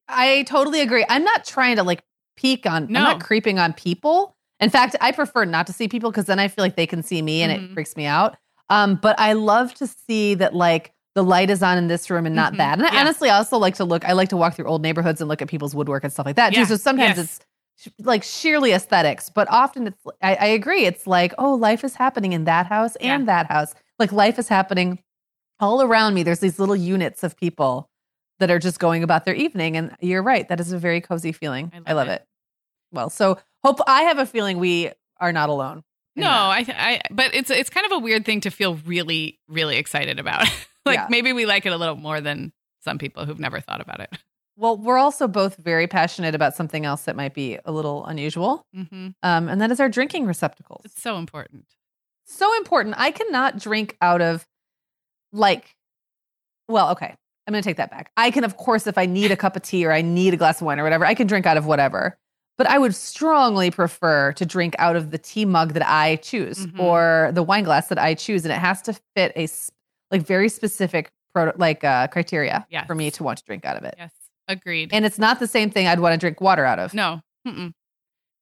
I 0.08 0.44
totally 0.44 0.82
agree. 0.82 1.06
I'm 1.10 1.24
not 1.24 1.46
trying 1.46 1.78
to 1.78 1.84
like 1.84 2.04
peek 2.36 2.66
on, 2.66 2.88
no. 2.88 3.00
I'm 3.00 3.04
not 3.06 3.24
creeping 3.24 3.60
on 3.60 3.74
people. 3.74 4.36
In 4.60 4.70
fact, 4.70 4.96
I 5.02 5.12
prefer 5.12 5.46
not 5.46 5.68
to 5.68 5.74
see 5.74 5.88
people 5.88 6.12
because 6.12 6.26
then 6.26 6.40
I 6.40 6.48
feel 6.48 6.64
like 6.64 6.76
they 6.76 6.88
can 6.88 7.04
see 7.04 7.22
me 7.22 7.42
and 7.42 7.52
mm-hmm. 7.52 7.72
it 7.72 7.74
freaks 7.74 7.96
me 7.96 8.06
out. 8.06 8.38
Um, 8.70 8.96
but 8.96 9.20
I 9.20 9.34
love 9.34 9.74
to 9.76 9.88
see 9.88 10.36
that 10.36 10.56
like 10.56 10.94
the 11.16 11.24
light 11.24 11.50
is 11.50 11.62
on 11.62 11.78
in 11.78 11.88
this 11.88 12.10
room 12.10 12.26
and 12.26 12.36
not 12.36 12.54
mm-hmm. 12.54 12.58
that. 12.58 12.80
And 12.80 12.90
yeah. 12.92 13.00
honestly, 13.00 13.30
I 13.30 13.38
also 13.38 13.58
like 13.58 13.76
to 13.76 13.86
look, 13.86 14.06
I 14.06 14.14
like 14.14 14.30
to 14.30 14.38
walk 14.38 14.56
through 14.56 14.66
old 14.66 14.82
neighborhoods 14.82 15.22
and 15.22 15.28
look 15.28 15.42
at 15.42 15.48
people's 15.48 15.76
woodwork 15.76 16.04
and 16.04 16.12
stuff 16.12 16.26
like 16.26 16.38
that 16.38 16.54
yeah. 16.54 16.60
too. 16.60 16.66
So 16.66 16.78
sometimes 16.78 17.18
yes. 17.18 17.40
it's 17.86 17.96
like 18.00 18.24
sheerly 18.24 18.72
aesthetics, 18.72 19.30
but 19.30 19.48
often 19.52 19.88
it's, 19.88 19.98
I, 20.22 20.36
I, 20.36 20.46
agree. 20.48 20.86
It's 20.86 21.06
like, 21.06 21.34
oh, 21.38 21.54
life 21.54 21.84
is 21.84 21.96
happening 21.96 22.34
in 22.34 22.46
that 22.46 22.68
house 22.68 22.96
and 22.98 23.24
yeah. 23.24 23.26
that 23.26 23.52
house. 23.52 23.74
Like 24.00 24.12
life 24.12 24.40
is 24.40 24.48
happening 24.48 25.00
all 25.60 25.82
around 25.82 26.14
me. 26.14 26.24
There's 26.24 26.40
these 26.40 26.60
little 26.60 26.76
units 26.76 27.24
of 27.24 27.38
people 27.38 27.90
that 28.44 28.52
are 28.52 28.60
just 28.60 28.78
going 28.78 29.04
about 29.04 29.24
their 29.24 29.34
evening. 29.34 29.78
And 29.78 29.96
you're 30.02 30.22
right. 30.22 30.46
That 30.50 30.60
is 30.60 30.74
a 30.74 30.78
very 30.78 31.00
cozy 31.00 31.32
feeling. 31.32 31.72
I 31.74 31.78
love, 31.78 31.86
I 31.88 31.94
love 31.94 32.08
it. 32.10 32.12
it. 32.12 32.28
Well, 32.92 33.10
so 33.10 33.40
hope 33.64 33.80
I 33.88 34.02
have 34.02 34.18
a 34.18 34.26
feeling 34.26 34.58
we 34.58 34.92
are 35.18 35.32
not 35.32 35.48
alone. 35.48 35.84
No, 36.18 36.28
I, 36.28 36.66
I, 36.68 37.02
but 37.10 37.34
it's 37.34 37.50
it's 37.50 37.70
kind 37.70 37.86
of 37.86 37.94
a 37.94 38.00
weird 38.00 38.26
thing 38.26 38.42
to 38.42 38.52
feel 38.52 38.76
really, 38.76 39.40
really 39.48 39.78
excited 39.78 40.20
about. 40.20 40.42
like 40.86 40.98
yeah. 40.98 41.08
maybe 41.10 41.32
we 41.32 41.46
like 41.46 41.66
it 41.66 41.72
a 41.72 41.78
little 41.78 41.96
more 41.96 42.20
than 42.20 42.52
some 42.82 42.98
people 42.98 43.26
who've 43.26 43.40
never 43.40 43.62
thought 43.62 43.80
about 43.80 44.02
it. 44.02 44.14
Well, 44.58 44.78
we're 44.78 45.00
also 45.00 45.28
both 45.28 45.56
very 45.56 45.88
passionate 45.88 46.36
about 46.36 46.54
something 46.54 46.86
else 46.86 47.06
that 47.06 47.16
might 47.16 47.34
be 47.34 47.58
a 47.66 47.72
little 47.72 48.06
unusual, 48.06 48.68
mm-hmm. 48.76 49.08
um, 49.24 49.48
and 49.48 49.62
that 49.62 49.72
is 49.72 49.80
our 49.80 49.90
drinking 49.90 50.28
receptacles. 50.28 50.82
It's 50.86 51.02
so 51.02 51.18
important. 51.18 51.66
So 52.26 52.56
important. 52.58 52.96
I 53.00 53.10
cannot 53.10 53.58
drink 53.58 53.98
out 54.02 54.22
of 54.22 54.46
like, 55.32 55.76
well, 56.68 56.92
okay. 56.92 57.16
I'm 57.46 57.52
going 57.52 57.62
to 57.62 57.68
take 57.68 57.78
that 57.78 57.92
back. 57.92 58.12
I 58.16 58.32
can, 58.32 58.44
of 58.44 58.58
course, 58.58 58.88
if 58.88 58.98
I 58.98 59.06
need 59.06 59.32
a 59.32 59.36
cup 59.36 59.56
of 59.56 59.62
tea 59.64 59.86
or 59.86 59.92
I 59.92 60.02
need 60.02 60.34
a 60.34 60.38
glass 60.38 60.62
of 60.62 60.66
wine 60.66 60.80
or 60.80 60.84
whatever, 60.84 61.06
I 61.06 61.14
can 61.14 61.28
drink 61.28 61.46
out 61.46 61.58
of 61.58 61.66
whatever. 61.66 62.18
But 62.58 62.68
I 62.68 62.78
would 62.78 62.94
strongly 62.94 63.72
prefer 63.72 64.32
to 64.34 64.46
drink 64.46 64.76
out 64.78 64.96
of 64.96 65.12
the 65.12 65.18
tea 65.18 65.44
mug 65.44 65.74
that 65.74 65.88
I 65.88 66.18
choose 66.18 66.66
mm-hmm. 66.66 66.80
or 66.80 67.32
the 67.34 67.44
wine 67.44 67.64
glass 67.64 67.88
that 67.88 67.98
I 67.98 68.14
choose, 68.14 68.46
and 68.46 68.54
it 68.54 68.60
has 68.60 68.82
to 68.84 68.94
fit 69.16 69.34
a 69.36 69.48
like 70.12 70.22
very 70.22 70.50
specific 70.50 71.12
pro- 71.34 71.52
like 71.56 71.84
uh, 71.84 72.08
criteria 72.08 72.66
yes. 72.70 72.86
for 72.86 72.94
me 72.94 73.10
to 73.12 73.24
want 73.24 73.40
to 73.40 73.44
drink 73.46 73.66
out 73.66 73.76
of 73.76 73.84
it. 73.84 73.96
Yes, 73.98 74.12
agreed. 74.48 74.92
And 74.94 75.04
it's 75.04 75.18
not 75.18 75.40
the 75.40 75.48
same 75.48 75.72
thing 75.72 75.88
I'd 75.88 76.00
want 76.00 76.14
to 76.14 76.18
drink 76.20 76.40
water 76.42 76.64
out 76.64 76.78
of. 76.78 76.94
No. 76.94 77.22
Mm-mm. 77.48 77.74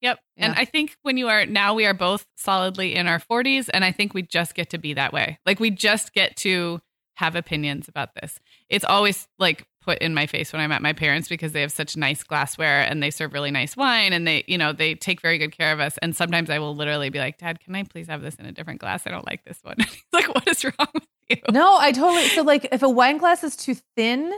Yep. 0.02 0.20
Yeah. 0.36 0.46
And 0.46 0.56
I 0.58 0.66
think 0.66 0.98
when 1.04 1.18
you 1.18 1.30
are 1.30 1.46
now, 1.46 1.74
we 1.74 1.86
are 1.86 1.94
both 1.94 2.26
solidly 2.36 2.96
in 2.96 3.08
our 3.08 3.20
40s, 3.20 3.70
and 3.74 3.86
I 3.86 3.92
think 3.92 4.14
we 4.14 4.24
just 4.24 4.56
get 4.56 4.70
to 4.72 4.78
be 4.78 4.94
that 4.94 5.14
way. 5.14 5.40
Like 5.46 5.60
we 5.60 5.72
just 5.72 6.14
get 6.14 6.36
to 6.38 6.82
have 7.22 7.36
opinions 7.36 7.88
about 7.88 8.16
this. 8.16 8.40
It's 8.68 8.84
always 8.84 9.28
like 9.38 9.68
put 9.80 10.00
in 10.00 10.16
my 10.16 10.26
face 10.26 10.52
when 10.52 10.60
I'm 10.60 10.72
at 10.72 10.82
my 10.82 10.92
parents 10.92 11.30
because 11.30 11.52
they 11.52 11.62
have 11.62 11.72
such 11.72 11.96
nice 11.96 12.24
glassware 12.24 12.82
and 12.82 13.02
they 13.02 13.12
serve 13.12 13.32
really 13.32 13.52
nice 13.52 13.78
wine 13.78 14.12
and 14.12 14.28
they, 14.28 14.44
you 14.48 14.58
know, 14.58 14.74
they 14.74 14.96
take 14.96 15.22
very 15.22 15.38
good 15.38 15.56
care 15.56 15.72
of 15.72 15.80
us. 15.80 16.00
And 16.02 16.16
sometimes 16.16 16.50
I 16.50 16.58
will 16.58 16.76
literally 16.76 17.10
be 17.10 17.20
like, 17.20 17.38
Dad, 17.38 17.60
can 17.60 17.76
I 17.76 17.84
please 17.84 18.08
have 18.08 18.24
this 18.24 18.36
in 18.36 18.48
a 18.48 18.52
different 18.52 18.80
glass? 18.80 19.04
I 19.06 19.12
don't 19.12 19.26
like 19.26 19.46
this 19.46 19.60
one. 19.64 19.78
Like, 20.14 20.34
what 20.34 20.48
is 20.48 20.66
wrong 20.66 20.90
with 20.94 21.08
you? 21.30 21.38
No, 21.52 21.78
I 21.78 21.94
totally. 21.94 22.28
So, 22.30 22.42
like, 22.42 22.68
if 22.72 22.84
a 22.84 22.90
wine 22.90 23.18
glass 23.18 23.46
is 23.46 23.56
too 23.56 23.76
thin, 23.96 24.34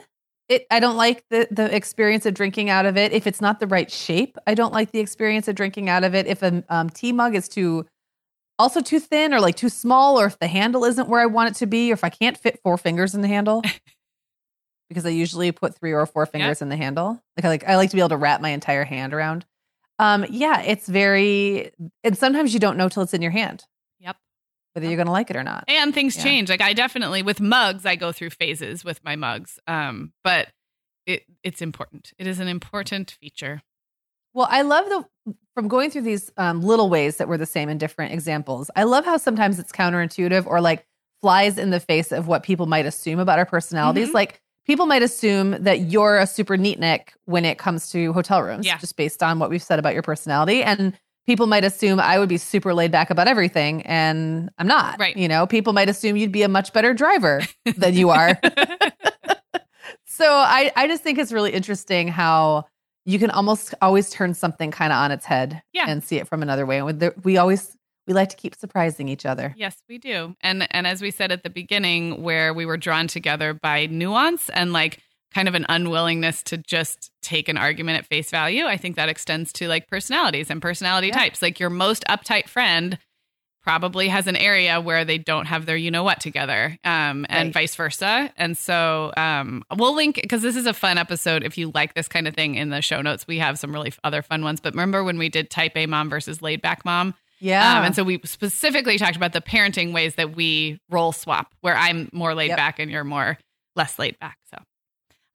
it, 0.50 0.68
I 0.70 0.80
don't 0.80 0.98
like 0.98 1.24
the 1.30 1.48
the 1.50 1.74
experience 1.76 2.28
of 2.28 2.36
drinking 2.36 2.70
out 2.70 2.86
of 2.86 2.96
it. 2.96 3.12
If 3.12 3.26
it's 3.26 3.42
not 3.42 3.60
the 3.60 3.66
right 3.66 3.90
shape, 3.90 4.38
I 4.46 4.54
don't 4.54 4.72
like 4.72 4.92
the 4.92 5.00
experience 5.00 5.48
of 5.48 5.56
drinking 5.56 5.90
out 5.90 6.04
of 6.04 6.14
it. 6.14 6.28
If 6.28 6.44
a 6.44 6.64
um, 6.70 6.90
tea 6.90 7.12
mug 7.12 7.34
is 7.34 7.48
too 7.48 7.86
also 8.64 8.80
too 8.82 9.00
thin 9.00 9.34
or 9.34 9.42
like 9.42 9.56
too 9.56 9.70
small, 9.70 10.20
or 10.20 10.26
if 10.26 10.40
the 10.40 10.48
handle 10.48 10.86
isn't 10.86 11.10
where 11.10 11.20
I 11.20 11.26
want 11.26 11.50
it 11.50 11.56
to 11.60 11.66
be, 11.66 11.92
or 11.92 11.94
if 11.94 12.04
I 12.04 12.10
can't 12.10 12.38
fit 12.38 12.60
four 12.64 12.78
fingers 12.78 13.14
in 13.14 13.22
the 13.22 13.28
handle, 13.28 13.62
because 14.90 15.06
I 15.06 15.10
usually 15.10 15.52
put 15.52 15.76
three 15.76 15.92
or 15.92 16.06
four 16.06 16.26
fingers 16.26 16.62
in 16.62 16.70
the 16.70 16.78
handle. 16.78 17.22
Like 17.38 17.46
I 17.46 17.50
like 17.50 17.64
I 17.68 17.76
like 17.76 17.90
to 17.90 17.96
be 17.98 18.02
able 18.02 18.10
to 18.10 18.18
wrap 18.18 18.42
my 18.42 18.50
entire 18.50 18.86
hand 18.86 19.14
around. 19.14 19.46
Um, 20.00 20.26
yeah, 20.30 20.62
it's 20.62 20.88
very 20.88 21.72
and 22.04 22.18
sometimes 22.18 22.54
you 22.54 22.60
don't 22.60 22.78
know 22.78 22.88
till 22.88 23.04
it's 23.04 23.14
in 23.14 23.22
your 23.22 23.32
hand. 23.32 23.66
Yep. 24.00 24.16
Whether 24.74 24.88
you're 24.88 24.98
gonna 24.98 25.12
like 25.12 25.30
it 25.30 25.36
or 25.36 25.44
not. 25.44 25.66
And 25.68 25.94
things 25.94 26.16
yeah. 26.16 26.24
change. 26.24 26.50
Like 26.50 26.62
I 26.62 26.72
definitely 26.72 27.22
with 27.22 27.42
mugs, 27.42 27.86
I 27.86 27.98
go 27.98 28.14
through 28.14 28.30
phases 28.30 28.86
with 28.86 29.04
my 29.04 29.18
mugs. 29.18 29.60
Um, 29.68 30.14
but 30.24 30.48
it 31.06 31.24
it's 31.44 31.62
important. 31.62 32.14
It 32.18 32.28
is 32.28 32.40
an 32.40 32.48
important 32.48 33.18
feature. 33.20 33.62
Well, 34.34 34.48
I 34.50 34.62
love 34.62 34.86
the 34.86 35.36
from 35.54 35.68
going 35.68 35.92
through 35.92 36.02
these 36.02 36.32
um, 36.38 36.62
little 36.62 36.90
ways 36.90 37.18
that 37.18 37.28
were 37.28 37.38
the 37.38 37.46
same 37.46 37.70
in 37.70 37.78
different 37.78 38.12
examples. 38.12 38.72
I 38.76 38.84
love 38.84 39.06
how 39.06 39.18
sometimes 39.18 39.60
it's 39.60 39.72
counterintuitive 39.72 40.48
or 40.48 40.62
like 40.62 40.86
flies 41.22 41.58
in 41.58 41.70
the 41.70 41.80
face 41.80 42.12
of 42.12 42.28
what 42.28 42.44
people 42.44 42.66
might 42.66 42.86
assume 42.86 43.20
about 43.20 43.40
our 43.40 43.46
personalities. 43.46 44.08
Mm-hmm. 44.08 44.16
Like 44.16 44.42
people 44.66 44.86
might 44.86 45.04
assume 45.04 45.52
that 45.64 45.82
you're 45.82 46.18
a 46.18 46.28
super 46.28 46.58
neatnik 46.58 47.10
when 47.26 47.46
it 47.46 47.58
comes 47.58 47.92
to 47.92 48.14
hotel 48.14 48.42
rooms, 48.42 48.66
yeah. 48.66 48.78
just 48.78 48.98
based 48.98 49.22
on 49.22 49.40
what 49.40 49.50
we've 49.50 49.64
said 49.64 49.80
about 49.80 49.94
your 49.94 50.02
personality. 50.02 50.64
And 50.64 50.98
people 51.26 51.48
might 51.48 51.64
assume 51.64 52.00
I 52.00 52.20
would 52.20 52.30
be 52.30 52.38
super 52.38 52.74
laid 52.74 52.92
back 52.92 53.10
about 53.10 53.28
everything, 53.28 53.84
and 53.84 54.50
I'm 54.58 54.68
not. 54.68 55.00
Right. 55.00 55.16
You 55.16 55.28
know, 55.28 55.46
people 55.48 55.74
might 55.74 55.90
assume 55.90 56.18
you'd 56.18 56.32
be 56.32 56.44
a 56.44 56.50
much 56.50 56.74
better 56.74 56.94
driver 56.94 57.42
than 57.78 57.94
you 57.94 58.10
are. 58.10 58.40
so 60.06 60.26
I, 60.30 60.72
I 60.76 60.88
just 60.88 61.04
think 61.04 61.20
it's 61.20 61.32
really 61.32 61.52
interesting 61.52 62.08
how 62.08 62.66
you 63.06 63.20
can 63.20 63.30
almost 63.32 63.74
always 63.82 64.10
turn 64.10 64.34
something 64.34 64.72
kind 64.72 64.94
of 64.94 64.98
on 64.98 65.12
its 65.12 65.26
head 65.26 65.62
yeah. 65.74 65.86
and 65.88 66.04
see 66.04 66.18
it 66.18 66.28
from 66.28 66.42
another 66.42 66.66
way. 66.66 66.80
And 66.80 67.14
we 67.24 67.38
always 67.38 67.76
we 68.08 68.14
like 68.14 68.30
to 68.30 68.36
keep 68.36 68.56
surprising 68.56 69.08
each 69.08 69.26
other. 69.26 69.54
Yes, 69.58 69.78
we 69.88 69.98
do. 69.98 70.36
And 70.42 70.68
and 70.72 70.88
as 70.88 71.02
we 71.02 71.12
said 71.12 71.32
at 71.32 71.44
the 71.44 71.50
beginning 71.50 72.22
where 72.22 72.54
we 72.54 72.66
were 72.66 72.78
drawn 72.78 73.08
together 73.08 73.54
by 73.54 73.86
nuance 73.88 74.50
and 74.50 74.74
like 74.74 75.00
kind 75.34 75.48
of 75.48 75.56
an 75.56 75.66
unwillingness 75.68 76.44
to 76.44 76.58
just 76.58 77.10
take 77.22 77.50
an 77.50 77.58
argument 77.58 77.98
at 77.98 78.06
face 78.06 78.30
value, 78.30 78.66
I 78.66 78.78
think 78.78 78.96
that 78.96 79.10
extends 79.10 79.52
to 79.54 79.68
like 79.68 79.88
personalities 79.88 80.50
and 80.50 80.62
personality 80.62 81.08
yeah. 81.08 81.18
types. 81.18 81.42
Like 81.42 81.60
your 81.60 81.70
most 81.70 82.04
uptight 82.10 82.48
friend 82.48 82.98
probably 83.64 84.08
has 84.08 84.28
an 84.28 84.36
area 84.36 84.80
where 84.82 85.06
they 85.06 85.18
don't 85.18 85.46
have 85.46 85.66
their 85.66 85.78
you 85.78 85.90
know 85.90 86.04
what 86.04 86.20
together 86.20 86.78
um, 86.84 87.26
and 87.30 87.48
right. 87.48 87.54
vice 87.54 87.76
versa 87.76 88.32
and 88.38 88.58
so 88.58 89.12
um, 89.18 89.64
we'll 89.76 89.96
link 89.96 90.20
because 90.22 90.42
this 90.42 90.56
is 90.56 90.66
a 90.66 90.74
fun 90.74 90.98
episode 90.98 91.44
if 91.44 91.58
you 91.58 91.72
like 91.74 91.94
this 91.94 92.08
kind 92.08 92.28
of 92.28 92.36
thing 92.36 92.56
in 92.56 92.70
the 92.70 92.82
show 92.82 93.02
notes 93.02 93.26
we 93.28 93.40
have 93.40 93.58
some 93.58 93.74
really 93.74 93.94
other 94.04 94.22
fun 94.22 94.44
ones 94.44 94.60
but 94.60 94.74
remember 94.74 95.04
when 95.04 95.18
we 95.18 95.30
did 95.30 95.50
type 95.50 95.72
a 95.76 95.86
mom 95.86 96.10
versus 96.10 96.42
laid 96.42 96.62
back 96.62 96.84
mom 96.86 97.14
yeah. 97.44 97.80
Um, 97.80 97.84
and 97.84 97.96
so 97.96 98.06
we 98.06 98.22
specifically 98.24 98.98
talked 98.98 99.18
about 99.18 99.34
the 99.34 99.42
parenting 99.42 99.94
ways 99.94 100.16
that 100.16 100.34
we 100.34 100.80
role 100.90 101.12
swap, 101.12 101.54
where 101.60 101.76
I'm 101.76 102.08
more 102.14 102.34
laid 102.34 102.48
yep. 102.48 102.58
back 102.58 102.80
and 102.80 102.90
you're 102.90 103.04
more 103.04 103.38
less 103.76 104.00
laid 104.00 104.18
back. 104.18 104.38
So, 104.50 104.58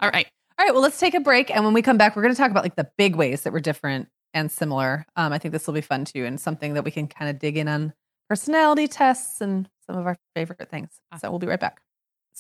all 0.01 0.09
right. 0.09 0.27
All 0.59 0.65
right. 0.65 0.73
Well, 0.73 0.83
let's 0.83 0.99
take 0.99 1.13
a 1.13 1.21
break. 1.21 1.55
And 1.55 1.67
when 1.67 1.75
we 1.75 1.83
come 1.83 1.99
back, 1.99 2.17
we're 2.17 2.23
going 2.23 2.35
to 2.35 2.41
talk 2.41 2.51
about 2.51 2.65
like 2.65 2.77
the 2.77 2.89
big 2.97 3.15
ways 3.15 3.43
that 3.43 3.53
we're 3.53 3.61
different 3.61 4.09
and 4.33 4.51
similar. 4.51 5.05
Um, 5.17 5.35
I 5.35 5.39
think 5.39 5.53
this 5.53 5.67
will 5.67 5.75
be 5.75 5.83
fun 5.83 6.07
too, 6.07 6.25
and 6.25 6.41
something 6.41 6.75
that 6.75 6.85
we 6.85 6.91
can 6.91 7.09
kind 7.09 7.31
of 7.31 7.39
dig 7.39 7.59
in 7.59 7.69
on 7.69 7.93
personality 8.29 8.89
tests 8.89 9.41
and 9.41 9.69
some 9.87 9.97
of 9.97 10.07
our 10.07 10.17
favorite 10.35 10.69
things. 10.71 10.91
So 11.21 11.31
we'll 11.31 11.39
be 11.39 11.47
right 11.47 11.61
back. 11.61 11.81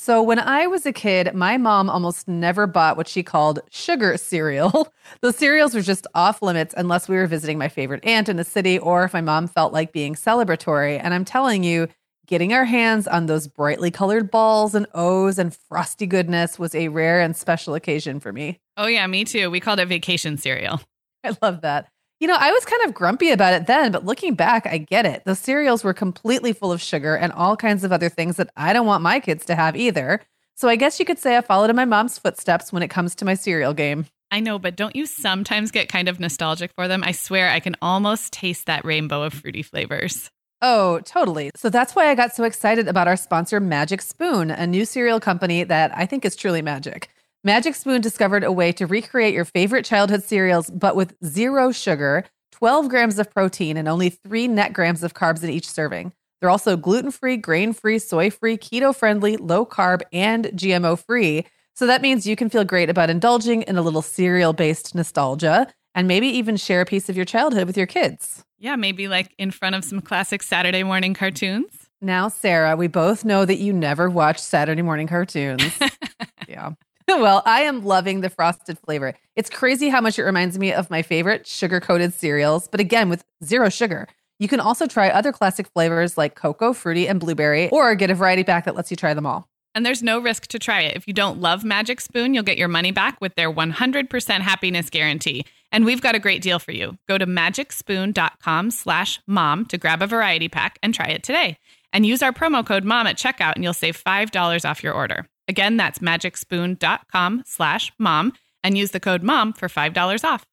So, 0.00 0.22
when 0.22 0.38
I 0.38 0.68
was 0.68 0.86
a 0.86 0.92
kid, 0.92 1.34
my 1.34 1.56
mom 1.56 1.90
almost 1.90 2.28
never 2.28 2.68
bought 2.68 2.96
what 2.96 3.08
she 3.08 3.24
called 3.24 3.58
sugar 3.68 4.16
cereal. 4.16 4.94
Those 5.22 5.34
cereals 5.34 5.74
were 5.74 5.80
just 5.80 6.06
off 6.14 6.40
limits 6.40 6.72
unless 6.76 7.08
we 7.08 7.16
were 7.16 7.26
visiting 7.26 7.58
my 7.58 7.68
favorite 7.68 8.04
aunt 8.04 8.28
in 8.28 8.36
the 8.36 8.44
city 8.44 8.78
or 8.78 9.02
if 9.02 9.12
my 9.12 9.22
mom 9.22 9.48
felt 9.48 9.72
like 9.72 9.90
being 9.92 10.14
celebratory. 10.14 11.00
And 11.02 11.12
I'm 11.12 11.24
telling 11.24 11.64
you, 11.64 11.88
getting 12.28 12.52
our 12.52 12.64
hands 12.64 13.08
on 13.08 13.26
those 13.26 13.48
brightly 13.48 13.90
colored 13.90 14.30
balls 14.30 14.76
and 14.76 14.86
O's 14.94 15.36
and 15.36 15.52
frosty 15.68 16.06
goodness 16.06 16.60
was 16.60 16.76
a 16.76 16.86
rare 16.86 17.20
and 17.20 17.36
special 17.36 17.74
occasion 17.74 18.20
for 18.20 18.32
me. 18.32 18.60
Oh, 18.76 18.86
yeah, 18.86 19.04
me 19.08 19.24
too. 19.24 19.50
We 19.50 19.58
called 19.58 19.80
it 19.80 19.86
vacation 19.86 20.36
cereal. 20.36 20.80
I 21.24 21.36
love 21.42 21.62
that. 21.62 21.88
You 22.20 22.26
know, 22.26 22.36
I 22.36 22.50
was 22.50 22.64
kind 22.64 22.82
of 22.84 22.94
grumpy 22.94 23.30
about 23.30 23.54
it 23.54 23.68
then, 23.68 23.92
but 23.92 24.04
looking 24.04 24.34
back, 24.34 24.66
I 24.66 24.78
get 24.78 25.06
it. 25.06 25.22
Those 25.24 25.38
cereals 25.38 25.84
were 25.84 25.94
completely 25.94 26.52
full 26.52 26.72
of 26.72 26.82
sugar 26.82 27.14
and 27.14 27.32
all 27.32 27.56
kinds 27.56 27.84
of 27.84 27.92
other 27.92 28.08
things 28.08 28.36
that 28.36 28.50
I 28.56 28.72
don't 28.72 28.86
want 28.86 29.04
my 29.04 29.20
kids 29.20 29.44
to 29.46 29.54
have 29.54 29.76
either. 29.76 30.20
So 30.56 30.68
I 30.68 30.74
guess 30.74 30.98
you 30.98 31.06
could 31.06 31.20
say 31.20 31.36
I 31.36 31.42
followed 31.42 31.70
in 31.70 31.76
my 31.76 31.84
mom's 31.84 32.18
footsteps 32.18 32.72
when 32.72 32.82
it 32.82 32.88
comes 32.88 33.14
to 33.14 33.24
my 33.24 33.34
cereal 33.34 33.72
game. 33.72 34.06
I 34.32 34.40
know, 34.40 34.58
but 34.58 34.74
don't 34.74 34.96
you 34.96 35.06
sometimes 35.06 35.70
get 35.70 35.88
kind 35.88 36.08
of 36.08 36.18
nostalgic 36.18 36.72
for 36.74 36.88
them? 36.88 37.04
I 37.04 37.12
swear 37.12 37.50
I 37.50 37.60
can 37.60 37.76
almost 37.80 38.32
taste 38.32 38.66
that 38.66 38.84
rainbow 38.84 39.22
of 39.22 39.32
fruity 39.32 39.62
flavors. 39.62 40.28
Oh, 40.60 40.98
totally. 41.04 41.52
So 41.54 41.70
that's 41.70 41.94
why 41.94 42.08
I 42.08 42.16
got 42.16 42.34
so 42.34 42.42
excited 42.42 42.88
about 42.88 43.06
our 43.06 43.16
sponsor, 43.16 43.60
Magic 43.60 44.02
Spoon, 44.02 44.50
a 44.50 44.66
new 44.66 44.84
cereal 44.84 45.20
company 45.20 45.62
that 45.62 45.96
I 45.96 46.04
think 46.04 46.24
is 46.24 46.34
truly 46.34 46.62
magic. 46.62 47.10
Magic 47.44 47.76
Spoon 47.76 48.00
discovered 48.00 48.42
a 48.42 48.50
way 48.50 48.72
to 48.72 48.86
recreate 48.86 49.32
your 49.32 49.44
favorite 49.44 49.84
childhood 49.84 50.24
cereals, 50.24 50.70
but 50.70 50.96
with 50.96 51.14
zero 51.24 51.70
sugar, 51.70 52.24
12 52.50 52.88
grams 52.88 53.18
of 53.20 53.30
protein, 53.30 53.76
and 53.76 53.86
only 53.86 54.10
three 54.10 54.48
net 54.48 54.72
grams 54.72 55.04
of 55.04 55.14
carbs 55.14 55.44
in 55.44 55.50
each 55.50 55.68
serving. 55.68 56.12
They're 56.40 56.50
also 56.50 56.76
gluten 56.76 57.12
free, 57.12 57.36
grain 57.36 57.72
free, 57.72 58.00
soy 58.00 58.30
free, 58.30 58.56
keto 58.56 58.94
friendly, 58.94 59.36
low 59.36 59.64
carb, 59.64 60.02
and 60.12 60.46
GMO 60.46 60.98
free. 60.98 61.46
So 61.76 61.86
that 61.86 62.02
means 62.02 62.26
you 62.26 62.34
can 62.34 62.50
feel 62.50 62.64
great 62.64 62.90
about 62.90 63.08
indulging 63.08 63.62
in 63.62 63.76
a 63.76 63.82
little 63.82 64.02
cereal 64.02 64.52
based 64.52 64.96
nostalgia 64.96 65.68
and 65.94 66.08
maybe 66.08 66.26
even 66.26 66.56
share 66.56 66.80
a 66.80 66.86
piece 66.86 67.08
of 67.08 67.14
your 67.14 67.24
childhood 67.24 67.68
with 67.68 67.76
your 67.76 67.86
kids. 67.86 68.44
Yeah, 68.58 68.74
maybe 68.74 69.06
like 69.06 69.32
in 69.38 69.52
front 69.52 69.76
of 69.76 69.84
some 69.84 70.00
classic 70.00 70.42
Saturday 70.42 70.82
morning 70.82 71.14
cartoons. 71.14 71.88
Now, 72.00 72.28
Sarah, 72.28 72.74
we 72.74 72.88
both 72.88 73.24
know 73.24 73.44
that 73.44 73.58
you 73.58 73.72
never 73.72 74.10
watch 74.10 74.40
Saturday 74.40 74.82
morning 74.82 75.06
cartoons. 75.06 75.72
yeah. 76.48 76.72
Well, 77.18 77.42
I 77.46 77.62
am 77.62 77.84
loving 77.84 78.20
the 78.20 78.28
frosted 78.28 78.78
flavor. 78.78 79.14
It's 79.34 79.48
crazy 79.48 79.88
how 79.88 80.00
much 80.00 80.18
it 80.18 80.24
reminds 80.24 80.58
me 80.58 80.72
of 80.72 80.90
my 80.90 81.00
favorite 81.00 81.46
sugar 81.46 81.80
coated 81.80 82.12
cereals, 82.12 82.68
but 82.68 82.80
again, 82.80 83.08
with 83.08 83.24
zero 83.42 83.70
sugar. 83.70 84.06
You 84.38 84.46
can 84.46 84.60
also 84.60 84.86
try 84.86 85.08
other 85.08 85.32
classic 85.32 85.66
flavors 85.68 86.18
like 86.18 86.34
cocoa, 86.34 86.74
fruity, 86.74 87.08
and 87.08 87.18
blueberry, 87.18 87.70
or 87.70 87.94
get 87.94 88.10
a 88.10 88.14
variety 88.14 88.44
pack 88.44 88.66
that 88.66 88.76
lets 88.76 88.90
you 88.90 88.96
try 88.96 89.14
them 89.14 89.26
all. 89.26 89.48
And 89.74 89.86
there's 89.86 90.02
no 90.02 90.18
risk 90.20 90.48
to 90.48 90.58
try 90.58 90.82
it. 90.82 90.96
If 90.96 91.08
you 91.08 91.14
don't 91.14 91.40
love 91.40 91.64
Magic 91.64 92.00
Spoon, 92.00 92.34
you'll 92.34 92.42
get 92.42 92.58
your 92.58 92.68
money 92.68 92.92
back 92.92 93.20
with 93.20 93.34
their 93.36 93.50
100% 93.50 94.40
happiness 94.40 94.90
guarantee. 94.90 95.44
And 95.72 95.84
we've 95.84 96.02
got 96.02 96.14
a 96.14 96.20
great 96.20 96.42
deal 96.42 96.58
for 96.58 96.72
you. 96.72 96.98
Go 97.08 97.16
to 97.16 97.26
magicspoon.com 97.26 98.70
slash 98.70 99.20
mom 99.26 99.64
to 99.66 99.78
grab 99.78 100.02
a 100.02 100.06
variety 100.06 100.48
pack 100.48 100.78
and 100.82 100.94
try 100.94 101.06
it 101.06 101.22
today. 101.22 101.58
And 101.92 102.04
use 102.04 102.22
our 102.22 102.32
promo 102.32 102.64
code 102.64 102.84
MOM 102.84 103.06
at 103.06 103.16
checkout 103.16 103.54
and 103.54 103.64
you'll 103.64 103.72
save 103.72 104.02
$5 104.02 104.68
off 104.68 104.82
your 104.82 104.92
order. 104.92 105.26
Again, 105.48 105.76
that's 105.76 105.98
magicspoon.com 105.98 107.42
slash 107.46 107.92
mom 107.98 108.32
and 108.62 108.76
use 108.76 108.90
the 108.90 109.00
code 109.00 109.22
MOM 109.22 109.52
for 109.52 109.68
$5 109.68 110.24
off. 110.24 110.44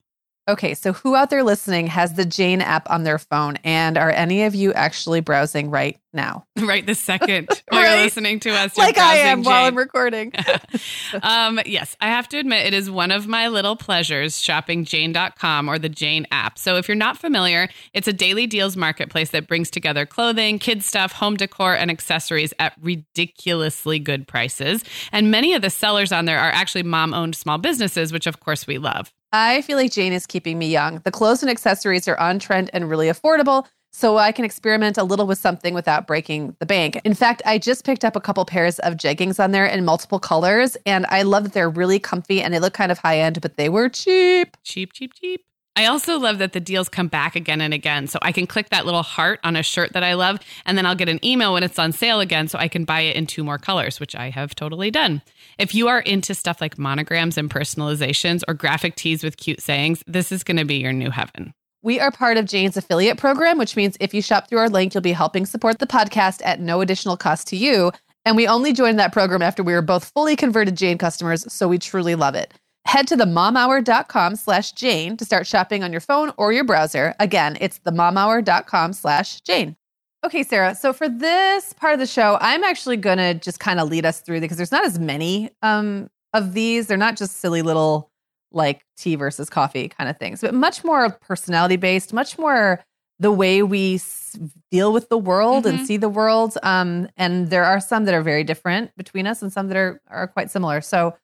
Okay, 0.48 0.76
so 0.76 0.94
who 0.94 1.16
out 1.16 1.32
there 1.32 1.42
listening 1.44 1.88
has 1.88 2.14
the 2.14 2.24
Jane 2.26 2.62
app 2.62 2.88
on 2.92 3.04
their 3.04 3.18
phone? 3.18 3.56
And 3.64 3.98
are 3.98 4.12
any 4.12 4.44
of 4.44 4.54
you 4.54 4.74
actually 4.74 5.20
browsing 5.20 5.72
right 5.72 5.98
now? 6.14 6.46
Right 6.66 6.86
this 6.86 7.00
second 7.00 7.48
while 7.70 7.82
Right. 7.82 7.96
you're 7.96 8.04
listening 8.04 8.40
to 8.42 8.52
us. 8.52 8.78
like 8.78 8.98
I 8.98 9.18
am 9.18 9.40
Jane. 9.44 9.52
while 9.52 9.66
I'm 9.66 9.76
recording. 9.76 10.32
um, 11.24 11.60
yes, 11.66 11.96
I 12.00 12.08
have 12.10 12.28
to 12.30 12.38
admit, 12.38 12.66
it 12.68 12.74
is 12.76 12.90
one 12.92 13.12
of 13.12 13.28
my 13.28 13.48
little 13.48 13.76
pleasures 13.76 14.40
shopping 14.42 14.86
Jane.com 14.86 15.68
or 15.68 15.78
the 15.80 15.90
Jane 15.90 16.26
app. 16.32 16.58
So 16.60 16.76
if 16.78 16.88
you're 16.88 16.96
not 16.96 17.18
familiar, 17.18 17.68
it's 17.94 18.08
a 18.08 18.14
daily 18.14 18.46
deals 18.48 18.78
marketplace 18.78 19.32
that 19.32 19.48
brings 19.48 19.70
together 19.72 20.06
clothing, 20.06 20.60
kids 20.60 20.86
stuff, 20.86 21.12
home 21.12 21.38
decor, 21.38 21.76
and 21.76 21.90
accessories 21.92 22.54
at 22.60 22.74
ridiculously 22.82 24.00
good 24.00 24.28
prices. 24.28 24.84
And 25.12 25.32
many 25.32 25.54
of 25.54 25.62
the 25.62 25.70
sellers 25.70 26.12
on 26.12 26.26
there 26.26 26.40
are 26.40 26.52
actually 26.52 26.84
mom 26.84 27.14
owned 27.14 27.36
small 27.36 27.58
businesses, 27.58 28.12
which 28.14 28.28
of 28.28 28.40
course 28.40 28.66
we 28.68 28.78
love. 28.78 29.12
I 29.38 29.64
feel 29.64 29.76
like 29.76 29.92
Jane 29.92 30.14
is 30.14 30.26
keeping 30.26 30.58
me 30.58 30.70
young. 30.70 31.02
The 31.04 31.12
clothes 31.12 31.44
and 31.44 31.50
accessories 31.50 32.08
are 32.08 32.18
on 32.18 32.40
trend 32.40 32.70
and 32.72 32.90
really 32.90 33.08
affordable, 33.08 33.66
so 33.92 34.18
I 34.18 34.32
can 34.32 34.46
experiment 34.46 34.98
a 34.98 35.04
little 35.04 35.28
with 35.28 35.40
something 35.40 35.74
without 35.74 36.08
breaking 36.08 36.56
the 36.60 36.66
bank. 36.66 37.02
In 37.04 37.14
fact, 37.14 37.42
I 37.46 37.58
just 37.58 37.84
picked 37.84 38.06
up 38.06 38.16
a 38.16 38.22
couple 38.22 38.46
pairs 38.46 38.80
of 38.80 38.94
jeggings 38.94 39.44
on 39.44 39.52
there 39.52 39.66
in 39.66 39.84
multiple 39.84 40.20
colors, 40.20 40.78
and 40.86 41.06
I 41.10 41.24
love 41.24 41.44
that 41.44 41.52
they're 41.52 41.70
really 41.70 42.00
comfy 42.00 42.42
and 42.42 42.54
they 42.54 42.60
look 42.60 42.74
kind 42.74 42.94
of 42.94 43.00
high 43.00 43.20
end, 43.20 43.42
but 43.42 43.58
they 43.58 43.68
were 43.68 43.90
cheap. 43.90 44.56
Cheap, 44.64 44.94
cheap, 44.94 45.14
cheap. 45.14 45.42
I 45.78 45.88
also 45.88 46.18
love 46.18 46.38
that 46.38 46.54
the 46.54 46.62
deals 46.62 46.88
come 46.88 47.10
back 47.10 47.36
again 47.36 47.60
and 47.60 47.74
again. 47.74 48.08
So 48.08 48.18
I 48.22 48.32
can 48.32 48.48
click 48.48 48.70
that 48.70 48.86
little 48.86 49.04
heart 49.04 49.42
on 49.44 49.58
a 49.58 49.64
shirt 49.64 49.92
that 49.92 50.04
I 50.04 50.14
love, 50.14 50.40
and 50.66 50.78
then 50.78 50.86
I'll 50.86 50.96
get 50.96 51.10
an 51.10 51.24
email 51.24 51.52
when 51.52 51.64
it's 51.64 51.78
on 51.78 51.92
sale 51.92 52.22
again 52.22 52.48
so 52.48 52.58
I 52.58 52.70
can 52.70 52.86
buy 52.86 53.02
it 53.02 53.18
in 53.18 53.28
two 53.28 53.44
more 53.44 53.58
colors, 53.58 54.00
which 54.00 54.16
I 54.16 54.30
have 54.30 54.56
totally 54.56 54.90
done. 54.90 55.22
If 55.58 55.76
you 55.76 55.90
are 55.90 56.00
into 56.00 56.34
stuff 56.34 56.62
like 56.62 56.78
monograms 56.78 57.38
and 57.38 57.50
personalizations 57.50 58.42
or 58.48 58.54
graphic 58.54 58.96
tees 58.96 59.22
with 59.22 59.36
cute 59.36 59.62
sayings, 59.62 60.02
this 60.08 60.32
is 60.32 60.46
going 60.46 60.58
to 60.58 60.66
be 60.66 60.76
your 60.76 60.94
new 60.94 61.10
heaven. 61.10 61.54
We 61.82 62.00
are 62.00 62.10
part 62.10 62.38
of 62.38 62.46
Jane's 62.46 62.78
affiliate 62.78 63.18
program, 63.18 63.58
which 63.58 63.76
means 63.76 63.98
if 64.00 64.14
you 64.14 64.22
shop 64.22 64.48
through 64.48 64.60
our 64.60 64.70
link, 64.70 64.94
you'll 64.94 65.02
be 65.02 65.12
helping 65.12 65.46
support 65.46 65.80
the 65.80 65.86
podcast 65.86 66.42
at 66.46 66.60
no 66.62 66.82
additional 66.82 67.18
cost 67.18 67.48
to 67.50 67.58
you. 67.58 67.92
And 68.24 68.36
we 68.36 68.48
only 68.48 68.74
joined 68.74 68.98
that 68.98 69.14
program 69.14 69.42
after 69.42 69.62
we 69.62 69.74
were 69.74 69.84
both 69.84 70.12
fully 70.16 70.36
converted 70.36 70.78
Jane 70.78 70.98
customers, 70.98 71.52
so 71.54 71.68
we 71.68 71.78
truly 71.78 72.16
love 72.16 72.34
it. 72.34 72.54
Head 72.88 73.08
to 73.08 73.18
themomhour.com 73.18 74.36
slash 74.36 74.72
Jane 74.74 75.18
to 75.18 75.26
start 75.26 75.48
shopping 75.48 75.84
on 75.84 75.92
your 75.92 76.02
phone 76.02 76.32
or 76.38 76.54
your 76.54 76.64
browser. 76.64 77.16
Again, 77.20 77.58
it's 77.60 77.80
themomhour.com 77.80 78.94
slash 78.94 79.42
Jane. 79.42 79.76
Okay, 80.24 80.44
Sarah. 80.44 80.76
So 80.76 80.94
for 80.94 81.10
this 81.10 81.74
part 81.74 81.94
of 81.94 82.00
the 82.00 82.08
show, 82.08 82.38
I'm 82.42 82.64
actually 82.64 82.98
going 82.98 83.18
to 83.18 83.34
just 83.36 83.60
kind 83.60 83.80
of 83.80 83.90
lead 83.90 84.06
us 84.06 84.22
through 84.22 84.40
because 84.40 84.58
there's 84.58 84.72
not 84.72 84.86
as 84.86 84.98
many 85.00 85.50
um, 85.62 86.10
of 86.34 86.54
these. 86.54 86.88
They're 86.88 86.98
not 86.98 87.18
just 87.18 87.38
silly 87.38 87.62
little 87.62 88.10
like 88.52 88.82
tea 88.98 89.16
versus 89.16 89.50
coffee 89.50 89.90
kind 89.90 90.10
of 90.10 90.18
things, 90.18 90.42
but 90.42 90.54
much 90.54 90.84
more 90.84 91.10
personality 91.10 91.76
based, 91.76 92.14
much 92.14 92.38
more 92.38 92.82
the 93.20 93.32
way 93.32 93.62
we 93.64 93.96
s- 93.96 94.38
deal 94.72 94.94
with 94.94 95.10
the 95.10 95.18
world 95.18 95.66
and 95.66 95.80
Mhm. 95.80 95.86
see 95.86 95.98
the 95.98 96.10
world. 96.10 96.58
Um, 96.64 97.08
and 97.18 97.50
there 97.50 97.64
are 97.66 97.80
some 97.80 98.06
that 98.06 98.14
are 98.14 98.22
very 98.22 98.44
different 98.44 98.96
between 98.96 99.28
us 99.28 99.42
and 99.42 99.52
some 99.52 99.68
that 99.70 99.78
are, 99.78 100.00
are 100.10 100.28
quite 100.28 100.50
similar. 100.52 100.82
So 100.82 101.16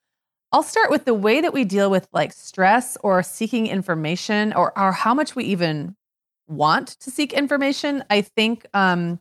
I'll 0.51 0.63
start 0.63 0.89
with 0.91 1.05
the 1.05 1.13
way 1.13 1.39
that 1.41 1.53
we 1.53 1.63
deal 1.63 1.89
with 1.89 2.07
like 2.11 2.33
stress 2.33 2.97
or 3.03 3.23
seeking 3.23 3.67
information 3.67 4.51
or, 4.53 4.77
or 4.77 4.91
how 4.91 5.13
much 5.13 5.35
we 5.35 5.45
even 5.45 5.95
want 6.47 6.89
to 6.99 7.09
seek 7.11 7.31
information. 7.31 8.03
I 8.09 8.21
think 8.21 8.65
um, 8.73 9.19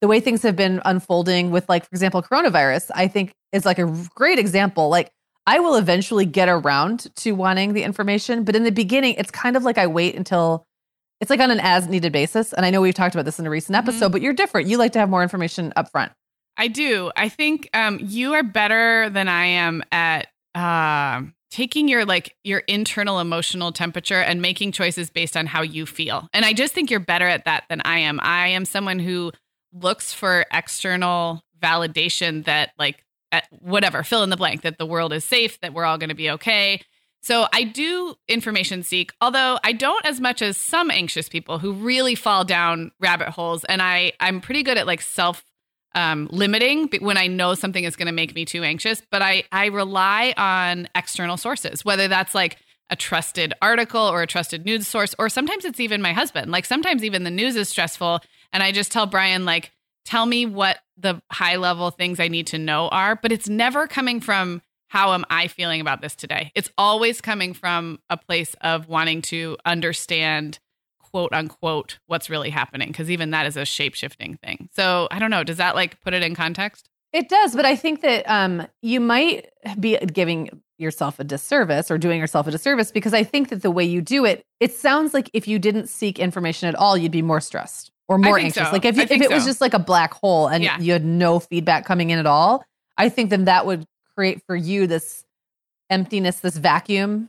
the 0.00 0.08
way 0.08 0.18
things 0.18 0.42
have 0.42 0.56
been 0.56 0.82
unfolding 0.84 1.52
with, 1.52 1.68
like, 1.68 1.84
for 1.84 1.90
example, 1.92 2.20
coronavirus, 2.22 2.90
I 2.94 3.06
think 3.06 3.32
is 3.52 3.64
like 3.64 3.78
a 3.78 3.94
great 4.16 4.40
example. 4.40 4.88
Like, 4.88 5.10
I 5.46 5.60
will 5.60 5.76
eventually 5.76 6.26
get 6.26 6.48
around 6.48 7.14
to 7.16 7.32
wanting 7.32 7.74
the 7.74 7.84
information, 7.84 8.42
but 8.42 8.56
in 8.56 8.64
the 8.64 8.72
beginning, 8.72 9.14
it's 9.14 9.30
kind 9.30 9.56
of 9.56 9.62
like 9.62 9.78
I 9.78 9.86
wait 9.86 10.16
until 10.16 10.64
it's 11.20 11.30
like 11.30 11.38
on 11.40 11.52
an 11.52 11.60
as 11.60 11.86
needed 11.86 12.12
basis. 12.12 12.52
And 12.52 12.66
I 12.66 12.70
know 12.70 12.80
we've 12.80 12.94
talked 12.94 13.14
about 13.14 13.24
this 13.24 13.38
in 13.38 13.46
a 13.46 13.50
recent 13.50 13.76
Mhm. 13.76 13.80
episode, 13.80 14.10
but 14.10 14.20
you're 14.22 14.32
different. 14.32 14.66
You 14.68 14.78
like 14.78 14.92
to 14.92 14.98
have 14.98 15.08
more 15.08 15.22
information 15.22 15.72
up 15.76 15.88
front. 15.90 16.10
I 16.56 16.66
do. 16.68 17.12
I 17.16 17.28
think 17.28 17.70
um, 17.72 17.98
you 18.02 18.34
are 18.34 18.42
better 18.42 19.08
than 19.10 19.28
I 19.28 19.46
am 19.46 19.82
at 19.92 20.26
um 20.54 21.34
taking 21.50 21.86
your 21.86 22.06
like 22.06 22.34
your 22.44 22.60
internal 22.60 23.20
emotional 23.20 23.72
temperature 23.72 24.20
and 24.20 24.40
making 24.40 24.72
choices 24.72 25.10
based 25.10 25.36
on 25.36 25.46
how 25.46 25.60
you 25.60 25.84
feel. 25.84 26.28
And 26.32 26.44
I 26.46 26.54
just 26.54 26.72
think 26.72 26.90
you're 26.90 27.00
better 27.00 27.28
at 27.28 27.44
that 27.44 27.64
than 27.68 27.82
I 27.84 27.98
am. 27.98 28.20
I 28.22 28.48
am 28.48 28.64
someone 28.64 28.98
who 28.98 29.32
looks 29.72 30.14
for 30.14 30.46
external 30.52 31.42
validation 31.62 32.44
that 32.44 32.70
like 32.78 33.04
at 33.30 33.46
whatever 33.50 34.02
fill 34.02 34.22
in 34.22 34.30
the 34.30 34.36
blank 34.36 34.62
that 34.62 34.78
the 34.78 34.86
world 34.86 35.12
is 35.12 35.24
safe 35.24 35.58
that 35.60 35.72
we're 35.72 35.84
all 35.84 35.96
going 35.96 36.08
to 36.08 36.14
be 36.14 36.30
okay 36.30 36.80
so 37.22 37.46
i 37.52 37.62
do 37.62 38.14
information 38.28 38.82
seek 38.82 39.12
although 39.20 39.58
i 39.64 39.72
don't 39.72 40.04
as 40.04 40.20
much 40.20 40.42
as 40.42 40.56
some 40.56 40.90
anxious 40.90 41.28
people 41.28 41.58
who 41.58 41.72
really 41.72 42.14
fall 42.14 42.44
down 42.44 42.90
rabbit 43.00 43.28
holes 43.28 43.64
and 43.64 43.80
i 43.80 44.12
i'm 44.20 44.40
pretty 44.40 44.62
good 44.62 44.76
at 44.76 44.86
like 44.86 45.00
self 45.00 45.44
um, 45.94 46.28
limiting 46.30 46.88
when 47.00 47.16
i 47.16 47.26
know 47.26 47.54
something 47.54 47.84
is 47.84 47.96
going 47.96 48.06
to 48.06 48.12
make 48.12 48.34
me 48.34 48.44
too 48.44 48.62
anxious 48.62 49.02
but 49.10 49.22
i 49.22 49.42
i 49.52 49.66
rely 49.66 50.34
on 50.36 50.88
external 50.94 51.36
sources 51.36 51.84
whether 51.84 52.08
that's 52.08 52.34
like 52.34 52.56
a 52.90 52.96
trusted 52.96 53.54
article 53.62 54.02
or 54.02 54.22
a 54.22 54.26
trusted 54.26 54.64
news 54.64 54.86
source 54.86 55.14
or 55.18 55.28
sometimes 55.28 55.64
it's 55.64 55.80
even 55.80 56.02
my 56.02 56.12
husband 56.12 56.50
like 56.50 56.64
sometimes 56.64 57.04
even 57.04 57.24
the 57.24 57.30
news 57.30 57.56
is 57.56 57.68
stressful 57.68 58.20
and 58.52 58.62
i 58.62 58.70
just 58.72 58.92
tell 58.92 59.06
brian 59.06 59.44
like 59.44 59.72
tell 60.04 60.26
me 60.26 60.46
what 60.46 60.78
the 60.96 61.20
high 61.30 61.56
level 61.56 61.90
things 61.90 62.20
I 62.20 62.28
need 62.28 62.48
to 62.48 62.58
know 62.58 62.88
are, 62.88 63.16
but 63.16 63.32
it's 63.32 63.48
never 63.48 63.86
coming 63.86 64.20
from 64.20 64.62
how 64.88 65.14
am 65.14 65.24
I 65.30 65.48
feeling 65.48 65.80
about 65.80 66.02
this 66.02 66.14
today? 66.14 66.52
It's 66.54 66.70
always 66.76 67.20
coming 67.20 67.54
from 67.54 67.98
a 68.10 68.16
place 68.16 68.54
of 68.60 68.88
wanting 68.88 69.22
to 69.22 69.56
understand 69.64 70.58
quote 71.12 71.32
unquote 71.32 71.98
what's 72.06 72.30
really 72.30 72.50
happening 72.50 72.88
because 72.88 73.10
even 73.10 73.30
that 73.30 73.46
is 73.46 73.56
a 73.56 73.64
shape 73.64 73.94
shifting 73.94 74.36
thing. 74.42 74.68
So 74.72 75.08
I 75.10 75.18
don't 75.18 75.30
know, 75.30 75.44
does 75.44 75.58
that 75.58 75.74
like 75.74 76.00
put 76.00 76.14
it 76.14 76.22
in 76.22 76.34
context? 76.34 76.88
It 77.12 77.28
does, 77.28 77.54
but 77.54 77.66
I 77.66 77.76
think 77.76 78.00
that 78.00 78.24
um, 78.28 78.66
you 78.80 78.98
might 78.98 79.50
be 79.78 79.98
giving 79.98 80.62
yourself 80.78 81.20
a 81.20 81.24
disservice 81.24 81.90
or 81.90 81.98
doing 81.98 82.18
yourself 82.18 82.46
a 82.46 82.50
disservice 82.50 82.90
because 82.90 83.12
I 83.12 83.22
think 83.22 83.50
that 83.50 83.60
the 83.62 83.70
way 83.70 83.84
you 83.84 84.00
do 84.00 84.24
it, 84.24 84.44
it 84.60 84.72
sounds 84.74 85.12
like 85.12 85.28
if 85.34 85.46
you 85.46 85.58
didn't 85.58 85.88
seek 85.88 86.18
information 86.18 86.68
at 86.70 86.74
all, 86.74 86.96
you'd 86.96 87.12
be 87.12 87.20
more 87.22 87.40
stressed 87.40 87.90
or 88.08 88.16
more 88.16 88.38
anxious. 88.38 88.66
so. 88.66 88.72
Like 88.72 88.86
if, 88.86 88.96
you, 88.96 89.02
if 89.02 89.10
it 89.20 89.30
was 89.30 89.44
just 89.44 89.60
like 89.60 89.74
a 89.74 89.78
black 89.78 90.14
hole 90.14 90.48
and 90.48 90.64
Yeah. 90.64 90.78
you 90.80 90.92
had 90.94 91.04
no 91.04 91.38
feedback 91.38 91.84
coming 91.84 92.08
in 92.10 92.18
at 92.18 92.26
all, 92.26 92.64
I 92.96 93.10
think 93.10 93.28
then 93.30 93.44
that 93.44 93.66
would 93.66 93.84
create 94.16 94.42
for 94.46 94.56
you 94.56 94.86
this 94.86 95.24
emptiness, 95.90 96.40
this 96.40 96.56
vacuum 96.56 97.28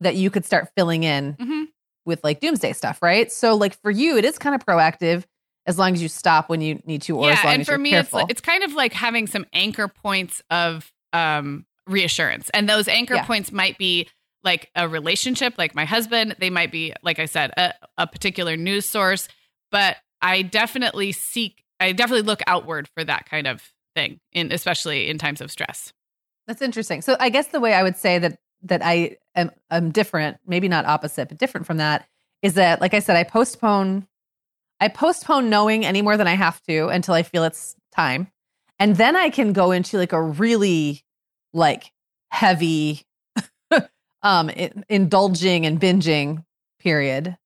that 0.00 0.16
you 0.16 0.28
could 0.30 0.44
start 0.44 0.68
filling 0.76 1.04
in 1.04 1.34
Mhm. 1.34 1.64
With 2.06 2.22
like 2.24 2.40
doomsday 2.40 2.72
stuff, 2.72 3.00
right? 3.02 3.30
So 3.32 3.54
like 3.54 3.80
for 3.82 3.90
you, 3.90 4.16
it 4.16 4.24
is 4.24 4.38
kind 4.38 4.54
of 4.54 4.64
proactive 4.64 5.24
as 5.66 5.78
long 5.78 5.94
as 5.94 6.02
you 6.02 6.08
stop 6.08 6.48
when 6.48 6.60
you 6.60 6.82
need 6.84 7.02
to 7.02 7.16
or 7.16 7.30
as 7.30 7.42
long 7.44 7.54
and 7.54 7.60
as 7.62 7.66
for 7.66 7.72
you're 7.72 7.78
me, 7.78 7.90
careful. 7.90 8.20
it's 8.20 8.32
it's 8.32 8.40
kind 8.40 8.62
of 8.64 8.74
like 8.74 8.92
having 8.92 9.26
some 9.26 9.46
anchor 9.52 9.88
points 9.88 10.42
of 10.50 10.92
um, 11.12 11.64
reassurance, 11.86 12.50
and 12.50 12.68
those 12.68 12.88
anchor 12.88 13.14
Yeah. 13.14 13.24
points 13.24 13.50
might 13.52 13.78
be 13.78 14.08
like 14.42 14.70
a 14.76 14.86
relationship, 14.88 15.54
like 15.56 15.74
my 15.74 15.86
husband. 15.86 16.36
They 16.38 16.50
might 16.50 16.70
be, 16.70 16.92
like 17.02 17.18
I 17.18 17.24
said, 17.26 17.50
a, 17.56 17.72
a 17.96 18.06
particular 18.06 18.56
news 18.58 18.84
source. 18.84 19.26
But 19.70 19.96
I 20.20 20.42
definitely 20.42 21.12
seek, 21.12 21.64
I 21.80 21.92
definitely 21.92 22.22
look 22.22 22.42
outward 22.46 22.88
for 22.94 23.02
that 23.04 23.26
kind 23.28 23.46
of 23.46 23.72
thing, 23.96 24.20
in 24.32 24.52
especially 24.52 25.08
in 25.08 25.16
times 25.18 25.40
of 25.40 25.50
stress. 25.50 25.92
That's 26.46 26.60
interesting. 26.60 27.00
So 27.00 27.16
I 27.18 27.30
guess 27.30 27.46
the 27.48 27.60
way 27.60 27.72
I 27.72 27.82
would 27.82 27.96
say 27.96 28.18
that 28.18 28.38
that 28.64 28.82
I 28.84 29.16
am 29.34 29.50
I'm 29.70 29.90
different, 29.90 30.38
maybe 30.46 30.68
not 30.68 30.84
opposite, 30.86 31.28
but 31.28 31.38
different 31.38 31.66
from 31.66 31.78
that 31.78 32.06
is 32.42 32.54
that 32.54 32.80
like 32.80 32.94
I 32.94 32.98
said, 32.98 33.16
I 33.16 33.24
postpone 33.24 34.06
I 34.80 34.88
postpone 34.88 35.48
knowing 35.50 35.84
any 35.84 36.02
more 36.02 36.16
than 36.16 36.26
I 36.26 36.34
have 36.34 36.60
to 36.64 36.88
until 36.88 37.14
I 37.14 37.22
feel 37.22 37.44
it's 37.44 37.76
time. 37.94 38.28
And 38.78 38.96
then 38.96 39.16
I 39.16 39.30
can 39.30 39.52
go 39.52 39.70
into 39.70 39.98
like 39.98 40.12
a 40.12 40.22
really 40.22 41.04
like 41.52 41.92
heavy 42.30 43.02
um 44.22 44.50
indulging 44.88 45.66
and 45.66 45.80
binging 45.80 46.44
period 46.80 47.36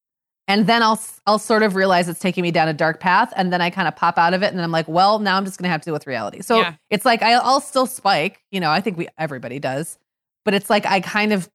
and 0.48 0.66
then 0.66 0.82
I'll 0.82 0.98
I'll 1.26 1.38
sort 1.38 1.62
of 1.62 1.76
realize 1.76 2.08
it's 2.08 2.18
taking 2.18 2.42
me 2.42 2.50
down 2.50 2.66
a 2.68 2.72
dark 2.72 2.98
path, 2.98 3.32
and 3.36 3.52
then 3.52 3.60
I 3.60 3.68
kind 3.68 3.86
of 3.86 3.94
pop 3.94 4.18
out 4.18 4.32
of 4.32 4.42
it, 4.42 4.46
and 4.46 4.56
then 4.56 4.64
I'm 4.64 4.72
like, 4.72 4.88
well, 4.88 5.18
now 5.18 5.36
I'm 5.36 5.44
just 5.44 5.58
gonna 5.58 5.68
have 5.68 5.82
to 5.82 5.84
deal 5.84 5.94
with 5.94 6.06
reality. 6.06 6.40
So 6.40 6.60
yeah. 6.60 6.74
it's 6.90 7.04
like 7.04 7.22
I, 7.22 7.34
I'll 7.34 7.60
still 7.60 7.86
spike, 7.86 8.42
you 8.50 8.58
know. 8.58 8.70
I 8.70 8.80
think 8.80 8.96
we 8.96 9.08
everybody 9.18 9.60
does, 9.60 9.98
but 10.46 10.54
it's 10.54 10.70
like 10.70 10.86
I 10.86 11.00
kind 11.00 11.34
of 11.34 11.48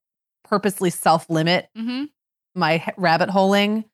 purposely 0.44 0.90
self 0.90 1.30
limit 1.30 1.68
mm-hmm. 1.78 2.06
my 2.56 2.86
rabbit 2.98 3.30
holing, 3.30 3.86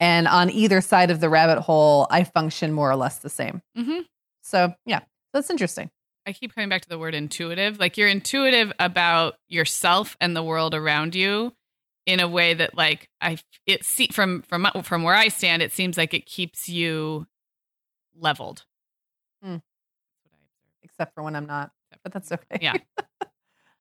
and 0.00 0.28
on 0.28 0.50
either 0.50 0.80
side 0.80 1.10
of 1.10 1.20
the 1.20 1.28
rabbit 1.28 1.60
hole, 1.60 2.06
I 2.10 2.24
function 2.24 2.72
more 2.72 2.90
or 2.90 2.96
less 2.96 3.18
the 3.18 3.30
same. 3.30 3.62
Mm-hmm. 3.76 4.00
So 4.42 4.74
yeah, 4.86 5.00
that's 5.32 5.50
interesting. 5.50 5.90
I 6.26 6.32
keep 6.32 6.54
coming 6.54 6.68
back 6.68 6.82
to 6.82 6.88
the 6.88 6.98
word 6.98 7.14
intuitive. 7.14 7.78
Like 7.78 7.96
you're 7.96 8.08
intuitive 8.08 8.72
about 8.78 9.36
yourself 9.48 10.16
and 10.20 10.36
the 10.36 10.42
world 10.42 10.74
around 10.74 11.14
you 11.14 11.54
in 12.04 12.20
a 12.20 12.28
way 12.28 12.54
that 12.54 12.76
like 12.76 13.08
I 13.20 13.38
it 13.66 13.84
see 13.84 14.08
from 14.08 14.42
from 14.42 14.66
from 14.82 15.02
where 15.02 15.14
I 15.14 15.28
stand, 15.28 15.62
it 15.62 15.72
seems 15.72 15.96
like 15.96 16.14
it 16.14 16.26
keeps 16.26 16.68
you 16.68 17.26
leveled. 18.14 18.64
Hmm. 19.42 19.56
Except 20.82 21.14
for 21.14 21.22
when 21.22 21.36
I'm 21.36 21.46
not, 21.46 21.70
but 22.02 22.12
that's 22.12 22.32
okay. 22.32 22.58
Yeah. 22.60 22.74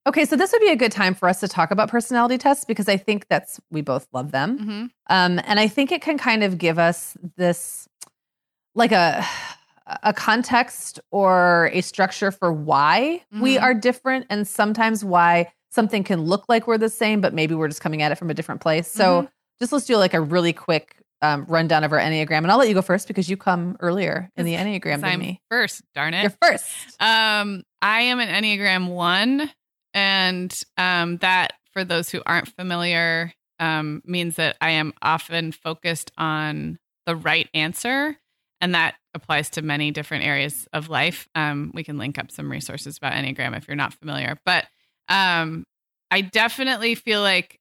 okay, 0.08 0.26
so 0.26 0.36
this 0.36 0.52
would 0.52 0.62
be 0.62 0.72
a 0.72 0.76
good 0.76 0.92
time 0.92 1.14
for 1.14 1.30
us 1.30 1.40
to 1.42 1.48
talk 1.48 1.70
about 1.72 1.90
personality 1.90 2.38
tests 2.38 2.66
because 2.66 2.90
I 2.90 2.98
think 2.98 3.28
that's 3.28 3.60
we 3.70 3.82
both 3.82 4.08
love 4.14 4.32
them, 4.32 4.58
mm-hmm. 4.58 4.86
um, 5.10 5.42
and 5.46 5.60
I 5.60 5.68
think 5.68 5.92
it 5.92 6.02
can 6.02 6.18
kind 6.18 6.44
of 6.44 6.58
give 6.58 6.80
us 6.80 7.16
this 7.36 7.88
like 8.74 8.92
a 8.92 9.26
a 10.04 10.14
context 10.14 11.00
or 11.12 11.70
a 11.74 11.82
structure 11.82 12.32
for 12.32 12.52
why 12.52 13.22
mm-hmm. 13.34 13.42
we 13.42 13.58
are 13.58 13.74
different 13.74 14.26
and 14.30 14.48
sometimes 14.48 15.04
why 15.04 15.52
something 15.70 16.04
can 16.04 16.22
look 16.22 16.46
like 16.50 16.68
we're 16.68 16.78
the 16.78 16.90
same, 16.90 17.22
but 17.22 17.34
maybe 17.34 17.56
we're 17.56 17.68
just 17.68 17.82
coming 17.82 18.02
at 18.02 18.12
it 18.12 18.16
from 18.16 18.30
a 18.30 18.34
different 18.34 18.62
place. 18.62 18.88
So 18.88 19.22
mm-hmm. 19.22 19.28
just 19.60 19.72
let's 19.72 19.86
do 19.86 19.96
like 19.98 20.14
a 20.14 20.22
really 20.22 20.54
quick 20.54 20.98
um, 21.22 21.46
rundown 21.48 21.84
of 21.84 21.92
our 21.92 22.00
Enneagram. 22.00 22.40
And 22.40 22.52
I'll 22.52 22.58
let 22.58 22.68
you 22.68 22.74
go 22.74 22.82
first 22.82 23.08
because 23.08 23.30
you 23.30 23.38
come 23.38 23.78
earlier 23.80 24.30
in 24.36 24.46
the 24.46 24.56
Enneagram 24.56 25.02
than 25.02 25.06
I'm 25.06 25.20
me. 25.20 25.42
First, 25.50 25.82
darn 25.94 26.14
it. 26.14 26.22
You're 26.22 26.36
first. 26.42 26.66
Um, 27.00 27.64
I 27.82 28.02
am 28.02 28.20
an 28.20 28.28
Enneagram 28.28 28.90
one. 28.90 29.50
And 29.98 30.62
um, 30.78 31.18
that, 31.18 31.54
for 31.74 31.84
those 31.84 32.08
who 32.12 32.22
aren't 32.24 32.50
familiar, 32.50 33.34
um, 33.60 34.04
means 34.06 34.36
that 34.36 34.56
I 34.62 34.70
am 34.72 34.94
often 35.02 35.52
focused 35.52 36.12
on 36.20 36.78
the 37.08 37.16
right 37.16 37.50
answer. 37.56 38.16
And 38.62 38.76
that 38.76 38.94
applies 39.16 39.50
to 39.52 39.64
many 39.64 39.90
different 39.90 40.24
areas 40.24 40.68
of 40.72 40.88
life. 40.88 41.28
Um, 41.34 41.72
we 41.74 41.84
can 41.84 41.98
link 41.98 42.20
up 42.20 42.30
some 42.30 42.52
resources 42.52 42.98
about 42.98 43.14
Enneagram 43.14 43.58
if 43.58 43.68
you're 43.68 43.76
not 43.76 43.92
familiar. 43.92 44.38
But 44.46 44.66
um, 45.10 45.66
I 46.12 46.22
definitely 46.22 46.94
feel 46.94 47.22
like 47.22 47.60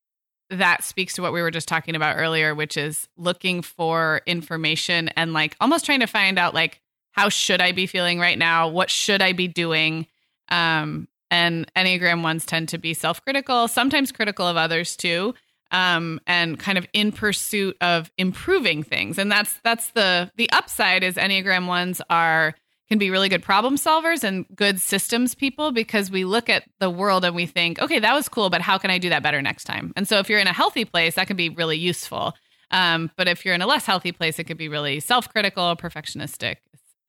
that 0.51 0.85
speaks 0.85 1.15
to 1.15 1.23
what 1.23 1.33
we 1.33 1.41
were 1.41 1.51
just 1.51 1.69
talking 1.69 1.97
about 1.97 2.19
earlier, 2.19 2.55
which 2.55 2.77
is 2.77 3.09
looking 3.17 3.63
for 3.63 4.21
information 4.27 5.09
and 5.17 5.33
like 5.33 5.57
almost 5.59 5.87
trying 5.87 6.01
to 6.01 6.07
find 6.07 6.39
out 6.39 6.53
like 6.53 6.83
how 7.13 7.31
should 7.31 7.63
I 7.63 7.73
be 7.73 7.87
feeling 7.87 8.21
right 8.21 8.37
now? 8.37 8.69
What 8.69 8.91
should 8.91 9.23
I 9.23 9.33
be 9.33 9.49
doing? 9.49 10.07
Um, 10.51 11.09
and 11.31 11.71
Enneagram 11.75 12.23
ones 12.23 12.47
tend 12.47 12.69
to 12.71 12.79
be 12.79 12.95
self-critical, 12.95 13.69
sometimes 13.69 14.13
critical 14.13 14.47
of 14.47 14.57
others 14.57 14.97
too, 14.97 15.35
um, 15.71 16.21
and 16.27 16.59
kind 16.59 16.79
of 16.79 16.87
in 16.93 17.13
pursuit 17.13 17.77
of 17.81 18.11
improving 18.19 18.83
things. 18.83 19.19
And 19.19 19.31
that's 19.31 19.59
that's 19.65 19.91
the 19.91 20.31
the 20.37 20.51
upside 20.51 21.03
is 21.03 21.15
Enneagram 21.15 21.67
ones 21.67 22.01
are 22.09 22.55
can 22.89 22.99
be 22.99 23.11
really 23.11 23.29
good 23.29 23.43
problem 23.43 23.77
solvers 23.77 24.23
and 24.23 24.47
good 24.55 24.81
systems 24.81 25.35
people 25.35 25.73
because 25.73 26.11
we 26.11 26.25
look 26.25 26.49
at 26.49 26.65
the 26.79 26.89
world 26.89 27.25
and 27.25 27.35
we 27.35 27.47
think, 27.47 27.81
okay, 27.81 27.99
that 27.99 28.15
was 28.15 28.29
cool, 28.29 28.49
but 28.49 28.61
how 28.61 28.79
can 28.79 28.91
I 28.91 28.99
do 28.99 29.09
that 29.09 29.23
better 29.23 29.43
next 29.43 29.65
time? 29.65 29.93
And 29.97 30.07
so 30.07 30.19
if 30.19 30.29
you're 30.29 30.39
in 30.39 30.47
a 30.47 30.53
healthy 30.53 30.85
place, 30.85 31.17
that 31.17 31.27
can 31.27 31.37
be 31.37 31.49
really 31.49 31.77
useful. 31.77 32.35
Um, 32.71 33.11
but 33.17 33.29
if 33.29 33.45
you're 33.45 33.55
in 33.55 33.63
a 33.63 33.67
less 33.67 33.87
healthy 33.87 34.13
place, 34.13 34.39
it 34.39 34.45
could 34.45 34.57
be 34.57 34.69
really 34.69 35.01
self-critical, 35.01 35.77
perfectionistic, 35.77 36.57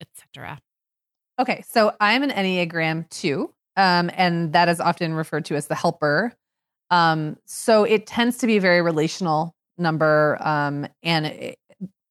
etc. 0.00 0.60
Okay, 1.38 1.64
so 1.68 1.92
I'm 2.00 2.24
an 2.24 2.30
Enneagram 2.30 3.08
two, 3.10 3.54
um, 3.78 4.10
and 4.14 4.52
that 4.52 4.68
is 4.68 4.80
often 4.80 5.14
referred 5.14 5.44
to 5.46 5.54
as 5.54 5.68
the 5.68 5.74
helper. 5.74 6.34
Um, 6.90 7.38
so 7.46 7.84
it 7.84 8.06
tends 8.06 8.38
to 8.38 8.46
be 8.46 8.56
a 8.56 8.60
very 8.60 8.82
relational 8.82 9.54
number, 9.78 10.36
um, 10.40 10.88
and 11.02 11.26
it, 11.26 11.58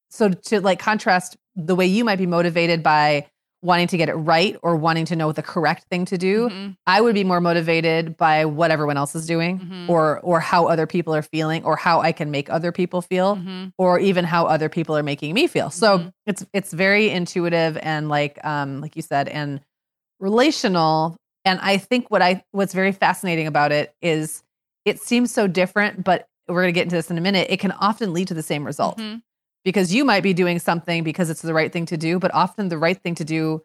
so 0.09 0.29
to 0.29 0.61
like 0.61 0.79
contrast 0.79 1.35
the 1.55 1.75
way 1.75 1.85
you 1.85 2.05
might 2.05 2.17
be 2.17 2.25
motivated 2.25 2.81
by 2.81 3.27
wanting 3.63 3.87
to 3.87 3.97
get 3.97 4.07
it 4.07 4.13
right 4.13 4.55
or 4.61 4.75
wanting 4.75 5.03
to 5.05 5.15
know 5.15 5.31
the 5.31 5.41
correct 5.41 5.85
thing 5.89 6.05
to 6.05 6.15
do 6.15 6.47
mm-hmm. 6.47 6.71
i 6.85 7.01
would 7.01 7.15
be 7.15 7.23
more 7.23 7.41
motivated 7.41 8.15
by 8.15 8.45
what 8.45 8.69
everyone 8.69 8.97
else 8.97 9.15
is 9.15 9.25
doing 9.25 9.59
mm-hmm. 9.59 9.89
or 9.89 10.19
or 10.19 10.39
how 10.39 10.67
other 10.67 10.85
people 10.85 11.13
are 11.13 11.23
feeling 11.23 11.63
or 11.65 11.75
how 11.75 11.99
i 11.99 12.11
can 12.11 12.29
make 12.29 12.51
other 12.51 12.71
people 12.71 13.01
feel 13.01 13.35
mm-hmm. 13.35 13.65
or 13.79 13.99
even 13.99 14.23
how 14.23 14.45
other 14.45 14.69
people 14.69 14.95
are 14.95 15.01
making 15.01 15.33
me 15.33 15.47
feel 15.47 15.71
so 15.71 15.97
mm-hmm. 15.97 16.09
it's 16.27 16.45
it's 16.53 16.71
very 16.71 17.09
intuitive 17.09 17.77
and 17.81 18.09
like 18.09 18.37
um 18.45 18.79
like 18.79 18.95
you 18.95 19.01
said 19.01 19.27
and 19.27 19.59
relational 20.19 21.17
and 21.47 21.59
i 21.61 21.77
think 21.77 22.09
what 22.11 22.21
i 22.21 22.43
what's 22.51 22.73
very 22.73 22.91
fascinating 22.91 23.47
about 23.47 23.71
it 23.71 23.95
is 24.01 24.43
it 24.85 24.99
seems 24.99 25.33
so 25.33 25.47
different 25.47 26.03
but 26.03 26.27
we're 26.47 26.61
going 26.61 26.73
to 26.73 26.77
get 26.77 26.83
into 26.83 26.95
this 26.95 27.09
in 27.09 27.17
a 27.17 27.21
minute 27.21 27.47
it 27.49 27.59
can 27.59 27.71
often 27.73 28.13
lead 28.13 28.27
to 28.27 28.33
the 28.33 28.43
same 28.43 28.65
result 28.65 28.97
mm-hmm 28.97 29.17
because 29.67 29.93
you 29.93 30.05
might 30.05 30.23
be 30.23 30.33
doing 30.33 30.59
something 30.59 31.03
because 31.03 31.29
it's 31.29 31.41
the 31.41 31.53
right 31.53 31.73
thing 31.73 31.85
to 31.87 31.97
do, 31.97 32.19
but 32.19 32.33
often 32.33 32.69
the 32.69 32.77
right 32.77 33.03
thing 33.03 33.15
to 33.15 33.25
do 33.25 33.61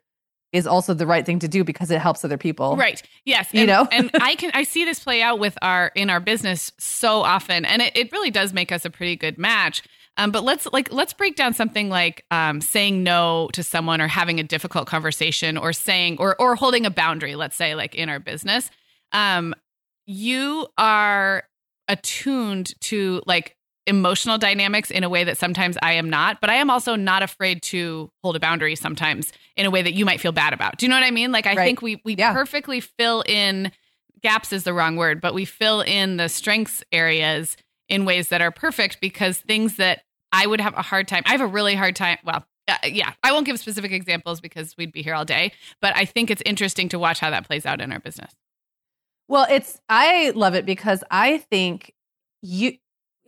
is 0.52 0.66
also 0.66 0.94
the 0.94 1.06
right 1.06 1.24
thing 1.24 1.38
to 1.38 1.46
do 1.46 1.62
because 1.62 1.92
it 1.92 2.00
helps 2.00 2.24
other 2.24 2.36
people. 2.36 2.76
Right. 2.76 3.00
Yes. 3.24 3.50
You 3.52 3.60
and, 3.60 3.68
know, 3.68 3.88
and 3.92 4.10
I 4.20 4.34
can 4.34 4.50
I 4.52 4.64
see 4.64 4.84
this 4.84 4.98
play 4.98 5.22
out 5.22 5.38
with 5.38 5.56
our 5.62 5.92
in 5.94 6.10
our 6.10 6.18
business 6.18 6.72
so 6.76 7.20
often, 7.20 7.64
and 7.64 7.80
it, 7.80 7.96
it 7.96 8.10
really 8.10 8.32
does 8.32 8.52
make 8.52 8.72
us 8.72 8.84
a 8.84 8.90
pretty 8.90 9.14
good 9.14 9.38
match. 9.38 9.84
Um, 10.18 10.30
but 10.30 10.44
let's 10.44 10.66
like 10.72 10.92
let's 10.92 11.12
break 11.12 11.36
down 11.36 11.54
something 11.54 11.88
like 11.88 12.24
um, 12.30 12.60
saying 12.60 13.02
no 13.02 13.48
to 13.54 13.62
someone 13.62 14.00
or 14.00 14.08
having 14.08 14.40
a 14.40 14.42
difficult 14.42 14.86
conversation 14.86 15.56
or 15.56 15.72
saying 15.72 16.18
or 16.18 16.38
or 16.40 16.54
holding 16.54 16.84
a 16.84 16.90
boundary. 16.90 17.34
Let's 17.34 17.56
say 17.56 17.74
like 17.74 17.94
in 17.94 18.08
our 18.08 18.20
business, 18.20 18.70
um, 19.12 19.54
you 20.06 20.66
are 20.76 21.44
attuned 21.88 22.78
to 22.80 23.22
like 23.26 23.56
emotional 23.86 24.38
dynamics 24.38 24.90
in 24.90 25.02
a 25.02 25.08
way 25.08 25.24
that 25.24 25.38
sometimes 25.38 25.76
I 25.82 25.94
am 25.94 26.08
not, 26.08 26.40
but 26.40 26.50
I 26.50 26.54
am 26.54 26.70
also 26.70 26.94
not 26.94 27.22
afraid 27.22 27.62
to 27.62 28.10
hold 28.22 28.36
a 28.36 28.40
boundary 28.40 28.76
sometimes 28.76 29.32
in 29.56 29.66
a 29.66 29.70
way 29.70 29.82
that 29.82 29.92
you 29.92 30.04
might 30.04 30.20
feel 30.20 30.32
bad 30.32 30.52
about. 30.52 30.78
Do 30.78 30.86
you 30.86 30.90
know 30.90 30.96
what 30.96 31.04
I 31.04 31.10
mean? 31.10 31.32
Like 31.32 31.46
I 31.46 31.54
right. 31.54 31.64
think 31.64 31.82
we 31.82 32.00
we 32.04 32.16
yeah. 32.16 32.32
perfectly 32.32 32.80
fill 32.80 33.24
in 33.26 33.72
gaps 34.22 34.52
is 34.52 34.64
the 34.64 34.74
wrong 34.74 34.96
word, 34.96 35.20
but 35.20 35.34
we 35.34 35.44
fill 35.44 35.80
in 35.80 36.16
the 36.16 36.28
strengths 36.28 36.84
areas 36.92 37.56
in 37.92 38.06
ways 38.06 38.28
that 38.30 38.40
are 38.40 38.50
perfect 38.50 39.00
because 39.00 39.38
things 39.38 39.76
that 39.76 40.02
I 40.32 40.46
would 40.46 40.62
have 40.62 40.74
a 40.76 40.82
hard 40.82 41.06
time. 41.06 41.22
I 41.26 41.32
have 41.32 41.42
a 41.42 41.46
really 41.46 41.74
hard 41.74 41.94
time, 41.94 42.16
well, 42.24 42.44
uh, 42.66 42.76
yeah, 42.86 43.12
I 43.22 43.32
won't 43.32 43.44
give 43.44 43.58
specific 43.58 43.92
examples 43.92 44.40
because 44.40 44.74
we'd 44.78 44.92
be 44.92 45.02
here 45.02 45.14
all 45.14 45.26
day, 45.26 45.52
but 45.82 45.94
I 45.94 46.06
think 46.06 46.30
it's 46.30 46.42
interesting 46.46 46.88
to 46.88 46.98
watch 46.98 47.20
how 47.20 47.28
that 47.30 47.46
plays 47.46 47.66
out 47.66 47.82
in 47.82 47.92
our 47.92 48.00
business. 48.00 48.32
Well, 49.28 49.46
it's 49.50 49.78
I 49.90 50.30
love 50.34 50.54
it 50.54 50.64
because 50.64 51.04
I 51.10 51.38
think 51.38 51.92
you 52.40 52.78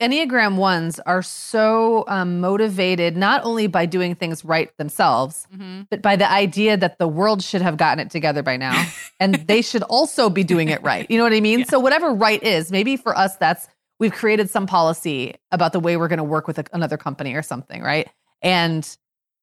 Enneagram 0.00 0.56
ones 0.56 0.98
are 1.00 1.22
so 1.22 2.04
um, 2.08 2.40
motivated 2.40 3.16
not 3.16 3.44
only 3.44 3.68
by 3.68 3.86
doing 3.86 4.16
things 4.16 4.44
right 4.44 4.76
themselves, 4.76 5.46
mm-hmm. 5.54 5.82
but 5.88 6.02
by 6.02 6.16
the 6.16 6.28
idea 6.28 6.76
that 6.76 6.98
the 6.98 7.06
world 7.06 7.42
should 7.44 7.62
have 7.62 7.76
gotten 7.76 8.00
it 8.04 8.10
together 8.10 8.42
by 8.42 8.56
now 8.56 8.86
and 9.20 9.34
they 9.46 9.62
should 9.70 9.84
also 9.84 10.28
be 10.28 10.42
doing 10.42 10.68
it 10.68 10.82
right. 10.82 11.08
You 11.08 11.18
know 11.18 11.24
what 11.24 11.32
I 11.32 11.40
mean? 11.40 11.60
Yeah. 11.60 11.66
So, 11.66 11.78
whatever 11.78 12.12
right 12.12 12.42
is, 12.42 12.72
maybe 12.72 12.96
for 12.96 13.16
us, 13.16 13.36
that's 13.36 13.68
we've 13.98 14.12
created 14.12 14.50
some 14.50 14.66
policy 14.66 15.34
about 15.50 15.72
the 15.72 15.80
way 15.80 15.96
we're 15.96 16.08
going 16.08 16.18
to 16.18 16.24
work 16.24 16.46
with 16.46 16.58
a, 16.58 16.64
another 16.72 16.96
company 16.96 17.34
or 17.34 17.42
something, 17.42 17.82
right? 17.82 18.08
And 18.42 18.88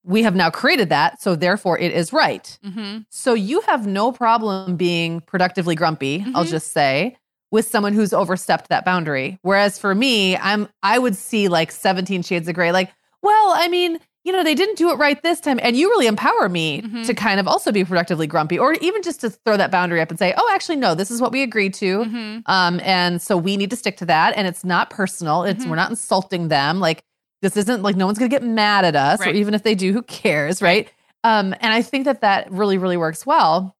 we 0.04 0.22
have 0.22 0.34
now 0.34 0.50
created 0.50 0.88
that. 0.88 1.22
So, 1.22 1.36
therefore, 1.36 1.78
it 1.78 1.92
is 1.92 2.12
right. 2.12 2.58
Mm-hmm. 2.64 2.98
So, 3.10 3.34
you 3.34 3.60
have 3.62 3.86
no 3.86 4.12
problem 4.12 4.76
being 4.76 5.20
productively 5.20 5.74
grumpy, 5.74 6.20
mm-hmm. 6.20 6.36
I'll 6.36 6.44
just 6.44 6.72
say 6.72 7.16
with 7.52 7.68
someone 7.68 7.92
who's 7.92 8.12
overstepped 8.12 8.70
that 8.70 8.84
boundary. 8.84 9.38
Whereas 9.42 9.78
for 9.78 9.94
me, 9.94 10.36
I'm 10.38 10.68
I 10.82 10.98
would 10.98 11.14
see 11.14 11.46
like 11.46 11.70
17 11.70 12.22
shades 12.22 12.48
of 12.48 12.54
gray 12.56 12.72
like, 12.72 12.90
well, 13.22 13.52
I 13.54 13.68
mean, 13.68 14.00
you 14.24 14.30
know, 14.32 14.44
they 14.44 14.54
didn't 14.54 14.78
do 14.78 14.90
it 14.90 14.98
right 14.98 15.20
this 15.22 15.40
time 15.40 15.58
and 15.62 15.76
you 15.76 15.88
really 15.88 16.06
empower 16.06 16.48
me 16.48 16.82
mm-hmm. 16.82 17.02
to 17.02 17.14
kind 17.14 17.40
of 17.40 17.48
also 17.48 17.72
be 17.72 17.84
productively 17.84 18.26
grumpy 18.26 18.58
or 18.58 18.74
even 18.74 19.02
just 19.02 19.20
to 19.22 19.30
throw 19.30 19.56
that 19.56 19.70
boundary 19.70 20.00
up 20.00 20.10
and 20.10 20.18
say, 20.18 20.32
"Oh, 20.36 20.50
actually 20.54 20.76
no, 20.76 20.94
this 20.94 21.10
is 21.10 21.20
what 21.20 21.32
we 21.32 21.42
agreed 21.42 21.74
to." 21.74 22.04
Mm-hmm. 22.04 22.40
Um 22.46 22.80
and 22.84 23.20
so 23.20 23.36
we 23.36 23.56
need 23.56 23.70
to 23.70 23.76
stick 23.76 23.96
to 23.98 24.06
that 24.06 24.34
and 24.36 24.46
it's 24.46 24.64
not 24.64 24.90
personal. 24.90 25.42
It's 25.42 25.60
mm-hmm. 25.60 25.70
we're 25.70 25.76
not 25.76 25.90
insulting 25.90 26.48
them. 26.48 26.78
Like 26.78 27.02
this 27.40 27.56
isn't 27.56 27.82
like 27.82 27.96
no 27.96 28.06
one's 28.06 28.18
going 28.18 28.30
to 28.30 28.34
get 28.34 28.44
mad 28.44 28.84
at 28.84 28.94
us 28.94 29.18
right. 29.18 29.30
or 29.30 29.32
even 29.36 29.54
if 29.54 29.64
they 29.64 29.74
do, 29.74 29.92
who 29.92 30.02
cares, 30.02 30.62
right? 30.62 30.88
Um 31.24 31.54
and 31.60 31.72
I 31.72 31.82
think 31.82 32.04
that 32.04 32.20
that 32.20 32.50
really 32.52 32.78
really 32.78 32.96
works 32.96 33.26
well. 33.26 33.76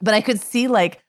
But 0.00 0.14
I 0.14 0.22
could 0.22 0.40
see 0.40 0.68
like 0.68 1.02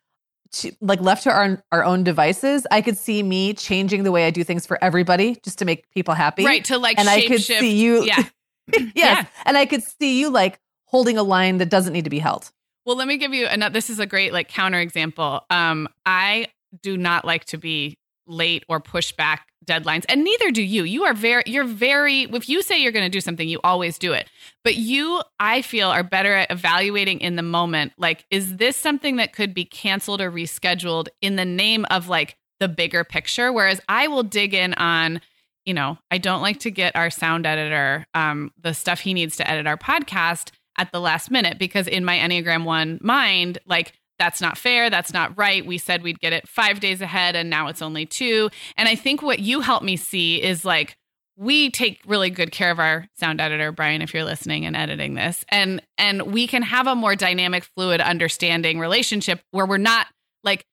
like 0.82 1.00
left 1.00 1.24
to 1.24 1.32
our 1.32 1.64
our 1.72 1.86
own 1.86 2.04
devices, 2.04 2.68
I 2.70 2.82
could 2.82 2.98
see 2.98 3.24
me 3.24 3.54
changing 3.54 4.04
the 4.04 4.12
way 4.12 4.26
I 4.28 4.30
do 4.30 4.44
things 4.44 4.66
for 4.66 4.78
everybody 4.84 5.38
just 5.42 5.60
to 5.60 5.66
make 5.66 5.90
people 5.92 6.14
happy. 6.14 6.44
Right. 6.44 6.66
To 6.66 6.78
like, 6.78 7.00
and 7.00 7.10
I 7.10 7.22
could 7.22 7.42
shape-shift- 7.42 7.62
see 7.62 7.78
you. 7.78 8.04
Yeah. 8.04 8.24
yes, 8.74 8.92
Yeah. 8.96 9.26
and 9.46 9.58
I 9.58 9.66
could 9.66 9.84
see 9.84 10.20
you 10.20 10.30
like 10.30 10.60
holding 10.86 11.18
a 11.18 11.24
line 11.24 11.58
that 11.58 11.70
doesn't 11.70 11.94
need 11.94 12.04
to 12.04 12.10
be 12.10 12.20
held. 12.20 12.52
Well, 12.86 12.96
let 12.98 13.08
me 13.08 13.18
give 13.18 13.34
you 13.34 13.48
another. 13.48 13.74
This 13.74 13.90
is 13.90 14.00
a 14.00 14.06
great 14.06 14.34
like 14.34 14.48
counter 14.50 14.80
example. 14.80 15.42
Um, 15.50 15.88
I 16.06 16.48
do 16.82 16.98
not 16.98 17.24
like 17.26 17.46
to 17.46 17.58
be 17.58 17.98
late 18.28 18.64
or 18.70 18.80
push 18.80 19.12
back 19.12 19.48
deadlines, 19.66 20.04
and 20.10 20.24
neither 20.24 20.52
do 20.52 20.62
you. 20.62 20.84
You 20.84 21.04
are 21.06 21.14
very, 21.14 21.44
you're 21.46 21.64
very. 21.64 22.24
If 22.24 22.50
you 22.50 22.62
say 22.62 22.82
you're 22.82 22.92
going 22.92 23.06
to 23.06 23.10
do 23.10 23.22
something, 23.22 23.48
you 23.48 23.60
always 23.64 23.98
do 23.98 24.12
it. 24.14 24.30
But 24.64 24.76
you, 24.76 25.22
I 25.40 25.62
feel, 25.62 25.90
are 25.90 26.04
better 26.04 26.34
at 26.34 26.52
evaluating 26.52 27.22
in 27.22 27.38
the 27.38 27.42
moment. 27.44 27.94
Like, 27.98 28.26
is 28.30 28.58
this 28.58 28.76
something 28.76 29.16
that 29.18 29.34
could 29.34 29.54
be 29.54 29.64
canceled 29.66 30.20
or 30.20 30.30
rescheduled 30.32 31.08
in 31.22 31.38
the 31.38 31.46
name 31.46 31.86
of 31.90 32.10
like 32.10 32.36
the 32.60 32.68
bigger 32.68 33.04
picture? 33.06 33.52
Whereas 33.54 33.80
I 33.88 34.08
will 34.08 34.24
dig 34.24 34.54
in 34.54 34.74
on 34.74 35.22
you 35.66 35.74
know, 35.74 35.98
I 36.12 36.18
don't 36.18 36.42
like 36.42 36.60
to 36.60 36.72
get 36.72 36.96
our 36.96 37.10
sound 37.10 37.46
editor 37.46 38.06
um, 38.14 38.52
the 38.62 38.74
stuff 38.74 39.00
he 39.00 39.14
needs 39.14 39.38
to 39.38 39.50
edit 39.50 39.68
our 39.68 39.78
podcast 39.78 40.52
at 40.78 40.92
the 40.92 41.00
last 41.00 41.32
minute 41.32 41.58
because 41.60 41.88
in 41.88 42.04
my 42.04 42.18
Enneagram 42.18 42.66
One 42.66 43.00
mind, 43.02 43.60
like 43.66 43.94
that's 44.20 44.42
not 44.42 44.58
fair, 44.58 44.90
that's 44.90 45.14
not 45.14 45.38
right. 45.38 45.66
We 45.66 45.78
said 45.78 46.04
we'd 46.04 46.20
get 46.20 46.34
it 46.34 46.48
five 46.48 46.80
days 46.80 47.02
ahead, 47.02 47.36
and 47.36 47.50
now 47.50 47.68
it's 47.68 47.82
only 47.82 48.06
two. 48.06 48.50
And 48.78 48.88
I 48.88 48.96
think 48.96 49.22
what 49.22 49.40
you 49.40 49.62
helped 49.62 49.86
me 49.86 49.98
see 49.98 50.42
is 50.42 50.66
like 50.66 50.98
we 51.36 51.72
take 51.72 52.00
really 52.06 52.30
good 52.30 52.52
care 52.52 52.72
of 52.72 52.80
our 52.80 53.08
sound 53.16 53.42
editor 53.42 53.72
brian 53.72 54.02
if 54.04 54.14
you're 54.14 54.24
listening 54.24 54.66
and 54.66 54.76
editing 54.76 55.16
this 55.16 55.44
and 55.50 55.82
and 55.98 56.22
we 56.32 56.46
can 56.46 56.62
have 56.62 56.86
a 56.86 56.96
more 56.96 57.16
dynamic 57.16 57.64
fluid 57.76 58.00
understanding 58.00 58.80
relationship 58.80 59.42
where 59.52 59.66
we're 59.66 59.78
not 59.78 60.06
like 60.44 60.64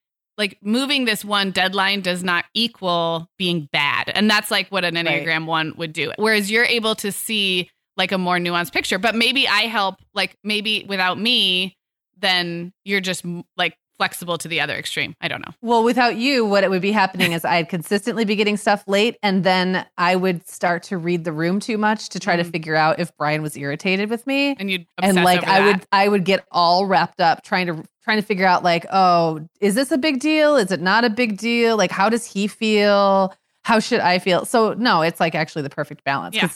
like 0.41 0.57
moving 0.63 1.05
this 1.05 1.23
one 1.23 1.51
deadline 1.51 2.01
does 2.01 2.23
not 2.23 2.45
equal 2.55 3.29
being 3.37 3.69
bad. 3.71 4.11
And 4.15 4.27
that's 4.27 4.49
like 4.49 4.69
what 4.69 4.83
an 4.83 4.95
enneagram 4.95 5.45
1 5.45 5.75
would 5.77 5.93
do. 5.93 6.11
Whereas 6.17 6.49
you're 6.49 6.65
able 6.65 6.95
to 6.95 7.11
see 7.11 7.69
like 7.95 8.11
a 8.11 8.17
more 8.17 8.37
nuanced 8.37 8.73
picture. 8.73 8.97
But 8.97 9.13
maybe 9.13 9.47
i 9.47 9.61
help 9.61 9.97
like 10.15 10.35
maybe 10.43 10.83
without 10.89 11.19
me 11.19 11.77
then 12.17 12.73
you're 12.83 13.01
just 13.01 13.23
like 13.55 13.75
flexible 14.01 14.37
to 14.37 14.47
the 14.47 14.59
other 14.59 14.75
extreme 14.75 15.13
i 15.21 15.27
don't 15.27 15.45
know 15.45 15.53
Well, 15.61 15.83
without 15.83 16.15
you, 16.17 16.43
what 16.45 16.63
it 16.63 16.69
would 16.71 16.81
be 16.81 16.91
happening 16.91 17.33
is 17.33 17.45
I'd 17.45 17.69
consistently 17.69 18.25
be 18.25 18.35
getting 18.35 18.57
stuff 18.57 18.83
late, 18.87 19.17
and 19.21 19.43
then 19.43 19.85
I 19.97 20.15
would 20.15 20.47
start 20.47 20.81
to 20.83 20.97
read 20.97 21.23
the 21.23 21.31
room 21.31 21.59
too 21.59 21.77
much 21.77 22.09
to 22.09 22.19
try 22.19 22.35
to 22.35 22.43
Mhm. 22.43 22.51
figure 22.51 22.75
out 22.75 22.99
if 22.99 23.15
Brian 23.17 23.41
was 23.43 23.55
irritated 23.55 24.09
with 24.09 24.25
me. 24.25 24.55
and 24.59 24.71
you'd 24.71 24.85
and 25.01 25.15
like 25.23 25.43
I 25.47 25.59
would 25.67 25.81
I 25.91 26.07
would 26.07 26.25
get 26.25 26.43
all 26.51 26.85
wrapped 26.87 27.21
up 27.21 27.43
trying 27.43 27.67
to 27.67 27.83
trying 28.03 28.17
to 28.17 28.23
figure 28.25 28.47
out 28.47 28.63
like, 28.63 28.85
oh, 28.91 29.47
is 29.59 29.75
this 29.75 29.91
a 29.91 29.97
big 29.97 30.19
deal? 30.19 30.55
Is 30.57 30.71
it 30.71 30.81
not 30.81 31.03
a 31.05 31.09
big 31.09 31.37
deal? 31.37 31.77
Like 31.77 31.91
how 31.91 32.09
does 32.09 32.25
he 32.25 32.47
feel? 32.47 33.33
How 33.63 33.79
should 33.79 33.99
I 33.99 34.17
feel? 34.17 34.45
So 34.45 34.73
no, 34.73 35.03
it's 35.03 35.19
like 35.19 35.35
actually 35.35 35.61
the 35.61 35.69
perfect 35.69 36.03
balance. 36.03 36.35
Yeah. 36.35 36.49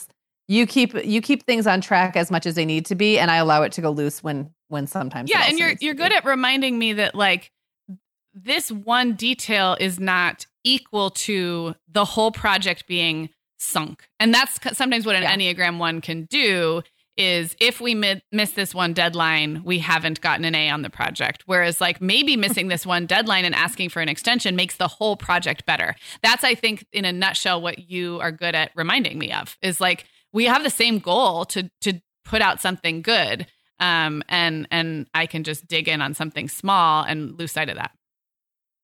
You 0.48 0.66
keep 0.66 0.94
you 1.04 1.20
keep 1.20 1.44
things 1.44 1.66
on 1.66 1.80
track 1.80 2.16
as 2.16 2.30
much 2.30 2.46
as 2.46 2.54
they 2.54 2.64
need 2.64 2.86
to 2.86 2.94
be, 2.94 3.18
and 3.18 3.30
I 3.30 3.36
allow 3.36 3.62
it 3.62 3.72
to 3.72 3.80
go 3.80 3.90
loose 3.90 4.22
when 4.22 4.50
when 4.68 4.86
sometimes. 4.86 5.30
yeah 5.30 5.44
and 5.48 5.58
you're 5.58 5.72
you're 5.80 5.94
good 5.94 6.12
at 6.12 6.24
reminding 6.24 6.78
me 6.78 6.92
that 6.94 7.14
like 7.14 7.50
this 8.34 8.70
one 8.70 9.14
detail 9.14 9.76
is 9.80 9.98
not 9.98 10.46
equal 10.64 11.10
to 11.10 11.74
the 11.88 12.04
whole 12.04 12.30
project 12.32 12.86
being 12.86 13.30
sunk 13.58 14.08
and 14.20 14.34
that's 14.34 14.58
sometimes 14.76 15.06
what 15.06 15.16
an 15.16 15.22
Yeah. 15.22 15.34
enneagram 15.34 15.78
1 15.78 16.00
can 16.02 16.24
do 16.26 16.82
is 17.16 17.56
if 17.60 17.80
we 17.80 17.94
mi- 17.94 18.20
miss 18.32 18.50
this 18.50 18.74
one 18.74 18.92
deadline 18.92 19.62
we 19.64 19.78
haven't 19.78 20.20
gotten 20.20 20.44
an 20.44 20.54
a 20.54 20.68
on 20.68 20.82
the 20.82 20.90
project 20.90 21.44
whereas 21.46 21.80
like 21.80 22.02
maybe 22.02 22.36
missing 22.46 22.68
this 22.68 22.84
one 22.84 23.06
deadline 23.06 23.44
and 23.46 23.54
asking 23.54 23.88
for 23.88 24.02
an 24.02 24.08
extension 24.08 24.54
makes 24.56 24.76
the 24.76 24.88
whole 24.88 25.16
project 25.16 25.64
better 25.64 25.94
that's 26.22 26.44
i 26.44 26.54
think 26.54 26.84
in 26.92 27.04
a 27.06 27.12
nutshell 27.12 27.62
what 27.62 27.88
you 27.88 28.18
are 28.20 28.32
good 28.32 28.54
at 28.54 28.70
reminding 28.74 29.18
me 29.18 29.32
of 29.32 29.56
is 29.62 29.80
like 29.80 30.04
we 30.32 30.44
have 30.44 30.62
the 30.62 30.70
same 30.70 30.98
goal 30.98 31.44
to 31.46 31.70
to 31.80 32.00
put 32.24 32.42
out 32.42 32.60
something 32.60 33.02
good 33.02 33.46
um 33.80 34.22
and 34.28 34.66
and 34.70 35.06
i 35.14 35.26
can 35.26 35.44
just 35.44 35.66
dig 35.68 35.88
in 35.88 36.00
on 36.02 36.14
something 36.14 36.48
small 36.48 37.04
and 37.04 37.38
lose 37.38 37.52
sight 37.52 37.68
of 37.68 37.76
that 37.76 37.92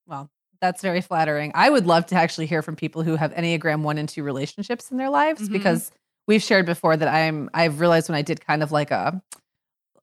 Well, 0.06 0.30
that's 0.60 0.80
very 0.82 1.00
flattering. 1.00 1.50
I 1.56 1.70
would 1.70 1.86
love 1.86 2.06
to 2.06 2.14
actually 2.14 2.46
hear 2.46 2.62
from 2.62 2.76
people 2.76 3.02
who 3.02 3.16
have 3.16 3.32
Enneagram 3.34 3.82
one 3.82 3.98
and 3.98 4.08
two 4.08 4.22
relationships 4.22 4.90
in 4.92 4.96
their 4.96 5.10
lives 5.10 5.48
Mhm. 5.48 5.52
because 5.52 5.90
we've 6.28 6.42
shared 6.42 6.66
before 6.66 6.96
that 6.96 7.08
I'm 7.08 7.50
I've 7.52 7.80
realized 7.80 8.08
when 8.08 8.16
I 8.16 8.22
did 8.22 8.44
kind 8.46 8.62
of 8.62 8.70
like 8.70 8.90
a 8.92 9.20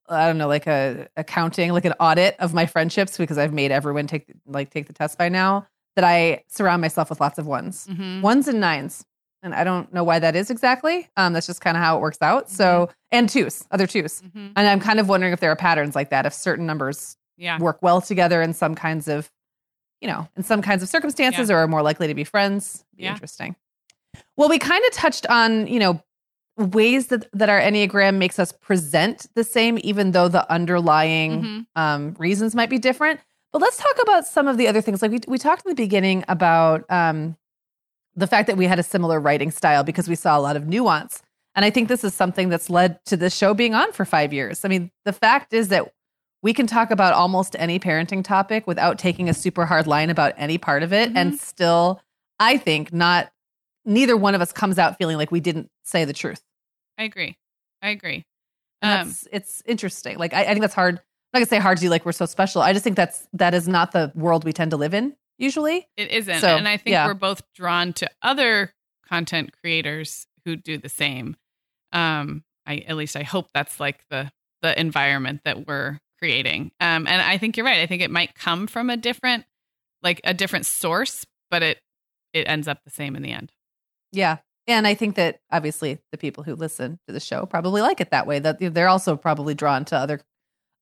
I 0.09 0.25
don't 0.25 0.37
know, 0.39 0.47
like 0.47 0.65
a 0.67 1.07
accounting, 1.15 1.71
like 1.71 1.85
an 1.85 1.93
audit 1.99 2.35
of 2.39 2.53
my 2.53 2.65
friendships 2.65 3.15
because 3.17 3.37
I've 3.37 3.53
made 3.53 3.71
everyone 3.71 4.07
take 4.07 4.25
like 4.47 4.69
take 4.71 4.87
the 4.87 4.93
test 4.93 5.17
by 5.17 5.29
now, 5.29 5.67
that 5.95 6.03
I 6.03 6.43
surround 6.47 6.81
myself 6.81 7.09
with 7.11 7.21
lots 7.21 7.37
of 7.37 7.45
ones. 7.45 7.87
mm-hmm. 7.87 8.21
Ones 8.21 8.47
and 8.47 8.59
nines. 8.59 9.05
And 9.41 9.55
I 9.55 9.63
don't 9.63 9.91
know 9.93 10.03
why 10.03 10.19
that 10.19 10.35
is 10.35 10.49
exactly. 10.49 11.07
Um, 11.15 11.33
that's 11.33 11.47
just 11.47 11.61
kind 11.61 11.77
of 11.77 11.83
how 11.83 11.97
it 11.97 12.01
works 12.01 12.17
out. 12.21 12.49
So 12.49 12.89
and 13.11 13.29
twos, 13.29 13.65
other 13.71 13.87
2s 13.87 14.21
Mm-hmm. 14.21 14.47
And 14.55 14.67
I'm 14.67 14.79
kind 14.79 14.99
of 14.99 15.07
wondering 15.09 15.31
if 15.33 15.39
there 15.39 15.51
are 15.51 15.55
patterns 15.55 15.95
like 15.95 16.09
that, 16.09 16.25
if 16.25 16.33
certain 16.33 16.65
numbers 16.65 17.15
yeah 17.37 17.57
work 17.57 17.81
well 17.81 18.01
together 18.01 18.41
in 18.41 18.51
some 18.53 18.75
kinds 18.75 19.07
of 19.07 19.31
you 20.01 20.07
know 20.09 20.27
in 20.35 20.43
some 20.43 20.61
kinds 20.61 20.83
of 20.83 20.89
circumstances 20.89 21.49
or 21.49 21.55
are 21.57 21.67
more 21.69 21.81
likely 21.81 22.05
to 22.07 22.13
be 22.13 22.25
friends 22.25 22.83
be 22.97 23.03
Yeah. 23.03 23.11
interesting 23.11 23.55
well 24.35 24.49
we 24.49 24.59
kind 24.59 24.83
of 24.85 24.91
touched 24.91 25.25
on 25.27 25.65
you 25.67 25.79
know 25.79 26.03
ways 26.57 27.07
that 27.07 27.27
that 27.31 27.47
our 27.47 27.61
enneagram 27.61 28.15
makes 28.17 28.39
us 28.39 28.51
present 28.51 29.27
the 29.35 29.45
same 29.45 29.79
even 29.83 30.11
though 30.11 30.27
the 30.27 30.51
underlying 30.51 31.41
Mhm. 31.43 31.65
um, 31.81 32.15
reasons 32.19 32.55
might 32.55 32.69
be 32.69 32.77
different 32.77 33.21
but 33.53 33.61
let's 33.61 33.77
talk 33.77 33.95
about 34.01 34.27
some 34.27 34.49
of 34.49 34.57
the 34.57 34.67
other 34.67 34.81
things 34.81 35.01
like 35.01 35.11
we, 35.11 35.19
we 35.27 35.37
talked 35.37 35.65
in 35.65 35.69
the 35.69 35.75
beginning 35.75 36.25
about 36.27 36.83
um, 36.91 37.37
the 38.15 38.27
fact 38.27 38.47
that 38.47 38.57
we 38.57 38.65
had 38.65 38.79
a 38.79 38.83
similar 38.83 39.19
writing 39.19 39.51
style 39.51 39.83
because 39.83 40.07
we 40.07 40.15
saw 40.15 40.37
a 40.37 40.41
lot 40.41 40.55
of 40.55 40.67
nuance. 40.67 41.21
And 41.55 41.65
i 41.65 41.69
think 41.69 41.89
this 41.89 42.03
is 42.03 42.13
something 42.13 42.49
that's 42.49 42.69
led 42.69 43.03
to 43.05 43.17
this 43.17 43.35
show 43.35 43.53
being 43.53 43.73
on 43.73 43.91
for 43.91 44.05
five 44.05 44.33
years. 44.33 44.63
I 44.65 44.67
mean 44.67 44.91
the 45.05 45.13
fact 45.13 45.53
is 45.53 45.69
that 45.69 45.91
we 46.41 46.53
can 46.53 46.67
talk 46.67 46.91
about 46.91 47.13
almost 47.13 47.55
any 47.59 47.79
parenting 47.79 48.23
topic 48.23 48.65
without 48.65 48.97
taking 48.97 49.27
a 49.27 49.33
super 49.33 49.65
hard 49.65 49.87
line 49.87 50.09
about 50.09 50.33
any 50.37 50.57
part 50.57 50.83
of 50.83 50.93
it. 50.93 51.11
And 51.15 51.39
still 51.39 52.01
i 52.39 52.57
think 52.57 52.93
not 52.93 53.31
neither 53.85 54.15
one 54.15 54.35
of 54.35 54.41
us 54.41 54.51
comes 54.51 54.77
out 54.77 54.97
feeling 54.97 55.17
like 55.17 55.31
we 55.31 55.39
didn't 55.39 55.69
say 55.83 56.05
the 56.05 56.13
truth. 56.13 56.41
I 56.97 57.03
agree. 57.03 57.37
I 57.81 57.89
agree. 57.89 58.25
Um 58.81 59.07
that's 59.07 59.27
it's 59.31 59.63
interesting. 59.65 60.17
Like 60.17 60.33
I, 60.33 60.43
I 60.43 60.47
think 60.47 60.61
that's 60.61 60.75
hard. 60.75 60.95
I'm 60.95 61.01
not 61.33 61.39
gonna 61.39 61.45
say 61.47 61.59
hard 61.59 61.77
to 61.77 61.81
do 61.81 61.89
like 61.89 62.05
we're 62.05 62.11
so 62.11 62.25
special. 62.25 62.61
I 62.61 62.73
just 62.73 62.83
think 62.83 62.95
that's 62.95 63.27
that 63.33 63.53
is 63.53 63.67
not 63.67 63.91
the 63.91 64.11
world 64.15 64.45
we 64.45 64.53
tend 64.53 64.71
to 64.71 64.77
live 64.77 64.93
in 64.93 65.15
usually 65.39 65.87
it 65.97 66.11
isn't 66.11 66.41
so, 66.41 66.55
and 66.55 66.67
i 66.67 66.77
think 66.77 66.93
yeah. 66.93 67.07
we're 67.07 67.15
both 67.15 67.41
drawn 67.55 67.93
to 67.93 68.07
other 68.21 68.73
content 69.07 69.51
creators 69.61 70.27
who 70.45 70.55
do 70.55 70.77
the 70.77 70.89
same 70.89 71.35
um 71.93 72.43
i 72.67 72.77
at 72.87 72.95
least 72.95 73.15
i 73.15 73.23
hope 73.23 73.47
that's 73.53 73.79
like 73.79 74.03
the 74.11 74.31
the 74.61 74.79
environment 74.79 75.41
that 75.45 75.67
we're 75.67 75.97
creating 76.19 76.71
um 76.79 77.07
and 77.07 77.21
i 77.21 77.37
think 77.37 77.57
you're 77.57 77.65
right 77.65 77.79
i 77.79 77.87
think 77.87 78.03
it 78.03 78.11
might 78.11 78.35
come 78.35 78.67
from 78.67 78.91
a 78.91 78.97
different 78.97 79.45
like 80.03 80.21
a 80.23 80.33
different 80.33 80.65
source 80.65 81.25
but 81.49 81.63
it 81.63 81.79
it 82.33 82.47
ends 82.47 82.67
up 82.67 82.83
the 82.83 82.91
same 82.91 83.15
in 83.15 83.23
the 83.23 83.31
end 83.31 83.51
Yeah. 84.11 84.37
And 84.67 84.85
I 84.85 84.93
think 84.93 85.15
that 85.15 85.39
obviously 85.51 85.99
the 86.11 86.17
people 86.17 86.43
who 86.43 86.55
listen 86.55 86.99
to 87.07 87.13
the 87.13 87.19
show 87.19 87.45
probably 87.45 87.81
like 87.81 88.01
it 88.01 88.11
that 88.11 88.27
way. 88.27 88.39
That 88.39 88.59
they're 88.59 88.87
also 88.87 89.15
probably 89.15 89.55
drawn 89.55 89.85
to 89.85 89.97
other 89.97 90.21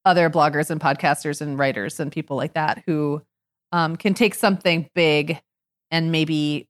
other 0.06 0.30
bloggers 0.30 0.70
and 0.70 0.80
podcasters 0.80 1.42
and 1.42 1.58
writers 1.58 2.00
and 2.00 2.12
people 2.12 2.38
like 2.38 2.54
that 2.54 2.84
who 2.86 3.22
um, 3.72 3.96
can 3.96 4.14
take 4.14 4.36
something 4.36 4.90
big 4.96 5.40
and 5.92 6.12
maybe 6.12 6.68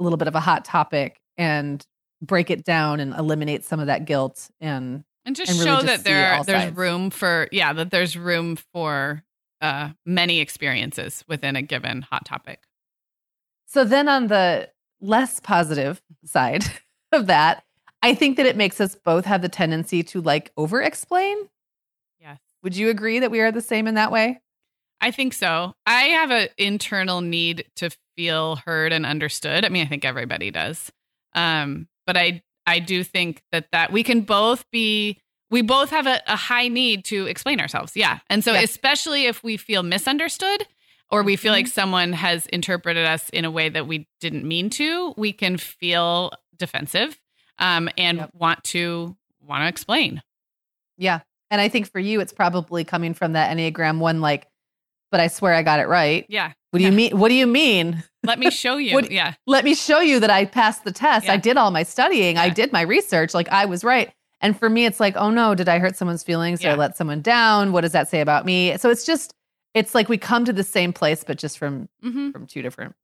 a 0.00 0.02
little 0.02 0.16
bit 0.16 0.28
of 0.28 0.34
a 0.34 0.40
hot 0.40 0.64
topic 0.64 1.18
and 1.36 1.84
break 2.22 2.50
it 2.50 2.64
down 2.64 3.00
and 3.00 3.14
eliminate 3.14 3.64
some 3.64 3.80
of 3.80 3.86
that 3.86 4.04
guilt 4.04 4.50
and 4.60 5.04
and 5.24 5.36
just 5.36 5.50
And 5.50 5.58
really 5.60 5.70
show 5.70 5.86
just 5.86 5.86
that 5.86 6.04
there 6.04 6.32
are, 6.32 6.44
there's 6.44 6.62
sides. 6.64 6.76
room 6.76 7.10
for 7.10 7.48
yeah 7.52 7.72
that 7.72 7.90
there's 7.90 8.16
room 8.16 8.56
for 8.72 9.22
uh 9.60 9.90
many 10.06 10.40
experiences 10.40 11.24
within 11.28 11.54
a 11.56 11.62
given 11.62 12.02
hot 12.02 12.24
topic 12.24 12.60
So 13.66 13.84
then 13.84 14.08
on 14.08 14.28
the 14.28 14.70
less 15.00 15.38
positive 15.40 16.00
side 16.24 16.64
of 17.12 17.26
that, 17.26 17.62
I 18.02 18.14
think 18.14 18.36
that 18.36 18.46
it 18.46 18.56
makes 18.56 18.80
us 18.80 18.94
both 18.96 19.24
have 19.26 19.42
the 19.42 19.48
tendency 19.48 20.02
to 20.04 20.20
like 20.20 20.50
over 20.56 20.80
explain. 20.82 21.36
Yes. 22.20 22.38
Would 22.62 22.76
you 22.76 22.88
agree 22.88 23.18
that 23.20 23.30
we 23.30 23.40
are 23.40 23.52
the 23.52 23.60
same 23.60 23.86
in 23.86 23.94
that 23.94 24.10
way? 24.10 24.40
I 25.00 25.10
think 25.10 25.32
so. 25.32 25.74
I 25.86 26.02
have 26.04 26.30
an 26.30 26.48
internal 26.58 27.20
need 27.20 27.64
to 27.76 27.90
feel 28.16 28.56
heard 28.56 28.92
and 28.92 29.06
understood. 29.06 29.64
I 29.64 29.68
mean, 29.68 29.84
I 29.84 29.88
think 29.88 30.04
everybody 30.04 30.50
does. 30.50 30.90
Um, 31.34 31.88
but 32.06 32.16
I 32.16 32.42
I 32.66 32.80
do 32.80 33.02
think 33.04 33.42
that 33.52 33.68
that 33.72 33.92
we 33.92 34.02
can 34.02 34.22
both 34.22 34.64
be 34.70 35.18
we 35.50 35.62
both 35.62 35.90
have 35.90 36.06
a, 36.06 36.20
a 36.26 36.36
high 36.36 36.68
need 36.68 37.04
to 37.06 37.26
explain 37.26 37.60
ourselves. 37.60 37.96
Yeah. 37.96 38.18
And 38.28 38.44
so 38.44 38.52
Yeah. 38.52 38.60
especially 38.60 39.24
if 39.26 39.42
we 39.42 39.56
feel 39.56 39.82
misunderstood 39.82 40.66
or 41.10 41.22
we 41.22 41.36
feel 41.36 41.52
Mhm. 41.52 41.56
like 41.56 41.66
someone 41.68 42.12
has 42.12 42.44
interpreted 42.46 43.06
us 43.06 43.30
in 43.30 43.46
a 43.46 43.50
way 43.50 43.70
that 43.70 43.86
we 43.86 44.06
didn't 44.20 44.46
mean 44.46 44.68
to, 44.70 45.14
we 45.16 45.32
can 45.32 45.56
feel 45.56 46.32
defensive 46.58 47.18
um, 47.58 47.88
and 47.96 48.18
Yep. 48.18 48.30
want 48.34 48.64
to 48.64 49.16
want 49.40 49.62
to 49.62 49.68
explain. 49.68 50.22
Yeah. 50.98 51.20
And 51.50 51.60
I 51.62 51.68
think 51.70 51.90
for 51.90 51.98
you, 52.00 52.20
it's 52.20 52.32
probably 52.34 52.84
coming 52.84 53.14
from 53.14 53.32
that 53.32 53.56
Enneagram 53.56 54.00
one, 54.00 54.20
like 54.20 54.47
but 55.10 55.20
I 55.20 55.28
swear 55.28 55.54
I 55.54 55.62
got 55.62 55.80
it 55.80 55.88
right. 55.88 56.24
Yeah. 56.28 56.52
What 56.70 56.78
do 56.80 56.84
you 56.84 56.92
mean? 56.92 57.16
What 57.18 57.28
do 57.28 57.34
you 57.34 57.46
mean? 57.46 58.02
Let 58.24 58.38
me 58.38 58.50
show 58.50 58.76
you. 58.78 58.94
What- 58.94 59.10
yeah. 59.10 59.34
Let 59.46 59.64
me 59.64 59.74
show 59.74 60.00
you 60.00 60.20
that 60.20 60.30
I 60.30 60.44
passed 60.44 60.84
the 60.84 60.92
test. 60.92 61.26
Yeah. 61.26 61.32
I 61.34 61.36
did 61.38 61.56
all 61.56 61.70
my 61.70 61.82
studying. 61.82 62.36
I 62.38 62.48
did 62.50 62.72
my 62.72 62.82
research. 62.82 63.32
Like 63.34 63.48
I 63.50 63.64
was 63.64 63.84
right. 63.84 64.12
And 64.40 64.56
for 64.58 64.68
me, 64.68 64.84
it's 64.86 65.00
like, 65.00 65.16
oh 65.16 65.30
no, 65.30 65.54
did 65.54 65.68
I 65.68 65.78
hurt 65.78 65.96
someone's 65.96 66.22
feelings? 66.22 66.60
Did 66.60 66.70
I 66.70 66.74
let 66.74 66.96
someone 66.96 67.22
down? 67.22 67.72
What 67.72 67.80
does 67.80 67.92
that 67.92 68.08
say 68.08 68.20
about 68.20 68.44
me? 68.46 68.76
So 68.76 68.90
it's 68.90 69.04
just, 69.04 69.32
it's 69.74 69.94
like 69.94 70.08
we 70.08 70.16
come 70.18 70.44
to 70.44 70.52
the 70.52 70.62
same 70.62 70.92
place, 70.92 71.24
but 71.24 71.38
just 71.38 71.58
from 71.58 71.88
hmm 72.02 72.30
from 72.30 72.46
two 72.46 72.62
different 72.62 72.94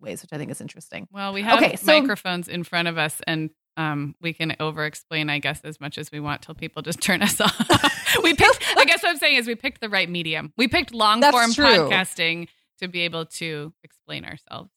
ways, 0.00 0.22
which 0.22 0.32
I 0.32 0.38
think 0.38 0.50
is 0.50 0.60
interesting. 0.60 1.06
Well, 1.10 1.32
we 1.32 1.42
have 1.42 1.60
Okay, 1.62 1.76
so- 1.76 2.00
microphones 2.00 2.48
in 2.48 2.62
front 2.64 2.88
of 2.88 2.96
us 2.98 3.20
and 3.26 3.50
um, 3.78 4.14
we 4.20 4.32
can 4.34 4.54
over 4.60 4.84
explain, 4.84 5.30
I 5.30 5.38
guess, 5.38 5.60
as 5.62 5.80
much 5.80 5.96
as 5.96 6.12
we 6.12 6.20
want 6.20 6.42
till 6.42 6.54
people 6.54 6.82
just 6.82 7.00
turn 7.00 7.22
us 7.22 7.40
off. 7.40 7.56
we 8.22 8.34
picked, 8.34 8.62
I 8.76 8.84
guess 8.84 9.02
what 9.02 9.10
I'm 9.10 9.16
saying 9.16 9.36
is 9.36 9.46
we 9.46 9.54
picked 9.54 9.80
the 9.80 9.88
right 9.88 10.08
medium. 10.10 10.52
We 10.58 10.68
picked 10.68 10.92
long 10.92 11.22
form 11.22 11.52
podcasting 11.52 12.48
to 12.80 12.88
be 12.88 13.00
able 13.02 13.24
to 13.26 13.72
explain 13.82 14.24
ourselves. 14.24 14.70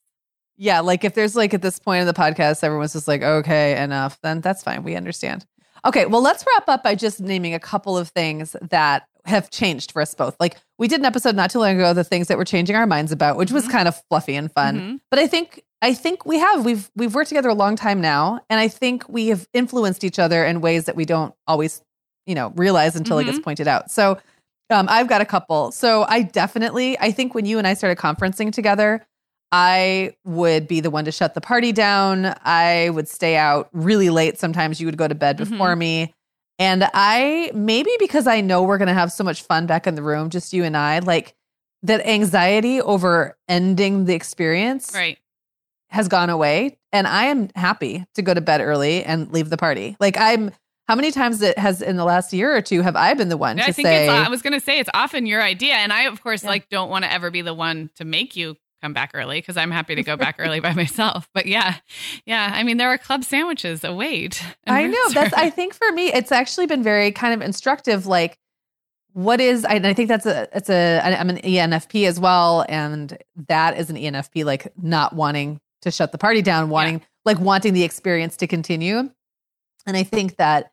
Yeah, 0.58 0.82
like 0.82 1.04
if 1.04 1.16
there's 1.16 1.36
like 1.36 1.54
at 1.54 1.62
this 1.62 1.80
point 1.80 2.02
in 2.02 2.08
the 2.08 2.14
podcast, 2.14 2.64
everyone's 2.64 2.94
just 2.94 3.08
like, 3.08 3.24
okay, 3.24 3.82
enough, 3.82 4.20
then 4.22 4.42
that's 4.42 4.64
fine. 4.64 4.84
We 4.84 4.96
understand. 4.96 5.46
Okay, 5.84 6.06
well, 6.06 6.22
let's 6.22 6.46
wrap 6.56 6.70
up 6.70 6.84
by 6.84 6.94
just 6.94 7.20
naming 7.20 7.56
a 7.56 7.60
couple 7.60 7.98
of 7.98 8.10
things 8.10 8.56
that 8.70 9.08
have 9.26 9.50
changed 9.50 9.92
for 9.92 10.02
us 10.04 10.14
both. 10.14 10.36
Like 10.40 10.58
we 10.78 10.88
did 10.88 11.00
an 11.00 11.06
episode 11.06 11.36
not 11.36 11.50
too 11.50 11.60
long 11.60 11.76
ago, 11.76 11.94
the 11.94 12.04
things 12.04 12.28
that 12.28 12.38
we're 12.38 12.46
changing 12.46 12.76
our 12.76 12.86
minds 12.86 13.12
about, 13.12 13.38
which 13.38 13.52
was 13.52 13.66
Mhm. 13.68 13.72
kind 13.72 13.88
of 13.88 14.00
fluffy 14.10 14.36
and 14.36 14.52
fun. 14.52 14.80
Mhm. 14.80 15.00
But 15.10 15.20
I 15.20 15.26
think 15.28 15.64
I 15.82 15.94
think 15.94 16.26
we 16.26 16.38
have 16.38 16.64
we've 16.64 16.92
we've 16.96 17.16
worked 17.16 17.30
together 17.30 17.50
a 17.50 17.56
long 17.56 17.76
time 17.76 18.02
now, 18.02 18.40
and 18.50 18.60
I 18.60 18.68
think 18.68 19.08
we 19.10 19.28
have 19.28 19.48
influenced 19.54 20.04
each 20.04 20.20
other 20.20 20.46
in 20.46 20.62
ways 20.62 20.86
that 20.86 20.96
we 20.96 21.06
don't 21.06 21.34
always, 21.48 21.82
you 22.28 22.36
know, 22.36 22.52
realize 22.56 22.96
until 22.96 23.18
it 23.20 23.26
gets 23.26 23.40
pointed 23.40 23.68
out. 23.68 23.90
So 23.90 24.20
um, 24.70 24.88
I've 24.90 25.08
got 25.08 25.22
a 25.22 25.26
couple. 25.26 25.72
So 25.72 26.06
I 26.08 26.22
definitely, 26.22 26.98
I 27.00 27.12
think 27.12 27.34
when 27.34 27.46
you 27.46 27.58
and 27.58 27.68
I 27.68 27.74
started 27.74 27.98
conferencing 27.98 28.54
together, 28.54 29.06
I 29.52 30.16
would 30.24 30.68
be 30.68 30.80
the 30.80 30.90
one 30.90 31.06
to 31.06 31.12
shut 31.12 31.34
the 31.34 31.42
party 31.42 31.72
down. 31.72 32.36
I 32.44 32.90
would 32.92 33.08
stay 33.08 33.36
out 33.36 33.70
really 33.74 34.10
late. 34.10 34.40
Sometimes 34.40 34.80
you 34.80 34.88
would 34.88 34.98
go 34.98 35.08
to 35.08 35.16
bed 35.16 35.38
before 35.38 35.76
me. 35.76 36.14
And 36.58 36.88
I, 36.94 37.52
maybe 37.54 37.92
because 38.00 38.28
I 38.28 38.42
know 38.42 38.64
we're 38.64 38.78
going 38.78 38.88
to 38.88 38.94
have 38.94 39.12
so 39.12 39.24
much 39.24 39.42
fun 39.42 39.66
back 39.66 39.88
in 39.88 39.96
the 39.96 40.04
room, 40.04 40.30
just 40.30 40.54
you 40.54 40.64
and 40.64 40.78
I, 40.78 41.00
like 41.00 41.34
that 41.84 42.06
anxiety 42.06 42.80
over 42.80 43.36
ending 43.50 44.06
the 44.06 44.14
experience 44.14 44.92
Right. 44.94 45.18
Has 45.92 46.08
gone 46.08 46.30
away. 46.30 46.78
And 46.92 47.08
I 47.08 47.26
am 47.26 47.50
happy 47.56 48.06
to 48.16 48.22
go 48.22 48.34
to 48.34 48.42
bed 48.42 48.62
early 48.62 49.04
and 49.04 49.32
leave 49.32 49.50
the 49.50 49.58
party. 49.58 49.96
Like 50.00 50.18
I'm, 50.18 50.52
how 50.88 50.96
many 50.96 51.12
times 51.12 51.42
it 51.42 51.58
has 51.58 51.82
in 51.82 51.96
the 51.96 52.04
last 52.06 52.34
year 52.34 52.56
or 52.56 52.62
two 52.62 52.82
have 52.82 52.96
I 52.96 53.14
been 53.14 53.30
the 53.30 53.38
one 53.38 53.60
I 53.60 53.68
to 53.68 53.74
think 53.74 53.86
say, 53.88 54.06
it's, 54.06 54.14
I 54.14 54.30
was 54.30 54.42
going 54.42 54.54
to 54.54 54.60
say 54.60 54.80
it's 54.80 54.90
often 54.94 55.26
your 55.26 55.42
idea. 55.42 55.76
And 55.76 55.94
I, 55.94 56.04
of 56.04 56.22
course, 56.22 56.44
Yeah. 56.44 56.50
like 56.50 56.70
don't 56.70 56.90
want 56.90 57.06
to 57.06 57.12
ever 57.12 57.32
be 57.32 57.42
the 57.42 57.54
one 57.54 57.90
to 57.96 58.06
make 58.06 58.36
you 58.36 58.58
come 58.82 58.94
back 58.94 59.12
early 59.14 59.38
because 59.40 59.58
I'm 59.58 59.72
happy 59.72 59.96
to 59.96 60.04
go 60.04 60.18
back 60.18 60.36
early 60.40 60.60
by 60.60 60.74
myself. 60.76 61.30
But 61.34 61.46
yeah, 61.46 61.76
yeah. 62.26 62.52
I 62.54 62.64
mean, 62.64 62.78
there 62.78 62.90
are 62.90 62.98
club 62.98 63.24
sandwiches 63.24 63.86
oh, 63.86 63.94
await. 63.94 64.44
in 64.66 64.74
I 64.74 64.88
know 64.88 64.98
Rooster. 65.06 65.14
that's. 65.14 65.34
I 65.34 65.50
think 65.50 65.74
for 65.74 65.92
me, 65.92 66.08
it's 66.12 66.32
actually 66.32 66.66
been 66.68 66.84
very 66.84 67.12
kind 67.12 67.34
of 67.34 67.42
instructive. 67.46 68.06
Like, 68.08 68.38
what 69.14 69.40
is? 69.40 69.64
I, 69.66 69.76
I 69.76 69.94
think 69.94 70.10
that's 70.10 70.26
a. 70.26 70.50
It's 70.54 70.70
a. 70.70 71.00
I'm 71.04 71.30
an 71.30 71.38
ENFP 71.38 72.08
as 72.08 72.20
well, 72.20 72.66
and 72.68 73.18
that 73.48 73.78
is 73.78 73.90
an 73.90 73.98
ENFP. 73.98 74.44
Like 74.46 74.74
not 74.82 75.14
wanting 75.14 75.60
to 75.82 75.92
shut 75.92 76.12
the 76.12 76.18
party 76.18 76.42
down, 76.42 76.70
wanting 76.70 77.02
like 77.26 77.40
wanting 77.40 77.74
the 77.74 77.84
experience 77.84 78.36
to 78.38 78.48
continue. 78.48 79.10
And 79.86 79.98
I 79.98 80.04
think 80.04 80.38
that 80.38 80.72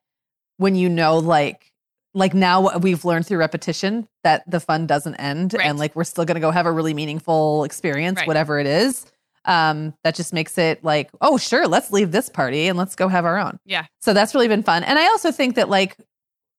when 0.57 0.75
you 0.75 0.89
know, 0.89 1.19
like, 1.19 1.73
like 2.15 2.35
now 2.35 2.77
we've 2.79 3.05
learned 3.05 3.27
through 3.27 3.39
repetition 3.39 4.09
that 4.25 4.49
the 4.51 4.61
fun 4.61 4.87
doesn't 4.87 5.15
end, 5.17 5.55
Right. 5.55 5.67
and 5.67 5.79
like 5.79 5.95
we're 5.95 6.05
still 6.05 6.25
going 6.25 6.35
to 6.37 6.41
go 6.41 6.51
have 6.51 6.67
a 6.67 6.73
really 6.73 6.95
meaningful 6.95 7.65
experience, 7.65 8.17
Right. 8.19 8.27
whatever 8.27 8.59
it 8.59 8.67
is. 8.67 9.07
Um, 9.45 9.95
that 10.05 10.15
just 10.15 10.33
makes 10.33 10.59
it 10.59 10.83
like, 10.85 11.11
oh, 11.21 11.39
sure, 11.39 11.67
let's 11.67 11.91
leave 11.91 12.13
this 12.13 12.29
party 12.29 12.67
and 12.67 12.77
let's 12.77 12.95
go 12.97 13.09
have 13.09 13.25
our 13.25 13.39
own. 13.39 13.59
Yeah. 13.65 13.87
So 14.01 14.13
that's 14.13 14.35
really 14.35 14.49
been 14.49 14.63
fun. 14.63 14.85
And 14.85 14.99
I 14.99 15.07
also 15.07 15.31
think 15.33 15.55
that 15.55 15.69
like 15.71 15.97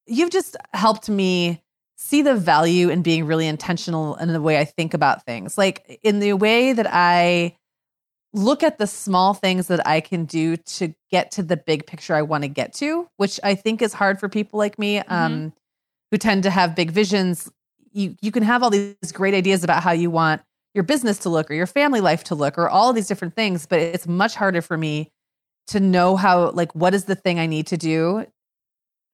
you've 0.08 0.32
just 0.32 0.56
helped 0.74 1.10
me 1.10 1.62
see 1.98 2.22
the 2.22 2.34
value 2.36 2.90
in 2.90 3.02
being 3.04 3.26
really 3.26 3.46
intentional 3.48 4.16
in 4.16 4.32
the 4.32 4.42
way 4.42 4.58
I 4.58 4.66
think 4.66 4.94
about 4.94 5.24
things. 5.26 5.58
Like 5.58 6.00
in 6.04 6.20
the 6.20 6.34
way 6.34 6.74
that 6.74 6.88
I 6.90 7.58
look 8.34 8.62
at 8.64 8.78
the 8.78 8.88
small 8.88 9.34
things 9.34 9.68
that 9.68 9.86
I 9.88 10.02
can 10.02 10.26
do 10.26 10.56
to 10.58 10.94
get 11.10 11.32
to 11.32 11.44
the 11.44 11.58
big 11.58 11.88
picture 11.88 12.14
I 12.16 12.22
want 12.22 12.44
to 12.44 12.48
get 12.48 12.74
to, 12.76 13.08
which 13.18 13.40
I 13.44 13.56
think 13.56 13.82
is 13.82 13.94
hard 13.94 14.20
for 14.20 14.30
people 14.30 14.58
like 14.60 14.78
me 14.80 15.00
um 15.00 15.54
who 16.12 16.18
tend 16.18 16.44
to 16.44 16.50
have 16.50 16.76
big 16.76 16.92
visions. 16.92 17.52
You 17.92 18.16
you 18.22 18.32
can 18.32 18.44
have 18.44 18.64
all 18.64 18.70
these 18.70 18.96
great 19.14 19.34
ideas 19.34 19.64
about 19.64 19.84
how 19.84 19.92
you 19.92 20.12
want 20.12 20.42
your 20.76 20.84
business 20.84 21.18
to 21.20 21.30
look 21.30 21.50
or 21.50 21.56
your 21.56 21.66
family 21.68 22.02
life 22.02 22.24
to 22.26 22.36
look 22.36 22.58
or 22.58 22.70
all 22.70 22.94
these 22.94 23.08
different 23.08 23.36
things, 23.36 23.66
but 23.66 23.80
it's 23.80 24.08
much 24.08 24.36
harder 24.36 24.62
for 24.62 24.78
me 24.78 25.10
to 25.68 25.80
know 25.80 26.16
how 26.16 26.52
like 26.52 26.74
what 26.76 26.94
is 26.94 27.06
the 27.06 27.16
thing 27.16 27.40
I 27.40 27.46
need 27.48 27.68
to 27.68 27.78
do 27.78 28.26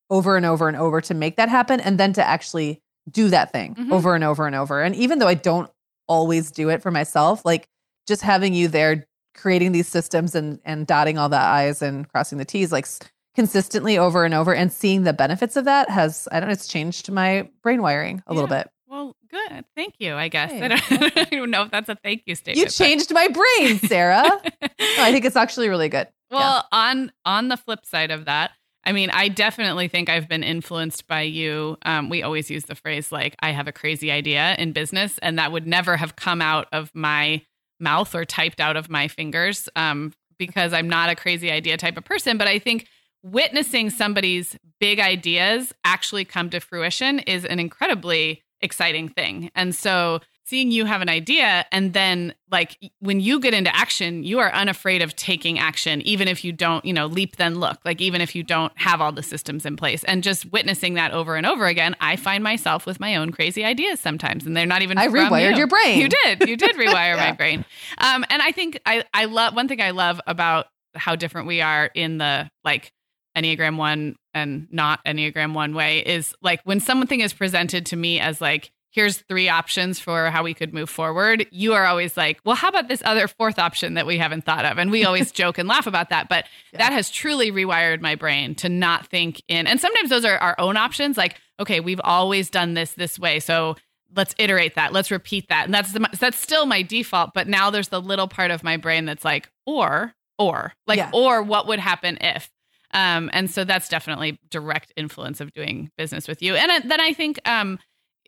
over 0.10 0.38
and 0.38 0.46
over 0.46 0.68
and 0.68 0.78
over 0.78 1.02
to 1.02 1.14
make 1.14 1.36
that 1.38 1.50
happen 1.50 1.80
and 1.80 1.98
then 2.00 2.14
to 2.14 2.24
actually 2.24 2.82
do 3.10 3.30
that 3.30 3.52
thing 3.52 3.76
Mhm. 3.76 3.92
over 3.92 4.16
and 4.16 4.24
over 4.24 4.46
and 4.46 4.56
over. 4.56 4.82
And 4.82 4.96
even 4.96 5.20
though 5.20 5.28
I 5.28 5.34
don't 5.34 5.70
always 6.08 6.52
do 6.52 6.70
it 6.70 6.82
for 6.82 6.92
myself, 6.92 7.44
like 7.46 7.68
just 8.08 8.22
having 8.22 8.54
you 8.54 8.68
there 8.68 9.06
creating 9.36 9.72
these 9.74 9.88
systems 9.88 10.34
and 10.36 10.60
and 10.64 10.88
dotting 10.88 11.18
all 11.18 11.28
the 11.28 11.38
i's 11.38 11.82
and 11.82 12.08
crossing 12.10 12.38
the 12.38 12.46
t's 12.46 12.72
like 12.72 12.88
consistently 13.36 13.98
over 13.98 14.24
and 14.24 14.34
over 14.34 14.56
and 14.56 14.72
seeing 14.72 15.04
the 15.04 15.12
benefits 15.14 15.56
of 15.58 15.66
that 15.66 15.90
has 15.90 16.28
I 16.32 16.40
don't 16.40 16.48
know 16.48 16.54
it's 16.54 16.68
changed 16.68 17.12
my 17.12 17.50
brain 17.62 17.82
wiring 17.82 18.24
a 18.28 18.34
little 18.34 18.48
bit. 18.48 18.70
Well, 18.88 19.14
good. 19.30 19.66
Thank 19.76 19.96
you. 20.00 20.14
I 20.16 20.30
guess 20.30 20.52
Hey, 20.52 20.62
I, 20.62 20.68
don't, 20.70 20.82
I 20.92 21.10
don't 21.10 21.34
even 21.34 21.52
know 21.52 21.64
if 21.64 21.72
that's 21.72 21.90
a 21.90 21.96
thank 21.96 22.24
you 22.26 22.36
statement. 22.36 22.60
You 22.60 22.66
but- 22.66 22.72
changed 22.74 23.14
my 23.14 23.28
brain, 23.28 23.80
Sarah. 23.80 24.24
No, 24.24 24.68
I 24.80 25.12
think 25.12 25.26
it's 25.26 25.36
actually 25.36 25.68
really 25.70 25.90
good. 25.90 26.08
Well, 26.32 26.68
on 26.72 27.12
on 27.24 27.48
the 27.50 27.56
flip 27.56 27.86
side 27.86 28.12
of 28.12 28.26
that, 28.26 28.52
I 28.84 28.92
mean, 28.92 29.10
I 29.12 29.30
definitely 29.30 29.88
think 29.88 30.10
I've 30.10 30.28
been 30.28 30.44
influenced 30.44 31.08
by 31.08 31.22
you. 31.22 31.78
Um, 31.86 32.10
we 32.10 32.24
always 32.24 32.50
use 32.50 32.66
the 32.66 32.76
phrase 32.76 33.10
like, 33.12 33.36
"I 33.40 33.52
have 33.52 33.68
a 33.68 33.72
crazy 33.72 34.12
idea 34.12 34.56
in 34.58 34.74
business," 34.74 35.18
and 35.20 35.40
that 35.40 35.52
would 35.54 35.66
never 35.68 35.96
have 35.96 36.16
come 36.16 36.42
out 36.42 36.68
of 36.74 36.92
my 36.94 37.44
mouth 37.80 38.14
or 38.16 38.26
typed 38.26 38.60
out 38.60 38.78
of 38.78 38.90
my 38.90 39.08
fingers 39.08 39.70
um, 39.76 40.14
because 40.38 40.74
I'm 40.74 40.90
not 40.90 41.10
a 41.10 41.16
crazy 41.16 41.52
idea 41.52 41.78
type 41.78 41.98
of 41.98 42.06
person. 42.06 42.38
But 42.38 42.48
I 42.48 42.60
think 42.60 42.88
witnessing 43.24 43.90
somebody's 43.90 44.58
big 44.80 45.00
ideas 45.00 45.74
actually 45.84 46.26
come 46.26 46.50
to 46.52 46.60
fruition 46.60 47.20
is 47.20 47.46
an 47.46 47.60
incredibly 47.60 48.44
exciting 48.62 49.10
thing. 49.10 49.52
And 49.56 49.76
so 49.76 50.20
seeing 50.48 50.70
you 50.72 50.86
have 50.86 51.02
an 51.02 51.10
idea 51.10 51.66
and 51.72 51.94
then 51.94 52.34
like 52.52 52.78
when 53.00 53.20
you 53.20 53.40
get 53.40 53.54
into 53.56 53.76
action, 53.76 54.24
you 54.24 54.38
are 54.40 54.54
unafraid 54.54 55.02
of 55.02 55.16
taking 55.16 55.58
action, 55.58 56.02
even 56.04 56.28
if 56.28 56.44
you 56.46 56.52
don't, 56.52 56.86
you 56.86 56.94
know, 56.94 57.08
leap 57.08 57.38
then 57.38 57.56
look, 57.56 57.80
like 57.84 58.00
even 58.00 58.22
if 58.22 58.36
you 58.36 58.44
don't 58.44 58.72
have 58.76 59.02
all 59.02 59.12
the 59.12 59.24
systems 59.24 59.66
in 59.66 59.76
place. 59.76 60.04
And 60.04 60.22
just 60.24 60.52
witnessing 60.52 60.94
that 60.94 61.12
over 61.12 61.36
and 61.36 61.48
over 61.48 61.66
again, 61.66 61.96
I 62.00 62.16
find 62.16 62.44
myself 62.44 62.86
with 62.86 63.00
my 63.00 63.16
own 63.16 63.32
crazy 63.32 63.66
ideas 63.66 64.00
sometimes. 64.00 64.46
And 64.46 64.56
they're 64.56 64.68
not 64.68 64.84
even 64.84 65.00
I 65.00 65.08
rewired 65.08 65.52
you. 65.54 65.58
your 65.58 65.68
brain. 65.68 66.00
You 66.00 66.10
did. 66.10 66.48
You 66.48 66.56
did 66.56 66.76
rewire 66.78 67.16
Yeah. 67.16 67.30
my 67.30 67.32
brain. 67.32 67.66
Um, 67.98 68.24
and 68.30 68.42
I 68.42 68.52
think 68.52 68.80
I, 68.86 69.04
I 69.14 69.26
love 69.26 69.56
one 69.56 69.68
thing 69.68 69.82
I 69.82 69.90
love 69.92 70.22
about 70.28 70.68
how 70.94 71.16
different 71.16 71.48
we 71.48 71.62
are 71.62 71.90
in 71.96 72.20
the 72.20 72.50
like 72.64 72.92
Enneagram 73.36 73.78
one 73.78 74.16
and 74.36 74.68
not 74.72 75.04
Enneagram 75.06 75.54
one 75.54 75.74
way 75.74 76.00
is 76.00 76.36
like 76.42 76.62
when 76.66 76.80
something 76.80 77.20
is 77.20 77.34
presented 77.34 77.88
to 77.88 77.96
me 77.96 78.20
as 78.20 78.40
like, 78.40 78.72
here's 78.96 79.18
three 79.18 79.50
options 79.50 80.00
for 80.00 80.30
how 80.32 80.42
we 80.42 80.54
could 80.54 80.74
move 80.74 80.90
forward, 80.90 81.46
you 81.52 81.74
are 81.74 81.86
always 81.86 82.16
like, 82.16 82.40
well, 82.46 82.56
how 82.56 82.70
about 82.70 82.88
this 82.88 83.02
other 83.06 83.28
fourth 83.28 83.60
option 83.60 83.96
that 83.96 84.06
we 84.08 84.18
haven't 84.18 84.46
thought 84.46 84.64
of? 84.66 84.78
And 84.78 84.90
we 84.90 85.04
always 85.04 85.32
joke 85.42 85.58
and 85.58 85.68
laugh 85.68 85.86
about 85.86 86.10
that. 86.10 86.30
But 86.30 86.46
Yeah. 86.72 86.80
that 86.80 86.94
has 86.94 87.10
truly 87.12 87.52
rewired 87.52 88.00
my 88.02 88.16
brain 88.16 88.56
to 88.56 88.70
not 88.70 89.06
think 89.08 89.42
in, 89.48 89.68
and 89.68 89.80
sometimes 89.82 90.10
those 90.10 90.24
are 90.26 90.38
our 90.38 90.56
own 90.58 90.78
options. 90.78 91.18
Like, 91.18 91.36
okay, 91.60 91.82
we've 91.82 92.02
always 92.04 92.50
done 92.50 92.74
this 92.74 92.94
this 92.94 93.20
way. 93.20 93.40
So 93.42 93.76
let's 94.16 94.34
iterate 94.38 94.76
that. 94.76 94.94
Let's 94.94 95.12
repeat 95.12 95.50
that. 95.50 95.66
And 95.66 95.74
that's 95.74 95.92
the, 95.92 96.08
that's 96.20 96.40
still 96.40 96.66
my 96.66 96.82
default. 96.82 97.34
But 97.34 97.48
now 97.50 97.70
there's 97.70 97.90
the 97.90 98.02
little 98.02 98.30
part 98.30 98.50
of 98.50 98.64
my 98.64 98.78
brain 98.78 99.04
that's 99.06 99.26
like, 99.26 99.50
or, 99.66 100.14
or, 100.40 100.72
like, 100.88 100.98
Yeah. 100.98 101.10
or 101.14 101.44
what 101.44 101.68
would 101.68 101.80
happen 101.80 102.18
if? 102.22 102.50
Um, 102.94 103.30
and 103.34 103.52
so 103.52 103.66
that's 103.66 103.90
definitely 103.90 104.40
direct 104.50 104.94
influence 104.96 105.42
of 105.42 105.52
doing 105.52 105.92
business 105.98 106.30
with 106.30 106.42
you. 106.42 106.56
And 106.56 106.90
then 106.90 107.02
I 107.02 107.12
think, 107.12 107.40
um, 107.46 107.78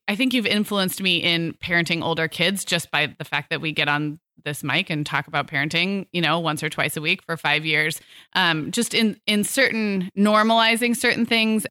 I 0.07 0.15
think 0.15 0.33
you've 0.33 0.45
influenced 0.45 1.01
me 1.01 1.17
in 1.17 1.53
parenting 1.53 2.03
older 2.03 2.27
kids 2.27 2.63
just 2.63 2.91
by 2.91 3.13
the 3.17 3.25
fact 3.25 3.49
that 3.49 3.61
we 3.61 3.71
get 3.71 3.89
on 3.89 4.19
this 4.45 4.63
mic 4.63 4.89
and 4.89 5.05
talk 5.05 5.27
about 5.27 5.47
parenting, 5.47 6.07
you 6.13 6.21
know, 6.21 6.39
once 6.39 6.63
or 6.63 6.69
twice 6.69 6.95
a 6.95 7.01
week 7.01 7.21
for 7.23 7.35
five 7.35 7.65
years. 7.65 7.99
Um, 8.33 8.71
just 8.71 8.93
in 8.93 9.19
in 9.27 9.43
certain 9.43 10.09
normalizing 10.17 10.95
certain 10.95 11.25
things, 11.25 11.65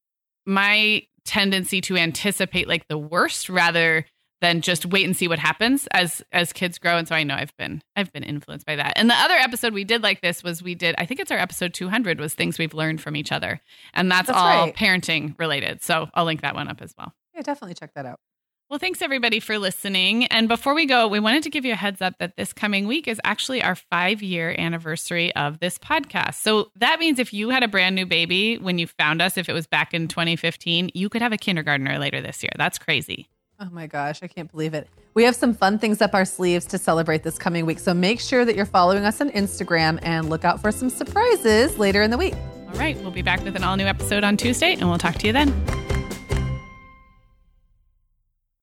my 0.45 1.03
tendency 1.25 1.81
to 1.83 1.97
anticipate 1.97 2.69
like 2.69 2.87
the 2.89 2.99
worst 2.99 3.49
rather 3.49 4.05
than 4.43 4.61
just 4.61 4.85
wait 4.85 5.07
and 5.07 5.17
see 5.17 5.29
what 5.29 5.39
happens 5.39 5.89
as 5.93 6.23
as 6.33 6.53
kids 6.53 6.79
grow. 6.79 6.99
And 6.99 7.09
so 7.09 7.15
I 7.15 7.23
know 7.23 7.35
I've 7.35 7.57
been 7.57 7.83
I've 7.97 8.13
been 8.13 8.23
influenced 8.23 8.67
by 8.67 8.77
that. 8.77 8.93
And 8.97 9.09
the 9.09 9.15
other 9.15 9.35
episode 9.35 9.73
we 9.73 9.85
did 9.85 10.03
like 10.03 10.21
this 10.21 10.43
was 10.43 10.63
we 10.63 10.75
did 10.75 10.95
I 10.99 11.07
think 11.07 11.21
it's 11.21 11.31
our 11.31 11.39
episode 11.39 11.73
200 11.73 12.21
was 12.21 12.35
things 12.35 12.59
we've 12.59 12.75
learned 12.75 13.01
from 13.01 13.17
each 13.17 13.33
other, 13.33 13.61
and 13.95 14.11
that's, 14.11 14.27
That's 14.27 14.39
all 14.39 14.67
right. 14.67 14.77
parenting 14.77 15.39
related. 15.39 15.83
So 15.83 16.09
I'll 16.13 16.27
link 16.27 16.43
that 16.43 16.55
one 16.55 16.69
up 16.69 16.83
as 16.83 16.93
well. 16.99 17.15
Yeah, 17.35 17.43
definitely 17.43 17.75
check 17.75 17.93
that 17.95 18.07
out. 18.07 18.21
Well, 18.69 18.81
thanks 18.81 19.01
everybody 19.01 19.39
for 19.39 19.61
listening. 19.61 20.27
And 20.27 20.49
before 20.49 20.75
we 20.75 20.87
go, 20.87 21.07
we 21.07 21.21
wanted 21.21 21.45
to 21.45 21.51
give 21.51 21.65
you 21.65 21.73
a 21.73 21.77
heads 21.77 22.03
up 22.03 22.19
that 22.19 22.37
this 22.37 22.53
coming 22.53 22.89
week 22.89 23.07
is 23.07 23.21
actually 23.23 23.63
our 23.63 23.77
five 23.77 24.25
year 24.25 24.57
anniversary 24.59 25.33
of 25.37 25.61
this 25.61 25.79
podcast. 25.79 26.35
So 26.35 26.73
that 26.75 26.99
means 26.99 27.21
if 27.21 27.33
you 27.33 27.51
had 27.51 27.63
a 27.63 27.69
brand 27.69 27.95
new 27.95 28.07
baby 28.07 28.59
when 28.59 28.79
you 28.79 28.89
found 28.89 29.23
us, 29.23 29.37
if 29.37 29.49
it 29.49 29.53
was 29.53 29.69
back 29.69 29.95
in 29.95 30.09
2015, 30.09 30.91
you 30.95 31.09
could 31.09 31.23
have 31.23 31.33
a 31.33 31.37
kindergartner 31.37 32.01
later 32.01 32.21
this 32.21 32.43
year. 32.43 32.51
That's 32.57 32.77
crazy. 32.77 33.29
Oh 33.61 33.69
my 33.71 33.87
gosh, 33.87 34.25
I 34.25 34.27
can't 34.27 34.51
believe 34.51 34.75
it. 34.75 34.89
We 35.15 35.23
have 35.23 35.37
some 35.37 35.55
fun 35.55 35.79
things 35.79 36.03
up 36.03 36.13
our 36.13 36.25
sleeves 36.25 36.67
to 36.67 36.77
celebrate 36.77 37.23
this 37.23 37.39
coming 37.39 37.67
week. 37.67 37.79
So 37.79 37.95
make 37.95 38.19
sure 38.19 38.45
that 38.45 38.57
you're 38.57 38.67
following 38.67 39.05
us 39.05 39.21
on 39.21 39.31
Instagram 39.31 40.01
and 40.03 40.29
look 40.29 40.45
out 40.45 40.61
for 40.61 40.73
some 40.73 40.91
surprises 40.91 41.79
later 41.79 42.03
in 42.03 42.11
the 42.11 42.19
week. 42.19 42.35
All 42.67 42.81
right, 42.81 43.01
we'll 43.01 43.13
be 43.13 43.23
back 43.23 43.45
with 43.45 43.55
an 43.55 43.63
all 43.63 43.77
new 43.77 43.87
episode 43.87 44.25
on 44.25 44.37
Tuesday, 44.37 44.73
and 44.73 44.89
we'll 44.89 44.99
talk 44.99 45.15
to 45.19 45.27
you 45.29 45.33
then. 45.33 45.55